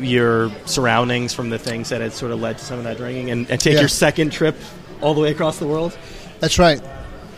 your 0.00 0.50
surroundings, 0.66 1.32
from 1.34 1.50
the 1.50 1.58
things 1.58 1.88
that 1.90 2.00
had 2.00 2.12
sort 2.12 2.32
of 2.32 2.40
led 2.40 2.58
to 2.58 2.64
some 2.64 2.78
of 2.78 2.84
that 2.84 2.96
drinking, 2.96 3.30
and, 3.30 3.50
and 3.50 3.60
take 3.60 3.74
Yeah. 3.74 3.80
your 3.80 3.88
second 3.88 4.30
trip 4.30 4.56
all 5.00 5.14
the 5.14 5.20
way 5.20 5.30
across 5.30 5.58
the 5.58 5.66
world. 5.66 5.96
That's 6.40 6.58
right. 6.58 6.80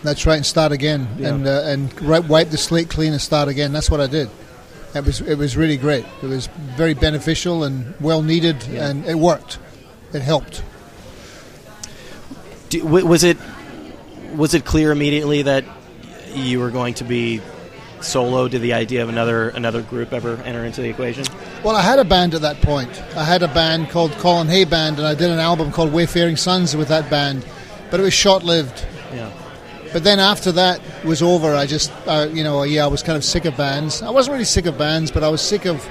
That's 0.02 0.26
right, 0.26 0.36
and 0.36 0.46
start 0.46 0.72
again, 0.72 1.08
Yeah. 1.18 1.28
and 1.28 1.46
uh, 1.46 1.62
and 1.64 2.02
ri- 2.02 2.20
wipe 2.20 2.50
the 2.50 2.58
slate 2.58 2.90
clean 2.90 3.12
and 3.12 3.20
start 3.20 3.48
again. 3.48 3.72
That's 3.72 3.90
what 3.90 4.00
I 4.02 4.06
did. 4.06 4.28
It 4.94 5.04
was 5.04 5.20
it 5.22 5.36
was 5.38 5.56
really 5.56 5.78
great. 5.78 6.04
It 6.22 6.26
was 6.26 6.48
very 6.76 6.92
beneficial 6.94 7.64
and 7.64 7.94
well 8.00 8.20
needed, 8.22 8.62
Yeah. 8.70 8.88
and 8.88 9.06
it 9.06 9.14
worked. 9.16 9.58
It 10.12 10.20
helped. 10.20 10.62
Do, 12.68 12.84
was 12.84 13.24
it 13.24 13.38
was 14.36 14.52
it 14.54 14.64
clear 14.64 14.92
immediately 14.92 15.42
that 15.42 15.64
you 16.36 16.60
were 16.60 16.70
going 16.70 16.94
to 16.94 17.04
be 17.04 17.40
solo? 18.00 18.48
Did 18.48 18.62
the 18.62 18.72
idea 18.72 19.02
of 19.02 19.08
another 19.08 19.48
another 19.50 19.82
group 19.82 20.12
ever 20.12 20.36
enter 20.44 20.64
into 20.64 20.82
the 20.82 20.88
equation? 20.88 21.24
Well, 21.62 21.76
I 21.76 21.82
had 21.82 21.98
a 21.98 22.04
band 22.04 22.34
at 22.34 22.42
that 22.42 22.60
point. 22.60 22.90
I 23.16 23.24
had 23.24 23.42
a 23.42 23.48
band 23.48 23.90
called 23.90 24.12
Colin 24.12 24.48
Hay 24.48 24.64
Band, 24.64 24.98
and 24.98 25.06
I 25.06 25.14
did 25.14 25.30
an 25.30 25.38
album 25.38 25.72
called 25.72 25.92
Wayfaring 25.92 26.36
Sons 26.36 26.76
with 26.76 26.88
that 26.88 27.08
band, 27.10 27.46
but 27.90 28.00
it 28.00 28.02
was 28.02 28.14
short 28.14 28.42
lived. 28.42 28.84
Yeah. 29.12 29.30
But 29.92 30.02
then 30.02 30.18
after 30.18 30.50
that 30.52 30.80
was 31.04 31.22
over, 31.22 31.54
I 31.54 31.66
just, 31.66 31.92
uh, 32.06 32.28
you 32.32 32.42
know, 32.42 32.64
yeah, 32.64 32.84
I 32.84 32.88
was 32.88 33.02
kind 33.02 33.16
of 33.16 33.24
sick 33.24 33.44
of 33.44 33.56
bands. 33.56 34.02
I 34.02 34.10
wasn't 34.10 34.32
really 34.32 34.44
sick 34.44 34.66
of 34.66 34.76
bands, 34.76 35.12
but 35.12 35.22
I 35.22 35.28
was 35.28 35.40
sick 35.40 35.66
of 35.66 35.88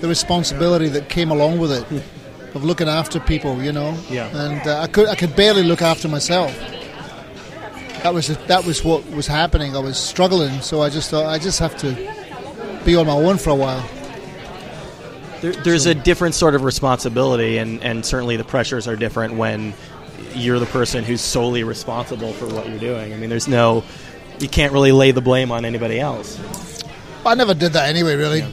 the 0.00 0.06
responsibility 0.06 0.88
that 0.90 1.08
came 1.08 1.32
along 1.32 1.58
with 1.58 1.72
it, 1.72 2.04
of 2.54 2.64
looking 2.64 2.88
after 2.88 3.18
people, 3.18 3.60
you 3.60 3.72
know. 3.72 3.98
Yeah. 4.08 4.28
And 4.28 4.66
uh, 4.68 4.80
I 4.80 4.86
could, 4.86 5.08
I 5.08 5.16
could 5.16 5.34
barely 5.34 5.64
look 5.64 5.82
after 5.82 6.06
myself. 6.08 6.56
That 8.02 8.14
was 8.14 8.28
that 8.46 8.64
was 8.64 8.82
what 8.82 9.08
was 9.10 9.26
happening. 9.26 9.76
I 9.76 9.80
was 9.80 9.98
struggling, 9.98 10.60
so 10.62 10.80
I 10.80 10.88
just 10.88 11.10
thought 11.10 11.26
I 11.26 11.38
just 11.38 11.58
have 11.58 11.76
to 11.78 11.94
be 12.84 12.96
on 12.96 13.06
my 13.06 13.12
own 13.12 13.36
for 13.36 13.50
a 13.50 13.54
while. 13.54 13.86
There, 15.40 15.52
there's 15.52 15.86
a 15.86 15.94
different 15.94 16.34
sort 16.34 16.54
of 16.54 16.64
responsibility, 16.64 17.58
and, 17.58 17.82
and 17.82 18.04
certainly 18.04 18.36
the 18.36 18.44
pressures 18.44 18.86
are 18.86 18.96
different 18.96 19.34
when 19.34 19.74
you're 20.34 20.58
the 20.58 20.66
person 20.66 21.02
who's 21.02 21.20
solely 21.20 21.64
responsible 21.64 22.32
for 22.32 22.46
what 22.46 22.68
you're 22.68 22.78
doing. 22.78 23.12
I 23.12 23.16
mean, 23.16 23.30
there's 23.30 23.48
no, 23.48 23.82
you 24.38 24.48
can't 24.48 24.72
really 24.72 24.92
lay 24.92 25.12
the 25.12 25.22
blame 25.22 25.50
on 25.50 25.64
anybody 25.64 25.98
else. 25.98 26.38
I 27.24 27.34
never 27.34 27.54
did 27.54 27.72
that 27.72 27.88
anyway, 27.88 28.16
really. 28.16 28.44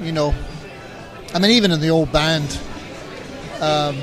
You 0.00 0.12
know, 0.12 0.34
I 1.34 1.38
mean, 1.38 1.50
even 1.52 1.72
in 1.72 1.80
the 1.80 1.90
old 1.90 2.12
band, 2.12 2.58
um, 3.60 3.96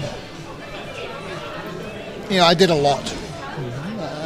you 2.29 2.37
know, 2.37 2.45
I 2.45 2.53
did 2.53 2.69
a 2.69 2.75
lot. 2.75 3.16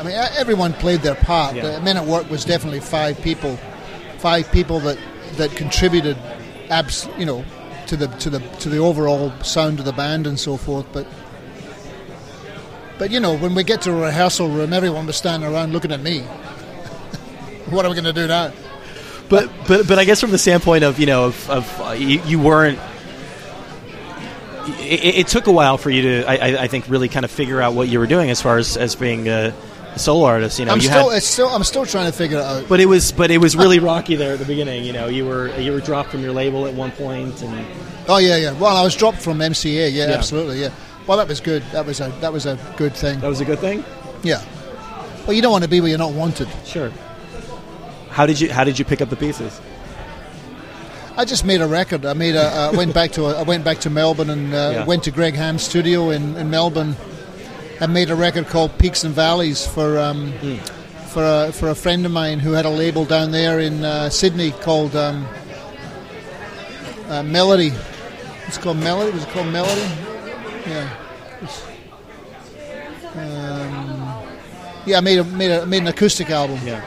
Uh, 0.01 0.03
I 0.03 0.07
mean, 0.07 0.15
everyone 0.37 0.73
played 0.73 1.01
their 1.01 1.15
part. 1.15 1.55
Yeah. 1.55 1.63
The 1.77 1.81
Men 1.81 1.97
at 1.97 2.05
Work 2.05 2.29
was 2.29 2.45
definitely 2.45 2.79
five 2.79 3.21
people, 3.21 3.57
five 4.17 4.51
people 4.51 4.79
that 4.81 4.97
that 5.37 5.51
contributed, 5.51 6.17
abs- 6.69 7.07
you 7.17 7.25
know, 7.25 7.45
to 7.87 7.95
the 7.97 8.07
to 8.07 8.29
the 8.29 8.39
to 8.59 8.69
the 8.69 8.77
overall 8.77 9.31
sound 9.43 9.79
of 9.79 9.85
the 9.85 9.93
band 9.93 10.27
and 10.27 10.39
so 10.39 10.57
forth. 10.57 10.85
But 10.91 11.07
but 12.97 13.11
you 13.11 13.19
know, 13.19 13.35
when 13.37 13.55
we 13.55 13.63
get 13.63 13.81
to 13.83 13.91
a 13.91 13.95
rehearsal 14.01 14.49
room, 14.49 14.73
everyone 14.73 15.05
was 15.07 15.15
standing 15.17 15.51
around 15.51 15.73
looking 15.73 15.91
at 15.91 16.01
me. 16.01 16.19
what 17.69 17.85
are 17.85 17.89
we 17.89 17.95
going 17.95 18.05
to 18.05 18.13
do 18.13 18.27
now? 18.27 18.51
But 19.29 19.49
but 19.67 19.87
but 19.87 19.97
I 19.99 20.03
guess 20.05 20.19
from 20.19 20.31
the 20.31 20.37
standpoint 20.37 20.83
of 20.83 20.99
you 20.99 21.05
know 21.05 21.25
of, 21.25 21.49
of 21.49 21.81
uh, 21.81 21.91
you, 21.91 22.21
you 22.25 22.39
weren't. 22.39 22.79
It, 24.79 25.15
it 25.15 25.27
took 25.27 25.47
a 25.47 25.51
while 25.51 25.77
for 25.79 25.89
you 25.89 26.01
to, 26.03 26.25
I, 26.29 26.63
I- 26.63 26.67
think, 26.67 26.87
really 26.87 27.09
kind 27.09 27.25
of 27.25 27.31
figure 27.31 27.59
out 27.61 27.73
what 27.73 27.87
you 27.87 27.97
were 27.97 28.05
doing 28.05 28.29
as 28.29 28.41
far 28.43 28.57
as, 28.59 28.77
as 28.77 28.95
being 28.95 29.27
a, 29.27 29.47
a 29.47 29.53
solo 29.95 30.25
artist. 30.25 30.59
You 30.59 30.65
know, 30.65 30.71
I'm 30.73 30.77
you 30.79 30.87
still, 30.87 31.09
had, 31.09 31.17
it's 31.17 31.27
still, 31.27 31.47
I'm 31.49 31.63
still 31.63 31.85
trying 31.85 32.11
to 32.11 32.17
figure 32.17 32.37
it 32.39 32.43
out. 32.43 32.69
but 32.69 32.79
it 32.79 32.85
was, 32.85 33.11
but 33.11 33.31
it 33.31 33.37
was 33.39 33.55
really 33.55 33.79
rocky 33.79 34.15
there 34.15 34.33
at 34.33 34.39
the 34.39 34.45
beginning. 34.45 34.83
You 34.85 34.93
know, 34.93 35.07
you 35.07 35.25
were 35.25 35.49
you 35.59 35.71
were 35.71 35.79
dropped 35.81 36.09
from 36.09 36.21
your 36.21 36.31
label 36.33 36.65
at 36.67 36.73
one 36.73 36.91
point, 36.91 37.41
and 37.41 37.65
Oh 38.07 38.17
yeah, 38.17 38.35
yeah. 38.37 38.51
Well, 38.53 38.75
I 38.75 38.83
was 38.83 38.95
dropped 38.95 39.19
from 39.21 39.39
MCA. 39.39 39.91
Yeah, 39.93 40.07
Yeah. 40.07 40.13
absolutely. 40.13 40.61
Yeah. 40.61 40.69
Well, 41.07 41.17
that 41.17 41.27
was 41.27 41.39
good. 41.39 41.63
That 41.71 41.85
was 41.85 41.99
a 41.99 42.09
that 42.21 42.31
was 42.33 42.45
a 42.45 42.57
good 42.77 42.93
thing. 42.93 43.19
that 43.19 43.27
was 43.27 43.41
a 43.41 43.45
good 43.45 43.59
thing. 43.59 43.83
Yeah. 44.23 44.41
Well, 45.25 45.33
you 45.33 45.41
don't 45.41 45.51
want 45.51 45.63
to 45.63 45.69
be 45.69 45.79
where 45.81 45.89
you're 45.89 45.97
not 45.99 46.13
wanted. 46.13 46.47
Sure. 46.65 46.91
How 48.09 48.25
did 48.25 48.39
you 48.39 48.51
How 48.51 48.63
did 48.63 48.77
you 48.79 48.85
pick 48.85 49.01
up 49.01 49.09
the 49.09 49.15
pieces? 49.15 49.59
I 51.17 51.25
just 51.25 51.43
made 51.45 51.61
a 51.61 51.67
record. 51.67 52.05
I 52.05 52.13
made 52.13 52.35
a. 52.35 52.41
I 52.41 52.71
went 52.71 52.93
back 52.93 53.11
to. 53.13 53.25
A, 53.25 53.39
I 53.39 53.43
went 53.43 53.63
back 53.65 53.79
to 53.79 53.89
Melbourne 53.89 54.29
and 54.29 54.53
uh, 54.53 54.71
Yeah. 54.73 54.85
went 54.85 55.03
to 55.03 55.11
Greg 55.11 55.35
Ham's 55.35 55.61
studio 55.63 56.09
in, 56.09 56.35
in 56.37 56.49
Melbourne, 56.49 56.95
and 57.81 57.93
made 57.93 58.09
a 58.11 58.15
record 58.15 58.47
called 58.47 58.77
Peaks 58.77 59.03
and 59.03 59.13
Valleys 59.13 59.65
for 59.65 59.99
um, 59.99 60.31
Hmm. 60.33 60.55
for 61.09 61.23
a, 61.23 61.51
for 61.51 61.69
a 61.69 61.75
friend 61.75 62.05
of 62.05 62.11
mine 62.11 62.39
who 62.39 62.53
had 62.53 62.65
a 62.65 62.69
label 62.69 63.03
down 63.05 63.31
there 63.31 63.59
in 63.59 63.83
uh, 63.83 64.09
Sydney 64.09 64.51
called 64.51 64.95
um, 64.95 65.27
uh, 67.09 67.23
Melody. 67.23 67.73
It's 68.47 68.57
called 68.57 68.77
Melody. 68.77 69.11
Was 69.11 69.23
it 69.23 69.29
called 69.29 69.47
Melody? 69.47 69.81
Yeah. 70.67 70.89
Um, 73.15 74.23
yeah, 74.85 74.97
I 74.97 75.01
made 75.01 75.19
a, 75.19 75.23
made 75.23 75.51
a, 75.51 75.65
made 75.65 75.81
an 75.81 75.87
acoustic 75.87 76.29
album. 76.29 76.59
Yeah. 76.65 76.81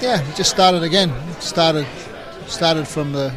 Yeah, 0.00 0.24
just 0.34 0.50
started 0.50 0.82
again. 0.82 1.12
Started 1.40 1.86
started 2.46 2.88
from 2.88 3.12
the. 3.12 3.32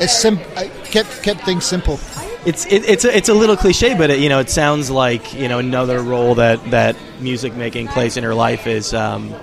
It's 0.00 0.16
sim. 0.16 0.38
I 0.56 0.68
kept 0.84 1.22
kept 1.22 1.42
things 1.42 1.64
simple. 1.64 1.98
It's 2.46 2.66
it, 2.66 2.88
it's 2.88 3.04
a, 3.04 3.16
it's 3.16 3.28
a 3.28 3.34
little 3.34 3.56
cliche, 3.56 3.94
but 3.94 4.10
it, 4.10 4.20
you 4.20 4.28
know 4.28 4.38
it 4.38 4.48
sounds 4.48 4.90
like 4.90 5.34
you 5.34 5.48
know 5.48 5.58
another 5.58 6.00
role 6.00 6.36
that 6.36 6.62
that 6.70 6.96
music 7.20 7.54
making 7.54 7.88
plays 7.88 8.16
in 8.16 8.24
her 8.24 8.34
life 8.34 8.66
is 8.66 8.94
um, 8.94 9.34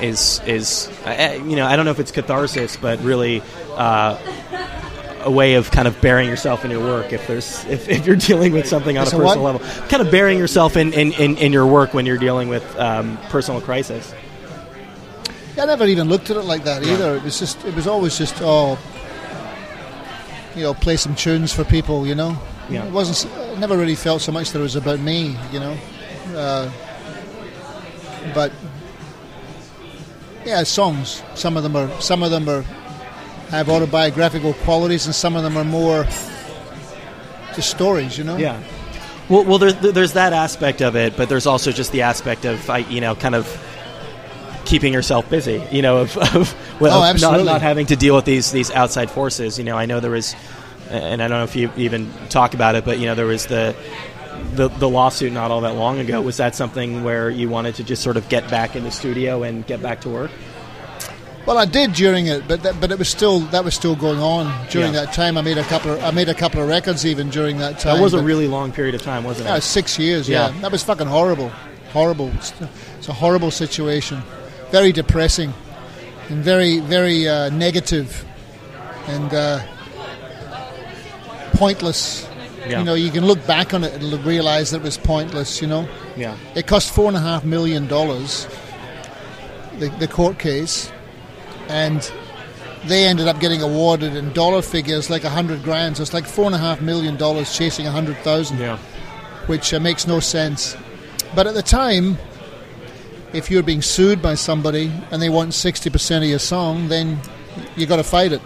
is 0.00 0.40
is 0.46 0.88
uh, 1.04 1.38
you 1.44 1.56
know 1.56 1.66
I 1.66 1.76
don't 1.76 1.84
know 1.84 1.90
if 1.90 2.00
it's 2.00 2.10
catharsis, 2.10 2.76
but 2.76 3.00
really 3.00 3.42
uh, 3.76 4.18
a 5.22 5.30
way 5.30 5.54
of 5.54 5.70
kind 5.70 5.86
of 5.86 6.00
burying 6.00 6.28
yourself 6.28 6.64
in 6.64 6.70
your 6.70 6.80
work. 6.80 7.12
If 7.12 7.26
there's 7.26 7.64
if, 7.66 7.88
if 7.88 8.06
you're 8.06 8.16
dealing 8.16 8.52
with 8.52 8.66
something 8.66 8.96
on 8.96 9.06
a 9.06 9.10
personal 9.10 9.42
what? 9.42 9.60
level, 9.60 9.88
kind 9.88 10.02
of 10.02 10.10
burying 10.10 10.38
yourself 10.38 10.76
in, 10.76 10.92
in, 10.92 11.12
in, 11.12 11.36
in 11.36 11.52
your 11.52 11.66
work 11.66 11.94
when 11.94 12.06
you're 12.06 12.18
dealing 12.18 12.48
with 12.48 12.64
um, 12.78 13.18
personal 13.28 13.60
crisis. 13.60 14.14
I 15.58 15.66
never 15.66 15.86
even 15.86 16.08
looked 16.08 16.30
at 16.30 16.36
it 16.36 16.44
like 16.44 16.64
that 16.64 16.84
either. 16.84 17.16
It 17.16 17.24
was 17.24 17.38
just. 17.38 17.64
It 17.64 17.74
was 17.74 17.86
always 17.86 18.16
just 18.16 18.36
oh. 18.40 18.78
You 20.58 20.64
know, 20.64 20.74
play 20.74 20.96
some 20.96 21.14
tunes 21.14 21.52
for 21.52 21.64
people. 21.64 22.06
You 22.06 22.14
know, 22.16 22.36
Yeah. 22.68 22.84
it 22.84 22.92
wasn't. 22.92 23.32
I 23.38 23.54
never 23.60 23.76
really 23.78 23.94
felt 23.94 24.20
so 24.22 24.32
much 24.32 24.50
that 24.50 24.58
it 24.58 24.62
was 24.62 24.76
about 24.76 24.98
me. 25.00 25.36
You 25.52 25.60
know, 25.60 25.76
uh, 26.34 26.70
but 28.34 28.52
yeah, 30.44 30.62
songs. 30.64 31.22
Some 31.34 31.56
of 31.56 31.62
them 31.62 31.76
are. 31.76 31.88
Some 32.00 32.22
of 32.22 32.30
them 32.30 32.48
are 32.48 32.62
have 33.50 33.68
autobiographical 33.70 34.52
qualities, 34.64 35.06
and 35.06 35.14
some 35.14 35.36
of 35.36 35.42
them 35.42 35.56
are 35.56 35.64
more 35.64 36.04
just 37.54 37.70
stories. 37.70 38.18
You 38.18 38.24
know. 38.24 38.36
Yeah. 38.36 38.60
Well, 39.28 39.44
well, 39.44 39.58
there's 39.58 39.74
there's 39.76 40.12
that 40.14 40.32
aspect 40.32 40.80
of 40.80 40.96
it, 40.96 41.16
but 41.16 41.28
there's 41.28 41.46
also 41.46 41.70
just 41.70 41.92
the 41.92 42.02
aspect 42.02 42.44
of 42.44 42.68
you 42.90 43.00
know, 43.00 43.14
kind 43.14 43.34
of 43.34 43.46
keeping 44.64 44.92
yourself 44.92 45.28
busy. 45.30 45.62
You 45.70 45.82
know, 45.82 45.98
of, 45.98 46.16
of 46.34 46.54
well, 46.80 46.96
Oh, 46.98 47.00
not, 47.00 47.10
absolutely. 47.10 47.44
not 47.44 47.62
having 47.62 47.86
to 47.86 47.96
deal 47.96 48.14
with 48.16 48.24
these 48.24 48.50
these 48.52 48.70
outside 48.70 49.10
forces. 49.10 49.58
You 49.58 49.64
know, 49.64 49.76
I 49.76 49.86
know 49.86 50.00
there 50.00 50.10
was, 50.10 50.34
and 50.90 51.22
I 51.22 51.28
don't 51.28 51.38
know 51.38 51.44
if 51.44 51.56
you 51.56 51.70
even 51.76 52.10
talk 52.28 52.54
about 52.54 52.74
it, 52.74 52.84
but 52.84 52.98
you 52.98 53.06
know, 53.06 53.14
there 53.14 53.26
was 53.26 53.46
the. 53.46 53.74
The, 54.54 54.68
the 54.68 54.88
lawsuit 54.88 55.32
not 55.32 55.50
all 55.50 55.62
that 55.62 55.74
long 55.74 55.98
ago 55.98 56.20
was 56.22 56.36
that 56.36 56.54
something 56.54 57.02
where 57.02 57.28
you 57.28 57.48
wanted 57.48 57.74
to 57.74 57.82
just 57.84 58.02
sort 58.04 58.16
of 58.16 58.28
get 58.28 58.48
back 58.48 58.76
in 58.76 58.84
the 58.84 58.90
studio 58.92 59.42
and 59.42 59.66
get 59.66 59.82
back 59.82 60.02
to 60.02 60.08
work 60.08 60.30
Well, 61.44 61.58
I 61.58 61.64
did 61.64 61.92
during 61.92 62.28
it, 62.28 62.46
but 62.46 62.62
that, 62.62 62.80
but 62.80 62.92
it 62.92 63.00
was 63.00 63.08
still 63.08 63.40
that 63.50 63.64
was 63.64 63.74
still 63.74 63.96
going 63.96 64.20
on 64.20 64.46
during 64.68 64.94
Yeah. 64.94 65.06
that 65.06 65.12
time. 65.14 65.36
I 65.38 65.42
made 65.42 65.58
a 65.58 65.64
couple. 65.64 65.90
Of, 65.90 66.04
I 66.04 66.12
made 66.12 66.28
a 66.28 66.34
couple 66.34 66.62
of 66.62 66.68
records 66.68 67.04
even 67.04 67.30
during 67.30 67.58
that 67.58 67.80
time. 67.80 67.96
that 67.96 68.02
was 68.02 68.14
a 68.14 68.22
really 68.22 68.46
long 68.46 68.70
period 68.70 68.94
of 68.94 69.02
time 69.02 69.24
wasn't 69.24 69.48
yeah, 69.48 69.56
it 69.56 69.62
six 69.62 69.98
years. 69.98 70.28
Yeah. 70.28 70.50
Yeah. 70.54 70.60
that 70.60 70.70
was 70.70 70.84
fucking 70.84 71.08
horrible, 71.08 71.48
horrible. 71.92 72.30
It's 72.98 73.08
a 73.08 73.12
horrible 73.12 73.50
situation, 73.50 74.22
very 74.70 74.92
depressing, 74.92 75.52
and 76.28 76.44
very 76.44 76.80
very 76.80 77.28
uh, 77.28 77.50
negative, 77.50 78.24
and 79.06 79.32
uh, 79.32 79.60
pointless. 81.54 82.26
Yeah. 82.66 82.80
You 82.80 82.84
know, 82.84 82.94
you 82.94 83.10
can 83.10 83.24
look 83.24 83.46
back 83.46 83.72
on 83.72 83.82
it 83.82 83.94
and 83.94 84.24
realize 84.26 84.72
that 84.72 84.78
it 84.78 84.82
was 84.82 84.98
pointless. 84.98 85.62
You 85.62 85.68
know. 85.68 85.88
yeah 86.16 86.36
It 86.54 86.66
cost 86.66 86.94
four 86.94 87.08
and 87.08 87.16
a 87.16 87.20
half 87.20 87.44
million 87.44 87.86
dollars, 87.86 88.46
the, 89.78 89.88
the 89.98 90.08
court 90.08 90.38
case, 90.38 90.92
and 91.68 92.12
they 92.84 93.06
ended 93.06 93.26
up 93.26 93.40
getting 93.40 93.62
awarded 93.62 94.14
in 94.16 94.32
dollar 94.34 94.60
figures 94.60 95.08
like 95.08 95.24
a 95.24 95.30
hundred 95.30 95.62
grand. 95.62 95.96
So 95.96 96.02
it's 96.02 96.12
like 96.12 96.26
four 96.26 96.46
and 96.46 96.54
a 96.54 96.58
half 96.58 96.82
million 96.82 97.16
dollars 97.16 97.56
chasing 97.56 97.86
a 97.86 97.90
hundred 97.90 98.16
thousand, 98.18 98.58
yeah 98.58 98.78
which 99.48 99.72
uh, 99.74 99.80
makes 99.80 100.06
no 100.06 100.20
sense. 100.20 100.76
But 101.34 101.46
at 101.46 101.54
the 101.54 101.62
time, 101.62 102.16
if 103.32 103.50
you're 103.50 103.62
being 103.62 103.82
sued 103.82 104.20
by 104.22 104.34
somebody 104.34 104.90
and 105.10 105.20
they 105.20 105.28
want 105.28 105.50
60% 105.50 106.16
of 106.18 106.24
your 106.24 106.38
song, 106.38 106.88
then 106.88 107.18
you've 107.76 107.88
got 107.88 107.96
to 107.96 108.04
fight 108.04 108.32
it. 108.32 108.40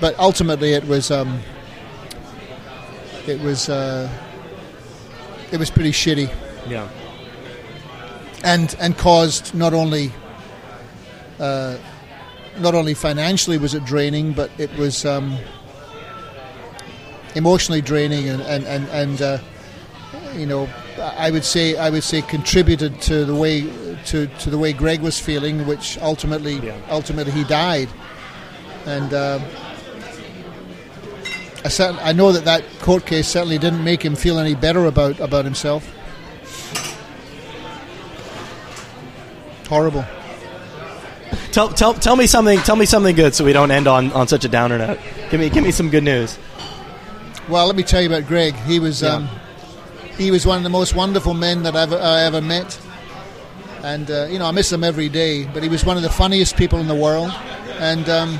But 0.00 0.18
ultimately, 0.18 0.72
it 0.72 0.86
was 0.86 1.10
um, 1.10 1.40
it 3.26 3.38
was 3.40 3.68
uh, 3.68 4.08
it 5.52 5.58
was 5.58 5.70
pretty 5.70 5.92
shitty 5.92 6.30
Yeah. 6.68 6.88
and 8.42 8.74
and 8.80 8.96
caused 8.96 9.54
not 9.54 9.74
only 9.74 10.10
uh, 11.38 11.76
not 12.58 12.74
only 12.74 12.94
financially 12.94 13.58
was 13.58 13.74
it 13.74 13.84
draining, 13.84 14.32
but 14.32 14.50
it 14.58 14.74
was 14.76 15.04
um, 15.04 15.36
emotionally 17.34 17.80
draining 17.82 18.28
and 18.28 18.40
and 18.42 18.64
and, 18.66 18.88
and 18.88 19.22
uh, 19.22 19.38
you 20.34 20.46
know 20.46 20.66
I 21.00 21.30
would 21.30 21.44
say 21.44 21.76
I 21.76 21.90
would 21.90 22.02
say 22.04 22.22
contributed 22.22 23.00
to 23.02 23.24
the 23.24 23.34
way 23.34 23.62
to, 24.06 24.26
to 24.26 24.50
the 24.50 24.58
way 24.58 24.72
Greg 24.72 25.00
was 25.00 25.18
feeling, 25.18 25.66
which 25.66 25.98
ultimately 25.98 26.54
Yeah. 26.56 26.76
ultimately 26.90 27.32
he 27.32 27.44
died, 27.44 27.88
and. 28.86 29.12
Uh, 29.12 29.38
I, 31.62 31.68
certain, 31.68 31.98
I 32.00 32.12
know 32.12 32.32
that 32.32 32.46
that 32.46 32.64
court 32.80 33.04
case 33.04 33.28
certainly 33.28 33.58
didn't 33.58 33.84
make 33.84 34.02
him 34.02 34.14
feel 34.16 34.38
any 34.38 34.54
better 34.54 34.86
about, 34.86 35.20
about 35.20 35.44
himself. 35.44 35.86
Horrible. 39.68 40.04
Tell, 41.52 41.68
tell, 41.68 41.94
tell 41.94 42.16
me 42.16 42.26
something. 42.26 42.58
Tell 42.60 42.76
me 42.76 42.86
something 42.86 43.14
good, 43.14 43.34
so 43.34 43.44
we 43.44 43.52
don't 43.52 43.70
end 43.70 43.86
on, 43.88 44.10
on 44.12 44.26
such 44.26 44.44
a 44.44 44.48
downer 44.48 44.78
note. 44.78 44.98
Give 45.30 45.38
me 45.38 45.50
give 45.50 45.62
me 45.62 45.70
some 45.70 45.90
good 45.90 46.02
news. 46.04 46.38
Well, 47.48 47.66
let 47.66 47.76
me 47.76 47.82
tell 47.82 48.00
you 48.00 48.08
about 48.08 48.26
Greg. 48.26 48.54
He 48.54 48.78
was 48.78 49.02
Yeah. 49.02 49.16
um, 49.16 49.28
he 50.20 50.30
was 50.30 50.44
one 50.44 50.58
of 50.58 50.62
the 50.62 50.68
most 50.68 50.94
wonderful 50.94 51.32
men 51.32 51.62
that 51.62 51.74
I've 51.74 51.94
I 51.94 52.24
ever 52.24 52.42
met, 52.42 52.78
and 53.82 54.10
uh, 54.10 54.26
you 54.30 54.38
know 54.38 54.44
I 54.44 54.50
miss 54.50 54.70
him 54.70 54.84
every 54.84 55.08
day. 55.08 55.44
But 55.46 55.62
he 55.62 55.68
was 55.70 55.82
one 55.84 55.96
of 55.96 56.02
the 56.02 56.10
funniest 56.10 56.56
people 56.56 56.78
in 56.78 56.88
the 56.88 56.94
world, 56.94 57.32
and 57.78 58.06
um, 58.10 58.38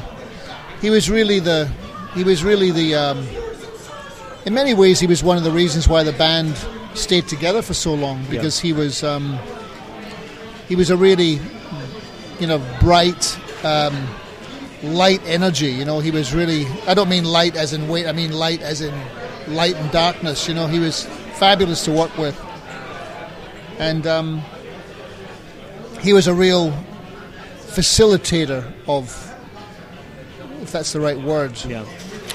he 0.82 0.90
was 0.90 1.08
really 1.08 1.40
the 1.40 1.70
he 2.14 2.22
was 2.22 2.44
really 2.44 2.70
the 2.70 2.94
um, 2.94 3.26
in 4.44 4.52
many 4.52 4.74
ways 4.74 5.00
he 5.00 5.06
was 5.06 5.24
one 5.24 5.38
of 5.38 5.42
the 5.42 5.50
reasons 5.50 5.88
why 5.88 6.02
the 6.02 6.12
band 6.12 6.54
stayed 6.92 7.26
together 7.28 7.62
for 7.62 7.72
so 7.72 7.94
long 7.94 8.22
because 8.28 8.60
he 8.60 8.74
was 8.74 9.02
um, 9.02 9.38
he 10.68 10.76
was 10.76 10.90
a 10.90 10.96
really 10.96 11.40
you 12.38 12.46
know 12.46 12.58
bright. 12.80 13.38
Um, 13.64 13.96
light 14.82 15.20
energy. 15.26 15.70
You 15.70 15.84
know, 15.84 16.00
he 16.00 16.10
was 16.10 16.32
really. 16.32 16.64
I 16.86 16.94
don't 16.94 17.10
mean 17.10 17.24
light 17.24 17.54
as 17.54 17.74
in 17.74 17.86
weight. 17.86 18.06
I 18.06 18.12
mean 18.12 18.32
light 18.32 18.62
as 18.62 18.80
in 18.80 18.94
light 19.46 19.74
and 19.74 19.90
darkness. 19.90 20.48
You 20.48 20.54
know, 20.54 20.66
he 20.66 20.78
was 20.78 21.06
fabulous 21.40 21.84
to 21.86 21.90
work 21.90 22.16
with, 22.18 22.36
and 23.78 24.06
um, 24.06 24.42
he 26.02 26.12
was 26.12 26.26
a 26.28 26.34
real 26.34 26.70
facilitator 27.74 28.70
of, 28.86 29.08
if 30.62 30.70
that's 30.70 30.92
the 30.92 31.00
right 31.00 31.18
word. 31.18 31.52
Yeah. 31.64 31.84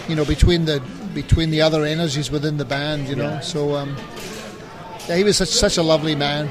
You 0.10 0.16
know, 0.16 0.26
between 0.26 0.66
the 0.66 0.82
between 1.14 1.50
the 1.52 1.62
other 1.62 1.86
energies 1.86 2.30
within 2.32 2.58
the 2.58 2.66
band. 2.66 3.08
You 3.08 3.16
know, 3.16 3.30
Yeah. 3.30 3.40
so 3.42 3.76
um, 3.76 3.96
yeah, 5.08 5.18
he 5.18 5.24
was 5.24 5.38
such 5.38 5.50
such 5.50 5.78
a 5.78 5.84
lovely 5.84 6.16
man, 6.16 6.50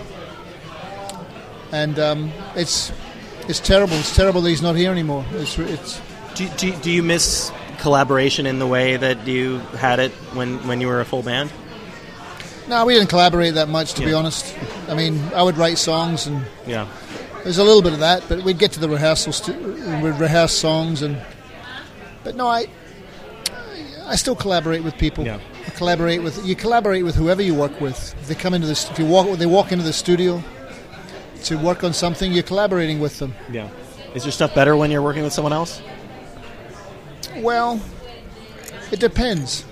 and 1.72 1.98
um, 1.98 2.32
it's. 2.56 2.92
It's 3.46 3.60
terrible. 3.60 3.92
It's 3.96 4.16
terrible 4.16 4.40
that 4.40 4.48
he's 4.48 4.62
not 4.62 4.74
here 4.74 4.90
anymore. 4.90 5.22
It's, 5.32 5.58
it's 5.58 6.00
Do, 6.34 6.48
do, 6.56 6.72
do 6.80 6.90
you 6.90 7.02
miss 7.02 7.52
collaboration 7.78 8.46
in 8.46 8.58
the 8.58 8.66
way 8.66 8.96
that 8.96 9.26
you 9.28 9.58
had 9.76 9.98
it 10.00 10.12
when, 10.32 10.66
when 10.66 10.80
you 10.80 10.86
were 10.88 11.02
a 11.02 11.04
full 11.04 11.20
band? 11.22 11.52
No, 12.68 12.84
we 12.86 12.94
didn't 12.94 13.08
collaborate 13.10 13.54
that 13.54 13.68
much, 13.68 13.94
to 13.94 14.04
be 14.04 14.12
honest. 14.12 14.56
I 14.88 14.94
mean, 14.94 15.20
I 15.34 15.42
would 15.42 15.58
write 15.58 15.76
songs, 15.78 16.26
and 16.26 16.44
Yeah. 16.66 16.86
there's 17.42 17.58
a 17.58 17.64
little 17.64 17.82
bit 17.82 17.92
of 17.92 17.98
that, 18.00 18.22
but 18.28 18.42
we'd 18.42 18.58
get 18.58 18.72
to 18.72 18.80
the 18.80 18.88
rehearsals, 18.88 19.40
to, 19.42 19.52
we'd 20.02 20.18
rehearse 20.18 20.52
songs, 20.52 21.02
and 21.02 21.18
but 22.22 22.36
no, 22.36 22.48
I 22.48 22.66
I 24.06 24.16
still 24.16 24.34
collaborate 24.36 24.82
with 24.84 24.96
people. 24.98 25.24
Yeah. 25.24 25.38
I 25.66 25.70
collaborate 25.70 26.22
with 26.22 26.44
you. 26.46 26.54
Collaborate 26.54 27.04
with 27.04 27.14
whoever 27.14 27.40
you 27.42 27.54
work 27.54 27.80
with. 27.80 28.14
If 28.20 28.28
they 28.28 28.34
come 28.34 28.52
into 28.54 28.66
this, 28.66 28.90
if 28.90 28.98
you 28.98 29.06
walk, 29.06 29.38
they 29.38 29.46
walk 29.46 29.72
into 29.72 29.84
the 29.84 29.92
studio 29.94 30.42
to 31.44 31.56
work 31.56 31.84
on 31.84 31.92
something, 31.94 32.32
you're 32.32 32.42
collaborating 32.42 33.00
with 33.00 33.18
them. 33.18 33.34
Yeah. 33.50 33.68
Is 34.14 34.24
your 34.24 34.32
stuff 34.32 34.54
better 34.54 34.76
when 34.76 34.90
you're 34.90 35.02
working 35.02 35.22
with 35.22 35.32
someone 35.32 35.52
else? 35.54 35.80
Well, 37.38 37.80
it 38.92 39.00
depends. 39.00 39.64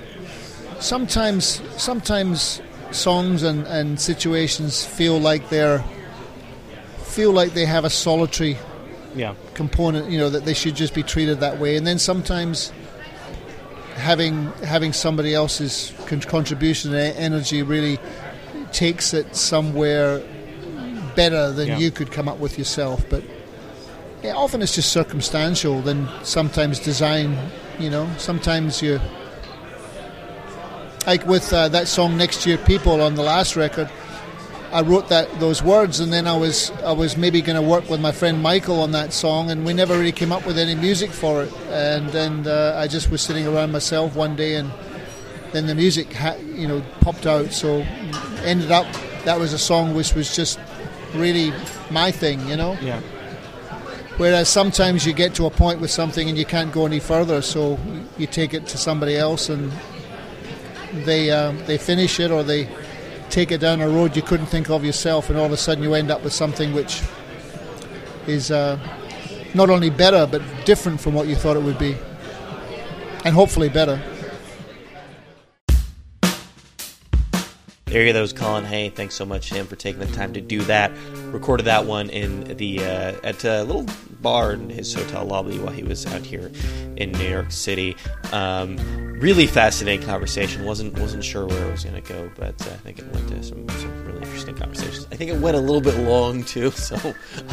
Sometimes, 0.80 1.60
sometimes 1.76 2.60
songs 2.94 3.42
and, 3.42 3.66
and 3.66 3.98
situations 4.00 4.84
feel 4.84 5.18
like 5.18 5.48
they're 5.48 5.84
feel 7.04 7.32
like 7.32 7.52
they 7.52 7.66
have 7.66 7.84
a 7.84 7.90
solitary 7.90 8.56
Yeah. 9.14 9.34
component. 9.54 10.10
You 10.10 10.18
know 10.18 10.30
that 10.30 10.44
they 10.44 10.54
should 10.54 10.74
just 10.76 10.94
be 10.94 11.02
treated 11.02 11.40
that 11.40 11.58
way. 11.58 11.76
And 11.76 11.86
then 11.86 11.98
sometimes 11.98 12.72
having 13.96 14.50
having 14.64 14.92
somebody 14.92 15.34
else's 15.34 15.92
con- 16.06 16.20
contribution 16.22 16.94
and 16.94 17.16
energy 17.16 17.62
really 17.62 17.98
takes 18.72 19.12
it 19.12 19.36
somewhere 19.36 20.22
better 21.14 21.52
than 21.52 21.68
Yeah. 21.68 21.78
you 21.78 21.90
could 21.90 22.10
come 22.10 22.28
up 22.28 22.38
with 22.38 22.56
yourself. 22.58 23.04
But 23.10 23.22
yeah, 24.22 24.32
often 24.34 24.62
it's 24.62 24.74
just 24.74 24.90
circumstantial. 24.92 25.82
Then 25.82 26.08
sometimes 26.22 26.78
design. 26.78 27.36
You 27.78 27.90
know, 27.90 28.08
sometimes 28.18 28.80
you 28.82 29.00
like 31.06 31.26
with 31.26 31.52
uh, 31.52 31.68
that 31.68 31.88
song 31.88 32.16
"Next 32.16 32.46
Year 32.46 32.58
People" 32.58 33.00
on 33.00 33.14
the 33.14 33.22
last 33.22 33.56
record. 33.56 33.90
I 34.72 34.80
wrote 34.80 35.08
that 35.10 35.28
those 35.38 35.62
words, 35.62 36.00
and 36.00 36.12
then 36.12 36.26
I 36.26 36.36
was 36.36 36.70
I 36.82 36.92
was 36.92 37.16
maybe 37.16 37.42
going 37.42 37.60
to 37.60 37.68
work 37.68 37.90
with 37.90 38.00
my 38.00 38.12
friend 38.12 38.42
Michael 38.42 38.80
on 38.80 38.92
that 38.92 39.12
song, 39.12 39.50
and 39.50 39.66
we 39.66 39.74
never 39.74 39.94
really 39.94 40.12
came 40.12 40.32
up 40.32 40.46
with 40.46 40.58
any 40.58 40.74
music 40.74 41.10
for 41.10 41.42
it. 41.42 41.52
And 41.68 42.08
then 42.08 42.46
uh, 42.46 42.74
I 42.78 42.88
just 42.88 43.10
was 43.10 43.20
sitting 43.20 43.46
around 43.46 43.72
myself 43.72 44.16
one 44.16 44.34
day, 44.34 44.54
and 44.54 44.72
then 45.52 45.66
the 45.66 45.74
music 45.74 46.12
ha- 46.12 46.38
you 46.54 46.66
know 46.66 46.82
popped 47.00 47.26
out. 47.26 47.52
So 47.52 47.84
ended 48.44 48.70
up 48.70 48.86
that 49.24 49.38
was 49.38 49.52
a 49.52 49.58
song 49.58 49.94
which 49.94 50.14
was 50.14 50.34
just 50.34 50.58
really 51.14 51.52
my 51.90 52.10
thing, 52.10 52.46
you 52.48 52.56
know. 52.56 52.76
Yeah. 52.80 53.00
Whereas 54.16 54.48
sometimes 54.48 55.06
you 55.06 55.12
get 55.12 55.34
to 55.34 55.46
a 55.46 55.50
point 55.50 55.80
with 55.80 55.90
something 55.90 56.28
and 56.28 56.38
you 56.38 56.44
can't 56.44 56.72
go 56.72 56.86
any 56.86 57.00
further, 57.00 57.42
so 57.42 57.78
you 58.16 58.26
take 58.26 58.54
it 58.54 58.66
to 58.68 58.78
somebody 58.78 59.16
else 59.16 59.48
and 59.48 59.72
they 60.92 61.30
um, 61.30 61.58
they 61.66 61.78
finish 61.78 62.20
it 62.20 62.30
or 62.30 62.42
they 62.42 62.68
take 63.30 63.50
it 63.50 63.58
down 63.58 63.80
a 63.80 63.88
road 63.88 64.14
you 64.14 64.22
couldn't 64.22 64.46
think 64.46 64.68
of 64.70 64.84
yourself, 64.84 65.30
and 65.30 65.38
all 65.38 65.46
of 65.46 65.52
a 65.52 65.56
sudden 65.56 65.82
you 65.82 65.94
end 65.94 66.10
up 66.10 66.22
with 66.22 66.32
something 66.32 66.72
which 66.74 67.02
is 68.26 68.50
uh, 68.50 68.78
not 69.54 69.70
only 69.70 69.90
better 69.90 70.26
but 70.26 70.42
different 70.64 71.00
from 71.00 71.14
what 71.14 71.26
you 71.26 71.34
thought 71.34 71.56
it 71.56 71.62
would 71.62 71.78
be, 71.78 71.96
and 73.24 73.34
hopefully 73.34 73.68
better. 73.68 74.00
Go. 77.92 78.12
That 78.12 78.20
was 78.22 78.32
Colin 78.32 78.64
Hay. 78.64 78.88
Thanks 78.88 79.14
so 79.14 79.26
much 79.26 79.50
to 79.50 79.54
him 79.54 79.66
for 79.66 79.76
taking 79.76 80.00
the 80.00 80.06
time 80.14 80.32
to 80.32 80.40
do 80.40 80.62
that. 80.62 80.90
Recorded 81.26 81.64
that 81.64 81.84
one 81.84 82.08
in 82.08 82.56
the 82.56 82.78
uh, 82.80 83.14
at 83.22 83.44
a 83.44 83.64
little 83.64 83.86
bar 84.22 84.52
in 84.52 84.70
his 84.70 84.94
hotel 84.94 85.26
lobby 85.26 85.58
while 85.58 85.74
he 85.74 85.82
was 85.82 86.06
out 86.06 86.22
here 86.22 86.50
in 86.96 87.12
New 87.12 87.28
York 87.28 87.52
City. 87.52 87.94
Um, 88.32 88.78
really 89.20 89.46
fascinating 89.46 90.06
conversation. 90.06 90.64
wasn't 90.64 90.98
wasn't 90.98 91.22
sure 91.22 91.46
where 91.46 91.68
it 91.68 91.70
was 91.70 91.84
going 91.84 92.02
to 92.02 92.08
go, 92.08 92.30
but 92.34 92.54
uh, 92.66 92.70
I 92.70 92.76
think 92.78 92.98
it 92.98 93.12
went 93.12 93.28
to 93.28 93.42
some, 93.42 93.68
some 93.68 94.04
really 94.06 94.22
interesting 94.22 94.54
conversations. 94.54 95.06
I 95.12 95.16
think 95.16 95.30
it 95.30 95.38
went 95.38 95.58
a 95.58 95.60
little 95.60 95.82
bit 95.82 95.98
long 95.98 96.44
too, 96.44 96.70
so 96.70 96.96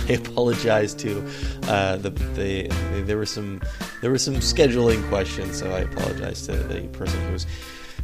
I 0.08 0.14
apologize 0.14 0.94
to 0.96 1.20
uh, 1.64 1.98
the, 1.98 2.12
the 2.12 2.68
there 3.02 3.18
were 3.18 3.26
some 3.26 3.62
there 4.02 4.10
were 4.10 4.18
some 4.18 4.36
scheduling 4.36 5.06
questions, 5.10 5.60
so 5.60 5.70
I 5.72 5.80
apologize 5.80 6.44
to 6.44 6.54
the 6.54 6.88
person 6.94 7.20
who 7.26 7.34
was 7.34 7.46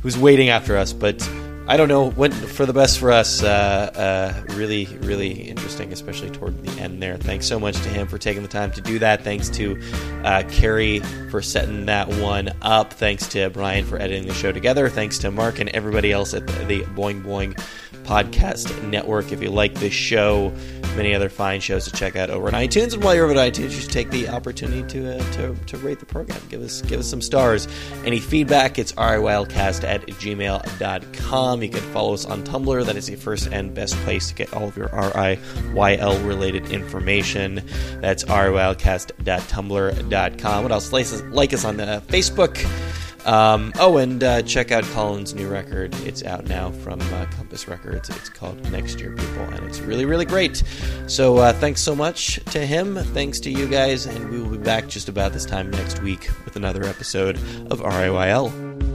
who's 0.01 0.17
waiting 0.17 0.49
after 0.49 0.75
us. 0.75 0.91
But 0.91 1.27
I 1.67 1.77
don't 1.77 1.87
know. 1.87 2.05
Went 2.09 2.35
for 2.35 2.67
the 2.67 2.73
best 2.73 2.99
for 2.99 3.11
us. 3.11 3.41
Uh, 3.41 3.47
uh, 3.47 4.53
really, 4.53 4.85
really 5.01 5.31
interesting, 5.31 5.91
especially 5.91 6.29
toward 6.29 6.63
the 6.63 6.79
end 6.79 7.01
there. 7.01 7.17
Thanks 7.17 7.47
so 7.47 7.59
much 7.59 7.75
to 7.81 7.89
him 7.89 8.07
for 8.07 8.19
taking 8.19 8.43
the 8.43 8.47
time 8.47 8.71
to 8.73 8.81
do 8.81 8.99
that. 8.99 9.23
Thanks 9.23 9.49
to 9.49 9.81
uh, 10.23 10.43
Carrie 10.49 10.99
for 11.31 11.41
setting 11.41 11.87
that 11.87 12.07
one 12.07 12.51
up. 12.61 12.93
Thanks 12.93 13.27
to 13.29 13.49
Brian 13.49 13.83
for 13.83 13.97
editing 13.97 14.27
the 14.27 14.33
show 14.35 14.51
together. 14.51 14.89
Thanks 14.89 15.17
to 15.19 15.31
Mark 15.31 15.59
and 15.59 15.69
everybody 15.69 16.11
else 16.11 16.35
at 16.35 16.45
the, 16.45 16.65
the 16.65 16.81
Boing 16.81 17.23
Boing 17.23 17.59
Podcast 18.05 18.87
Network. 18.89 19.31
If 19.31 19.41
you 19.41 19.49
like 19.49 19.73
this 19.75 19.93
show, 19.93 20.53
many 20.95 21.13
other 21.13 21.29
fine 21.29 21.59
shows 21.59 21.85
to 21.85 21.91
check 21.91 22.15
out 22.15 22.29
over 22.29 22.47
on 22.47 22.53
iTunes. 22.53 22.93
And 22.93 23.03
while 23.03 23.15
you're 23.15 23.25
over 23.25 23.37
at 23.37 23.53
iTunes, 23.53 23.71
you 23.71 23.81
should 23.81 23.91
take 23.91 24.11
the 24.11 24.29
opportunity 24.29 24.83
to, 24.93 25.17
uh, 25.17 25.31
to, 25.33 25.55
to 25.55 25.77
rate 25.77 25.99
the 25.99 26.05
program. 26.05 26.39
Give 26.49 26.61
us 26.61 26.81
give 26.83 26.99
us 26.99 27.07
some 27.07 27.21
stars. 27.21 27.67
Any 28.05 28.19
feedback, 28.19 28.77
it's 28.79 28.93
riylcast 28.93 29.83
at 29.83 30.05
gmail.com. 30.05 31.63
You 31.63 31.69
can 31.69 31.93
follow 31.93 32.13
us 32.13 32.25
on 32.25 32.43
Tumblr. 32.43 32.85
That 32.85 32.95
is 32.95 33.07
the 33.07 33.15
first 33.15 33.47
and 33.47 33.73
best 33.73 33.95
place 33.97 34.29
to 34.29 34.35
get 34.35 34.53
all 34.53 34.67
of 34.67 34.77
your 34.77 34.89
RIYL 34.89 36.27
related 36.27 36.71
information. 36.71 37.63
That's 38.01 38.23
riylcast.tumblr.com. 38.25 40.63
What 40.63 40.71
else? 40.71 40.93
Like 40.93 41.53
us, 41.53 41.65
on 41.65 41.79
uh, 41.79 42.01
Facebook. 42.07 43.04
Um, 43.25 43.73
oh, 43.79 43.97
and 43.97 44.23
uh, 44.23 44.41
check 44.43 44.71
out 44.71 44.83
Colin's 44.85 45.33
new 45.33 45.47
record. 45.47 45.95
It's 46.05 46.23
out 46.23 46.45
now 46.45 46.71
from 46.71 47.01
uh, 47.01 47.25
Compass 47.31 47.67
Records. 47.67 48.09
It's 48.09 48.29
called 48.29 48.71
Next 48.71 48.99
Year 48.99 49.11
People, 49.15 49.41
and 49.41 49.65
it's 49.65 49.79
really, 49.79 50.05
really 50.05 50.25
great. 50.25 50.63
So 51.07 51.37
uh, 51.37 51.53
thanks 51.53 51.81
so 51.81 51.95
much 51.95 52.35
to 52.45 52.65
him. 52.65 52.95
Thanks 52.95 53.39
to 53.41 53.51
you 53.51 53.67
guys, 53.67 54.05
and 54.05 54.29
we 54.29 54.39
will 54.39 54.51
be 54.51 54.57
back 54.57 54.87
just 54.87 55.09
about 55.09 55.33
this 55.33 55.45
time 55.45 55.71
next 55.71 56.01
week 56.01 56.29
with 56.45 56.55
another 56.55 56.83
episode 56.83 57.37
of 57.71 57.81
RIYL. 57.81 58.94